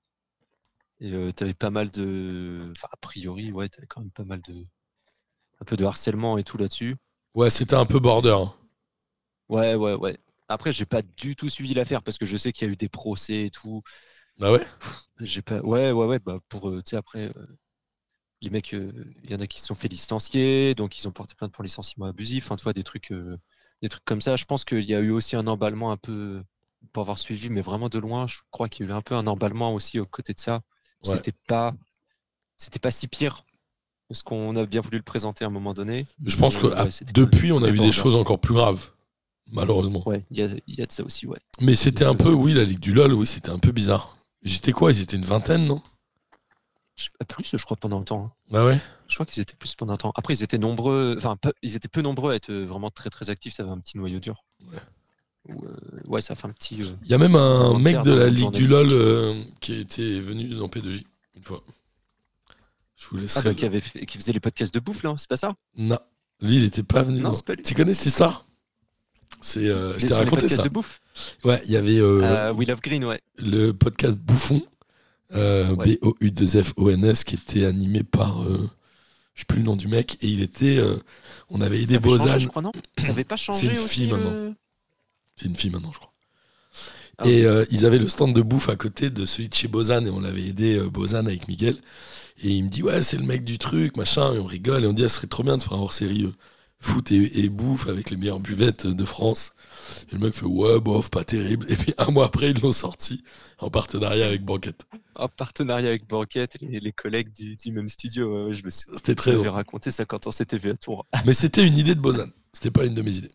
Et 1.02 1.12
euh, 1.14 1.32
t'avais 1.34 1.54
pas 1.54 1.70
mal 1.70 1.92
de. 1.92 2.72
Enfin, 2.78 2.88
a 2.92 2.98
priori, 2.98 3.52
ouais, 3.52 3.68
t'avais 3.70 3.88
quand 3.88 4.02
même 4.02 4.12
pas 4.12 4.24
mal 4.24 4.42
de. 4.44 4.66
Un 5.62 5.66
peu 5.66 5.78
de 5.78 5.86
harcèlement 5.86 6.38
et 6.38 6.44
tout 6.44 6.58
là-dessus. 6.58 6.98
Ouais, 7.36 7.50
c'était 7.50 7.76
un 7.76 7.86
peu 7.86 8.00
border. 8.00 8.30
hein. 8.32 8.54
Ouais, 9.50 9.76
ouais, 9.76 9.94
ouais. 9.96 10.18
Après, 10.48 10.72
j'ai 10.72 10.86
pas 10.86 11.02
du 11.02 11.36
tout 11.36 11.50
suivi 11.50 11.74
l'affaire 11.74 12.04
parce 12.04 12.18
que 12.18 12.26
je 12.26 12.38
sais 12.38 12.52
qu'il 12.52 12.68
y 12.68 12.70
a 12.70 12.74
eu 12.74 12.78
des 12.78 12.90
procès 12.90 13.46
et 13.46 13.52
tout. 13.52 13.84
Ah 14.42 14.52
ouais? 14.52 14.66
J'ai 15.20 15.42
pas. 15.42 15.60
Ouais, 15.62 15.92
ouais, 15.92 16.06
ouais. 16.06 16.20
Bah 16.20 16.40
pour, 16.50 16.70
tu 16.72 16.82
sais, 16.86 16.96
après, 16.98 17.32
euh, 17.36 17.46
les 18.42 18.50
mecs, 18.50 18.74
euh, 18.74 18.92
il 19.24 19.32
y 19.32 19.36
en 19.36 19.40
a 19.40 19.48
qui 19.48 19.60
se 19.60 19.68
sont 19.68 19.76
fait 19.76 19.88
licencier, 19.88 20.74
donc 20.76 20.98
ils 20.98 21.08
ont 21.08 21.12
porté 21.12 21.36
plainte 21.36 21.52
pour 21.54 21.64
licenciement 21.64 22.06
abusif. 22.08 22.46
Enfin, 22.46 22.56
tu 22.56 22.64
vois, 22.64 22.74
des 22.74 22.84
trucs, 22.84 23.12
euh, 23.12 23.38
des 23.82 23.90
trucs 23.90 24.04
comme 24.06 24.22
ça. 24.22 24.36
Je 24.36 24.46
pense 24.46 24.66
qu'il 24.66 24.84
y 24.86 24.96
a 24.96 25.00
eu 25.00 25.12
aussi 25.12 25.36
un 25.36 25.48
emballement 25.48 25.92
un 25.92 25.98
peu, 25.98 26.44
pour 26.94 27.02
avoir 27.02 27.18
suivi, 27.20 27.50
mais 27.50 27.62
vraiment 27.62 27.90
de 27.90 28.00
loin. 28.00 28.28
Je 28.28 28.40
crois 28.52 28.68
qu'il 28.70 28.86
y 28.86 28.90
a 28.90 28.94
eu 28.94 28.96
un 28.96 29.02
peu 29.02 29.16
un 29.16 29.28
emballement 29.28 29.74
aussi 29.74 30.00
aux 30.00 30.06
côtés 30.08 30.34
de 30.34 30.40
ça. 30.40 30.62
Ouais. 31.06 31.16
C'était 31.16 31.34
pas, 31.48 31.74
c'était 32.58 32.80
pas 32.80 32.92
si 32.92 33.08
pire 33.08 33.44
que 34.10 34.14
ce 34.16 34.24
qu'on 34.24 34.56
a 34.56 34.66
bien 34.66 34.82
voulu 34.82 34.98
le 34.98 35.04
présenter 35.04 35.44
à 35.46 35.48
un 35.48 35.52
moment 35.52 35.74
donné. 35.74 36.06
Je 36.26 36.36
pense 36.38 36.58
que 36.58 36.68
ouais, 36.68 36.90
depuis, 37.14 37.52
on 37.52 37.64
a 37.64 37.70
vu 37.70 37.80
des 37.80 37.92
choses 37.92 38.16
encore 38.16 38.40
plus 38.40 38.54
graves, 38.54 38.90
malheureusement. 39.52 40.08
Ouais, 40.08 40.26
il 40.32 40.38
y 40.38 40.44
a, 40.44 40.50
il 40.68 40.76
y 40.76 40.82
a 40.82 40.86
de 40.86 40.92
ça 40.92 41.04
aussi, 41.04 41.26
ouais. 41.28 41.40
Mais 41.60 41.76
c'était 41.76 42.06
un 42.06 42.16
peu, 42.16 42.30
aussi. 42.30 42.36
oui, 42.44 42.54
la 42.54 42.64
Ligue 42.64 42.80
du 42.80 42.94
LOL, 42.94 43.14
oui, 43.14 43.26
c'était 43.26 43.50
un 43.50 43.60
peu 43.60 43.72
bizarre. 43.72 44.18
J'étais 44.44 44.72
quoi? 44.72 44.92
Ils 44.92 45.02
étaient 45.02 45.16
une 45.18 45.26
vingtaine, 45.26 45.66
non? 45.66 45.82
Pas 47.18 47.26
plus, 47.26 47.50
je 47.58 47.64
crois, 47.64 47.78
pendant 47.78 48.00
un 48.02 48.04
temps. 48.04 48.26
hein. 48.26 48.32
Bah 48.52 48.64
ouais 48.66 48.80
Je 49.08 49.16
crois 49.16 49.26
qu'ils 49.26 49.42
étaient 49.42 49.56
plus 49.56 49.74
pendant 49.76 49.94
un 49.94 49.98
temps. 49.98 50.12
Après, 50.16 50.36
ils 50.36 50.44
étaient 50.44 50.60
nombreux, 50.60 51.16
enfin, 51.18 51.36
ils 51.64 51.76
étaient 51.76 51.88
peu 51.88 52.02
nombreux 52.02 52.34
à 52.34 52.36
être 52.36 52.52
euh, 52.52 52.66
vraiment 52.66 52.92
très 52.92 53.10
très 53.10 53.30
actifs. 53.32 53.56
Ça 53.56 53.64
avait 53.64 53.72
un 53.72 53.80
petit 53.80 53.98
noyau 53.98 54.20
dur. 54.20 54.44
Ouais. 54.72 54.78
Euh, 55.50 55.54
ouais, 56.08 56.22
ça 56.22 56.36
fait 56.36 56.46
un 56.48 56.52
petit. 56.52 56.82
euh, 56.84 56.88
Il 57.04 57.10
y 57.10 57.14
a 57.14 57.18
même 57.18 57.36
un 57.36 57.78
mec 57.80 58.02
de 58.04 58.12
la 58.14 58.30
Ligue 58.30 58.52
du. 58.52 58.66
LOL 58.66 58.90
euh, 58.92 59.44
qui 59.60 59.74
était 59.80 60.20
venu 60.20 60.48
dans 60.50 60.68
P2J 60.68 61.04
une 61.36 61.44
fois. 61.44 61.64
Je 62.96 63.08
vous 63.10 63.18
Ah, 63.18 63.22
laisserai. 63.22 63.44
bah, 63.44 63.50
le- 63.50 63.56
qui, 63.56 63.66
avait 63.66 63.80
fait- 63.80 64.06
qui 64.06 64.18
faisait 64.18 64.34
les 64.34 64.40
podcasts 64.40 64.74
de 64.74 64.80
bouffe, 64.80 65.02
là, 65.04 65.16
c'est 65.18 65.28
pas 65.28 65.36
ça? 65.38 65.54
Non, 65.76 65.98
lui, 66.42 66.58
il 66.58 66.64
était 66.66 66.84
pas 66.84 67.02
venu. 67.02 67.20
Non, 67.22 67.34
c'est 67.34 67.44
pas 67.46 67.56
lui. 67.56 67.64
Tu 67.64 67.74
connais, 67.74 67.96
c'est 67.96 68.12
ça? 68.12 68.44
C'est. 69.42 69.68
euh, 69.68 69.98
je 69.98 70.06
t'ai 70.06 70.14
raconté 70.14 70.30
podcasts 70.42 70.58
ça. 70.58 70.64
de 70.64 70.70
bouffe? 70.70 71.02
Ouais, 71.44 71.60
il 71.66 71.72
y 71.72 71.78
avait 71.78 71.98
euh, 71.98 72.22
Euh, 72.22 72.54
We 72.54 72.68
Love 72.68 72.82
Green, 72.82 73.04
ouais. 73.06 73.20
le 73.40 73.72
podcast 73.72 74.20
Bouffon, 74.20 74.62
euh, 75.34 75.74
Ouais. 75.76 75.98
B-O-U-2-F-O-N-S, 75.98 77.24
qui 77.24 77.36
était 77.36 77.66
animé 77.66 78.04
par. 78.04 78.44
je 78.44 79.40
sais 79.42 79.46
plus 79.48 79.58
le 79.60 79.64
nom 79.66 79.76
du 79.76 79.88
mec, 79.88 80.18
et 80.22 80.28
il 80.28 80.42
était. 80.44 80.80
on 81.50 81.60
avait 81.62 81.78
Ça 81.78 81.82
aidé 81.84 81.96
avait 81.96 82.10
changé, 82.10 82.24
Bozan. 82.26 82.40
je 82.40 82.48
crois, 82.48 82.62
non? 82.62 82.72
Ça 83.00 83.10
avait 83.10 83.24
pas 83.24 83.38
changé 83.38 83.66
une 83.68 83.74
aussi 83.74 83.90
fille, 83.90 84.12
maintenant. 84.12 84.54
C'est 85.36 85.48
une 85.48 85.56
fille 85.56 85.70
maintenant, 85.72 85.92
je 85.92 86.00
crois. 86.00 86.14
Ah, 87.18 87.28
et 87.28 87.46
euh, 87.46 87.66
ils 87.72 87.86
avaient 87.86 87.98
le 88.00 88.08
stand 88.08 88.34
de 88.34 88.42
bouffe 88.42 88.70
à 88.70 88.76
côté 88.76 89.10
de 89.10 89.26
celui 89.26 89.50
de 89.50 89.54
chez 89.54 89.68
Bozan, 89.68 90.06
et 90.06 90.10
on 90.10 90.20
l'avait 90.20 90.48
aidé 90.48 90.78
euh, 90.78 90.90
Bozan 90.90 91.26
avec 91.28 91.48
Miguel. 91.48 91.76
Et 92.44 92.50
il 92.50 92.64
me 92.64 92.70
dit, 92.70 92.84
ouais, 92.84 93.04
c'est 93.04 93.18
le 93.18 93.24
mec 93.24 93.44
du 93.44 93.60
truc, 93.60 93.98
machin, 93.98 94.34
et 94.34 94.40
on 94.40 94.46
rigole, 94.46 94.84
et 94.84 94.88
on 94.88 94.94
dit, 94.94 95.04
ah, 95.04 95.10
ce 95.10 95.18
serait 95.18 95.28
trop 95.28 95.44
bien 95.44 95.58
de 95.58 95.62
faire 95.62 95.74
un 95.74 95.82
hors-série 95.82 96.24
euh, 96.24 96.34
foot 96.80 97.12
et, 97.12 97.42
et 97.42 97.50
bouffe 97.50 97.88
avec 97.88 98.10
les 98.10 98.18
meilleures 98.18 98.40
buvettes 98.40 98.88
de 98.88 99.06
France. 99.06 99.54
Et 100.10 100.16
le 100.16 100.20
mec 100.20 100.34
fait, 100.34 100.46
ouais, 100.46 100.80
bof, 100.80 101.12
pas 101.12 101.24
terrible. 101.24 101.66
Et 101.70 101.76
puis 101.76 101.94
un 102.00 102.10
mois 102.10 102.26
après, 102.26 102.50
ils 102.52 102.60
l'ont 102.60 102.72
sorti 102.72 103.24
en 103.60 103.70
partenariat 103.70 104.26
avec 104.26 104.44
Banquette. 104.44 104.86
En 105.16 105.28
partenariat 105.28 105.90
avec 105.90 106.08
Banquette, 106.08 106.58
les, 106.62 106.80
les 106.80 106.92
collègues 106.92 107.32
du, 107.34 107.56
du 107.56 107.72
même 107.72 107.88
studio. 107.88 108.52
je 108.52 108.64
me 108.64 108.72
suis 108.72 108.90
C'était 108.96 109.14
très 109.14 109.34
j'avais 109.34 109.50
raconté 109.50 109.92
ça 109.92 110.06
quand 110.06 110.26
on 110.26 110.32
s'était 110.32 110.58
vu 110.58 110.72
à 110.72 110.76
Tours. 110.76 111.06
Mais 111.26 111.34
c'était 111.34 111.68
une 111.68 111.78
idée 111.78 111.94
de 111.94 112.00
Bozan. 112.00 112.30
C'était 112.54 112.72
pas 112.72 112.86
une 112.86 112.96
de 112.96 113.02
mes 113.04 113.16
idées. 113.16 113.32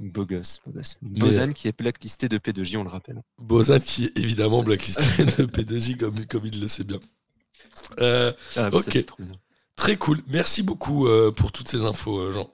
Beau 0.00 0.26
gosse, 0.26 0.60
beau 0.66 0.72
gosse. 0.72 0.96
Bozan 1.02 1.52
qui 1.52 1.68
est 1.68 1.78
blacklisté 1.78 2.28
de 2.28 2.38
P2J, 2.38 2.76
on 2.78 2.82
le 2.84 2.90
rappelle. 2.90 3.22
Bozan 3.38 3.78
qui 3.80 4.06
est 4.06 4.18
évidemment 4.18 4.58
Ça- 4.58 4.64
blacklisté 4.64 5.02
de 5.24 5.46
P2J 5.46 5.96
comme, 5.96 6.26
comme 6.26 6.44
il 6.46 6.60
le 6.60 6.68
sait 6.68 6.84
bien. 6.84 6.98
Euh, 8.00 8.32
Ah, 8.56 8.70
ça, 8.72 9.02
trop 9.04 9.22
bien. 9.22 9.36
très 9.76 9.96
cool. 9.96 10.20
Merci 10.26 10.62
beaucoup 10.62 11.06
euh, 11.06 11.30
pour 11.30 11.52
toutes 11.52 11.68
ces 11.68 11.84
infos, 11.84 12.18
euh, 12.18 12.32
Jean. 12.32 12.52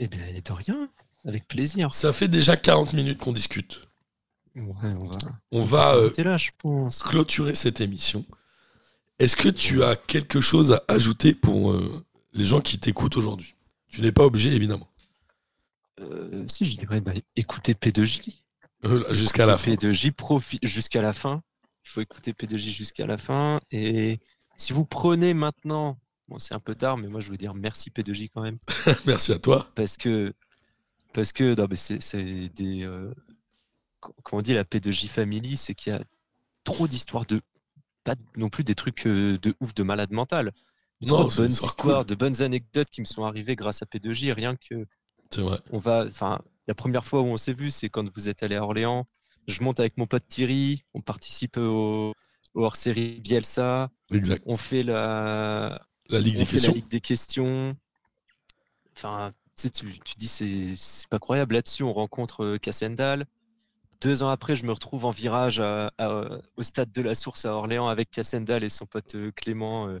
Eh 0.00 0.08
bien, 0.08 0.20
de 0.44 0.52
rien, 0.52 0.88
avec 1.24 1.46
plaisir. 1.46 1.94
Ça 1.94 2.12
fait 2.12 2.28
déjà 2.28 2.56
40 2.56 2.92
minutes 2.94 3.18
qu'on 3.20 3.32
discute. 3.32 3.86
Ouais, 4.56 4.64
on 5.00 5.06
va. 5.08 5.18
On 5.52 5.60
va 5.62 5.94
euh, 5.96 6.10
T'es 6.10 6.24
là, 6.24 6.36
je 6.36 6.50
pense. 6.58 7.02
clôturer 7.02 7.54
cette 7.54 7.80
émission. 7.80 8.24
Est-ce 9.20 9.36
que 9.36 9.48
tu 9.48 9.84
as 9.84 9.94
quelque 9.94 10.40
chose 10.40 10.72
à 10.72 10.82
ajouter 10.88 11.34
pour 11.34 11.70
euh, 11.72 12.02
les 12.32 12.44
gens 12.44 12.60
qui 12.60 12.78
t'écoutent 12.78 13.16
aujourd'hui? 13.16 13.54
Tu 13.88 14.00
n'es 14.02 14.10
pas 14.12 14.24
obligé, 14.24 14.52
évidemment. 14.52 14.88
Euh, 16.00 16.44
si 16.48 16.64
je 16.64 16.76
dirais, 16.76 17.00
bah, 17.00 17.12
écoutez 17.36 17.74
P2J. 17.74 18.42
Euh, 18.84 19.14
Jusqu'à 19.14 19.46
la 19.46 19.56
fin. 19.58 19.72
P2J 19.72 20.10
profi- 20.12 20.58
jusqu'à 20.62 21.00
la 21.02 21.12
fin. 21.12 21.42
Il 21.84 21.88
faut 21.90 22.00
écouter 22.00 22.32
P2J 22.32 22.70
jusqu'à 22.72 23.06
la 23.06 23.16
fin. 23.18 23.60
Et 23.70 24.18
si 24.56 24.72
vous 24.72 24.84
prenez 24.84 25.34
maintenant, 25.34 25.98
bon, 26.28 26.38
c'est 26.38 26.54
un 26.54 26.60
peu 26.60 26.74
tard, 26.74 26.96
mais 26.96 27.08
moi 27.08 27.20
je 27.20 27.30
veux 27.30 27.36
dire 27.36 27.54
merci 27.54 27.90
P2J 27.90 28.30
quand 28.32 28.42
même. 28.42 28.58
Merci 29.06 29.32
à 29.32 29.38
toi. 29.38 29.70
Parce 29.74 29.96
que, 29.96 30.32
parce 31.12 31.32
que 31.32 31.54
non, 31.54 31.66
mais 31.70 31.76
c'est 31.76 32.02
c'est 32.02 32.48
des. 32.50 32.82
euh, 32.84 33.12
co- 34.00 34.14
comment 34.22 34.40
on 34.40 34.42
dit 34.42 34.54
la 34.54 34.64
P2J 34.64 35.08
Family, 35.08 35.56
c'est 35.56 35.74
qu'il 35.74 35.92
y 35.92 35.96
a 35.96 36.02
trop 36.64 36.86
d'histoires 36.88 37.26
de. 37.26 37.40
Pas 38.02 38.16
non 38.36 38.50
plus 38.50 38.64
des 38.64 38.74
trucs 38.74 39.06
de 39.06 39.54
ouf 39.60 39.72
de 39.74 39.82
malade 39.82 40.10
mental. 40.12 40.52
Non, 41.00 41.26
de 41.28 41.34
bonnes 41.36 41.50
histoire 41.50 41.70
histoires, 41.70 41.98
cool. 42.00 42.06
de 42.06 42.14
bonnes 42.14 42.42
anecdotes 42.42 42.90
qui 42.90 43.00
me 43.00 43.06
sont 43.06 43.24
arrivées 43.24 43.56
grâce 43.56 43.82
à 43.82 43.86
P2J, 43.86 44.32
rien 44.32 44.56
que 44.56 44.86
C'est 45.30 45.40
vrai. 45.40 45.58
On 45.70 45.78
va, 45.78 46.04
enfin, 46.06 46.40
la 46.66 46.74
première 46.74 47.04
fois 47.04 47.20
où 47.20 47.26
on 47.26 47.36
s'est 47.36 47.52
vu, 47.52 47.70
c'est 47.70 47.88
quand 47.88 48.08
vous 48.14 48.28
êtes 48.28 48.42
allé 48.42 48.56
à 48.56 48.62
Orléans. 48.62 49.06
Je 49.46 49.62
monte 49.62 49.78
avec 49.80 49.98
mon 49.98 50.06
pote 50.06 50.26
Thierry, 50.28 50.84
on 50.94 51.00
participe 51.02 51.56
au, 51.58 52.14
au 52.54 52.64
hors-série 52.64 53.20
Bielsa, 53.20 53.90
Exact. 54.10 54.42
on 54.46 54.56
fait 54.56 54.82
la, 54.82 55.80
La 56.08 56.18
Ligue 56.20 56.36
on 56.36 56.38
des 56.38 56.44
fait 56.46 56.52
questions. 56.52 56.72
la 56.72 56.76
Ligue 56.78 56.88
des 56.88 57.00
questions. 57.00 57.76
Enfin, 58.96 59.30
tu, 59.56 60.16
dis, 60.16 60.28
c'est 60.76 61.08
pas 61.08 61.18
croyable. 61.18 61.54
Là-dessus, 61.54 61.82
on 61.82 61.92
rencontre 61.92 62.44
euh, 62.44 62.58
Cassendal. 62.58 63.26
Deux 64.00 64.22
ans 64.22 64.28
après, 64.28 64.56
je 64.56 64.66
me 64.66 64.72
retrouve 64.72 65.04
en 65.04 65.10
virage 65.10 65.60
à- 65.60 65.92
à- 65.98 66.38
au 66.56 66.62
stade 66.62 66.92
de 66.92 67.02
la 67.02 67.14
Source 67.14 67.44
à 67.44 67.52
Orléans 67.54 67.88
avec 67.88 68.10
Cassendal 68.10 68.62
et 68.64 68.68
son 68.68 68.86
pote 68.86 69.14
euh, 69.14 69.30
Clément 69.32 69.88
euh, 69.88 70.00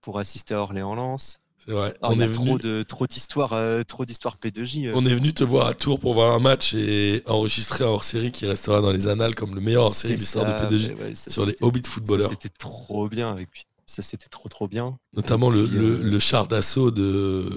pour 0.00 0.18
assister 0.18 0.54
à 0.54 0.58
Orléans-Lens. 0.60 1.40
C'est 1.64 1.72
vrai. 1.72 1.94
Alors, 2.02 2.16
on, 2.16 2.20
est 2.20 2.24
a 2.24 2.26
venu, 2.26 2.44
trop 2.46 2.58
de 2.58 2.82
trop 2.82 3.06
d'histoires, 3.06 3.52
euh, 3.52 3.82
trop 3.84 4.04
d'histoires 4.04 4.36
P2J. 4.42 4.88
euh. 4.88 4.92
on 4.94 5.06
est 5.06 5.14
venu 5.14 5.32
te 5.32 5.44
voir 5.44 5.68
à 5.68 5.74
Tours 5.74 6.00
pour 6.00 6.14
voir 6.14 6.34
un 6.34 6.40
match 6.40 6.74
et 6.74 7.22
enregistrer 7.26 7.84
un 7.84 7.88
hors-série 7.88 8.32
qui 8.32 8.46
restera 8.46 8.80
dans 8.80 8.90
les 8.90 9.06
annales 9.06 9.34
comme 9.36 9.54
le 9.54 9.60
meilleur 9.60 9.84
hors-série 9.84 10.14
de 10.14 10.18
l'histoire 10.20 10.44
de 10.44 10.50
ça, 10.50 10.66
P2J 10.68 10.94
mais 10.98 11.04
ouais, 11.04 11.14
ça, 11.14 11.30
sur 11.30 11.46
les 11.46 11.52
c'était- 11.52 11.64
Hobbit 11.64 11.82
ça, 11.84 11.90
footballeurs. 11.92 12.30
C'était 12.30 12.48
trop 12.48 13.08
bien 13.08 13.30
avec 13.30 13.48
lui. 13.52 13.64
Ça, 13.86 14.02
c'était 14.02 14.28
trop 14.28 14.48
trop 14.48 14.66
bien. 14.68 14.98
Notamment 15.14 15.50
le, 15.50 15.66
puis, 15.66 15.76
le, 15.76 15.84
euh, 15.84 16.02
le 16.02 16.18
char 16.18 16.48
d'assaut 16.48 16.90
de. 16.90 17.48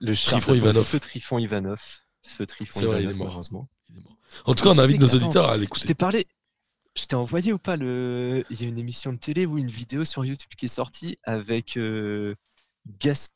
Le 0.00 0.14
Trifon 0.16 0.40
char- 0.40 0.56
Ivanov. 0.56 0.84
Feu 0.84 0.98
Trifon 1.00 1.38
Ivanov. 1.38 1.80
Feu 2.24 2.46
Trifon 2.46 2.80
C'est 2.80 2.86
vrai, 2.86 2.96
il 2.98 3.02
Ivanov, 3.02 3.14
est 3.14 3.18
mort. 3.18 3.26
malheureusement. 3.28 3.68
il 3.90 3.98
est 3.98 4.00
mort. 4.02 4.16
En 4.46 4.54
tout 4.54 4.64
cas, 4.64 4.70
on 4.70 4.78
invite 4.78 5.00
nos 5.00 5.08
auditeurs 5.08 5.48
à 5.48 5.54
Je 5.56 5.60
l'écouter. 5.60 5.86
t'ai 5.86 5.94
parlé, 5.94 6.26
je 6.96 7.04
t'ai 7.04 7.14
envoyé 7.14 7.52
ou 7.52 7.58
pas 7.58 7.76
le. 7.76 8.44
Il 8.50 8.60
y 8.60 8.64
a 8.64 8.68
une 8.68 8.78
émission 8.78 9.12
de 9.12 9.18
télé 9.18 9.46
ou 9.46 9.58
une 9.58 9.68
vidéo 9.68 10.04
sur 10.04 10.24
YouTube 10.24 10.50
qui 10.56 10.64
est 10.64 10.68
sortie 10.68 11.18
avec 11.24 11.76
euh, 11.76 12.34
Gas... 13.00 13.30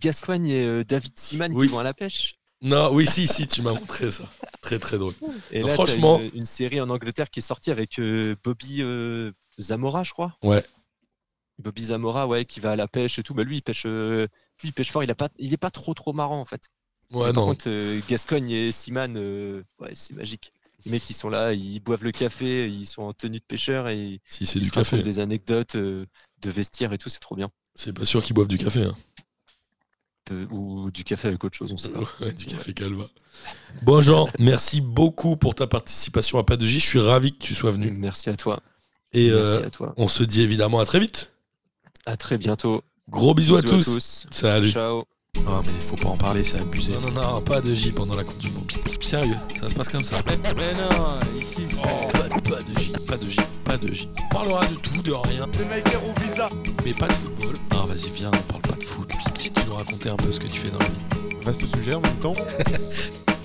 Gascoigne 0.00 0.46
et 0.48 0.64
euh, 0.64 0.84
David 0.84 1.18
Seaman 1.18 1.52
Oui. 1.52 1.66
qui 1.66 1.72
vont 1.72 1.80
à 1.80 1.84
la 1.84 1.94
pêche. 1.94 2.36
Non, 2.62 2.92
oui, 2.92 3.06
si, 3.06 3.26
si, 3.28 3.46
tu 3.46 3.62
m'as 3.62 3.72
montré 3.72 4.10
ça. 4.10 4.28
Très, 4.62 4.78
très 4.78 4.98
drôle. 4.98 5.14
Et 5.52 5.60
Non, 5.60 5.66
là, 5.68 5.74
franchement- 5.74 6.18
une, 6.20 6.30
une 6.40 6.46
série 6.46 6.80
en 6.80 6.90
Angleterre 6.90 7.30
qui 7.30 7.38
est 7.38 7.42
sortie 7.42 7.70
avec 7.70 7.98
euh, 8.00 8.34
Bobby 8.42 8.82
euh, 8.82 9.30
Zamora, 9.60 10.02
je 10.02 10.10
crois. 10.12 10.36
Ouais. 10.42 10.64
Bobby 11.58 11.84
Zamora, 11.84 12.26
ouais, 12.26 12.44
qui 12.44 12.60
va 12.60 12.72
à 12.72 12.76
la 12.76 12.86
pêche 12.88 13.18
et 13.18 13.22
tout. 13.22 13.34
Bah 13.34 13.44
lui, 13.44 13.56
il 13.58 13.62
pêche, 13.62 13.84
euh, 13.86 14.26
lui, 14.62 14.68
il 14.70 14.72
pêche 14.72 14.90
fort. 14.92 15.02
Il 15.04 15.10
a 15.10 15.14
pas, 15.14 15.28
il 15.38 15.52
est 15.52 15.56
pas 15.58 15.70
trop 15.70 15.94
trop 15.94 16.12
marrant 16.12 16.40
en 16.40 16.44
fait. 16.44 16.62
Ouais, 17.12 17.26
Mais 17.28 17.32
Par 17.32 17.42
non. 17.44 17.46
contre, 17.50 17.98
Gascogne 18.08 18.50
et 18.50 18.70
Seaman, 18.72 19.16
ouais, 19.16 19.90
c'est 19.94 20.14
magique. 20.14 20.52
Les 20.84 20.92
mecs, 20.92 21.10
ils 21.10 21.14
sont 21.14 21.28
là, 21.28 21.52
ils 21.54 21.80
boivent 21.80 22.04
le 22.04 22.12
café, 22.12 22.68
ils 22.68 22.86
sont 22.86 23.02
en 23.02 23.12
tenue 23.12 23.38
de 23.40 23.44
pêcheur 23.44 23.88
et 23.88 24.20
Si 24.26 24.46
c'est 24.46 24.58
ils 24.60 24.62
du 24.64 24.70
café. 24.70 25.02
des 25.02 25.18
anecdotes 25.18 25.76
de 25.76 26.06
vestiaire 26.44 26.92
et 26.92 26.98
tout, 26.98 27.08
c'est 27.08 27.18
trop 27.18 27.34
bien. 27.34 27.50
C'est 27.78 27.92
pas 27.92 28.04
sûr 28.04 28.24
qu'ils 28.24 28.34
boivent 28.34 28.48
du 28.48 28.58
café. 28.58 28.82
Hein. 28.82 28.94
Euh, 30.32 30.46
ou 30.50 30.90
du 30.90 31.04
café 31.04 31.28
avec 31.28 31.44
autre 31.44 31.56
chose, 31.56 31.72
on 31.72 31.76
sait 31.76 31.88
pas. 31.90 32.00
Ouais, 32.20 32.32
du 32.32 32.44
café 32.44 32.74
Calva. 32.74 33.04
Bon, 33.82 34.00
Jean, 34.00 34.28
merci 34.40 34.80
beaucoup 34.80 35.36
pour 35.36 35.54
ta 35.54 35.68
participation 35.68 36.40
à 36.40 36.44
Pas 36.44 36.56
de 36.56 36.66
J. 36.66 36.80
Je 36.80 36.86
suis 36.86 36.98
ravi 36.98 37.32
que 37.32 37.38
tu 37.38 37.54
sois 37.54 37.70
venu. 37.70 37.92
Merci 37.92 38.30
à 38.30 38.36
toi. 38.36 38.60
Et 39.12 39.30
Merci 39.30 39.62
euh, 39.62 39.66
à 39.66 39.70
toi. 39.70 39.94
on 39.96 40.08
se 40.08 40.24
dit 40.24 40.40
évidemment 40.40 40.80
à 40.80 40.86
très 40.86 40.98
vite. 40.98 41.32
À 42.04 42.16
très 42.16 42.36
bientôt. 42.36 42.82
Gros 43.08 43.32
bisous, 43.32 43.56
à 43.56 43.62
tous. 43.62 44.26
Salut. 44.32 44.72
Ciao. 44.72 45.04
Oh, 45.46 45.60
mais 45.64 45.72
faut 45.80 45.96
pas 45.96 46.08
en 46.08 46.16
parler, 46.16 46.44
c'est 46.44 46.60
abusé. 46.60 46.92
Non, 46.94 47.10
non, 47.10 47.34
non, 47.34 47.40
pas 47.40 47.60
de 47.60 47.74
J 47.74 47.92
pendant 47.92 48.16
la 48.16 48.24
Coupe 48.24 48.38
du 48.38 48.50
Monde. 48.52 48.70
Sérieux, 49.00 49.36
ça 49.60 49.68
se 49.68 49.74
passe 49.74 49.88
comme 49.88 50.04
ça. 50.04 50.16
Mais 50.26 50.74
non, 50.74 51.20
ici, 51.40 51.62
c'est. 51.68 51.82
Pas, 52.12 52.28
pas 52.28 52.62
de 52.62 52.78
J, 52.78 52.92
pas 53.06 53.16
de 53.16 53.28
J, 53.28 53.40
pas 53.64 53.76
de 53.76 53.92
J. 53.92 54.08
On 54.30 54.34
parlera 54.34 54.66
de 54.66 54.74
tout, 54.74 55.02
de 55.02 55.12
rien, 55.12 55.46
visa. 56.22 56.48
mais 56.84 56.92
pas 56.92 57.08
de 57.08 57.12
football. 57.12 57.56
Ah, 57.70 57.84
vas-y, 57.86 58.10
viens, 58.10 58.30
on 58.34 58.52
parle 58.52 58.62
pas 58.62 58.76
de 58.76 58.84
foot. 58.84 59.10
Si 59.36 59.50
tu 59.50 59.60
nous 59.66 59.74
racontais 59.74 60.10
un 60.10 60.16
peu 60.16 60.30
ce 60.32 60.40
que 60.40 60.46
tu 60.46 60.60
fais 60.60 60.70
dans 60.70 60.78
la 60.78 60.86
vie. 60.86 61.36
Vaste 61.42 61.64
sujet 61.76 61.94
en 61.94 62.00
même 62.00 62.18
temps. 62.18 62.34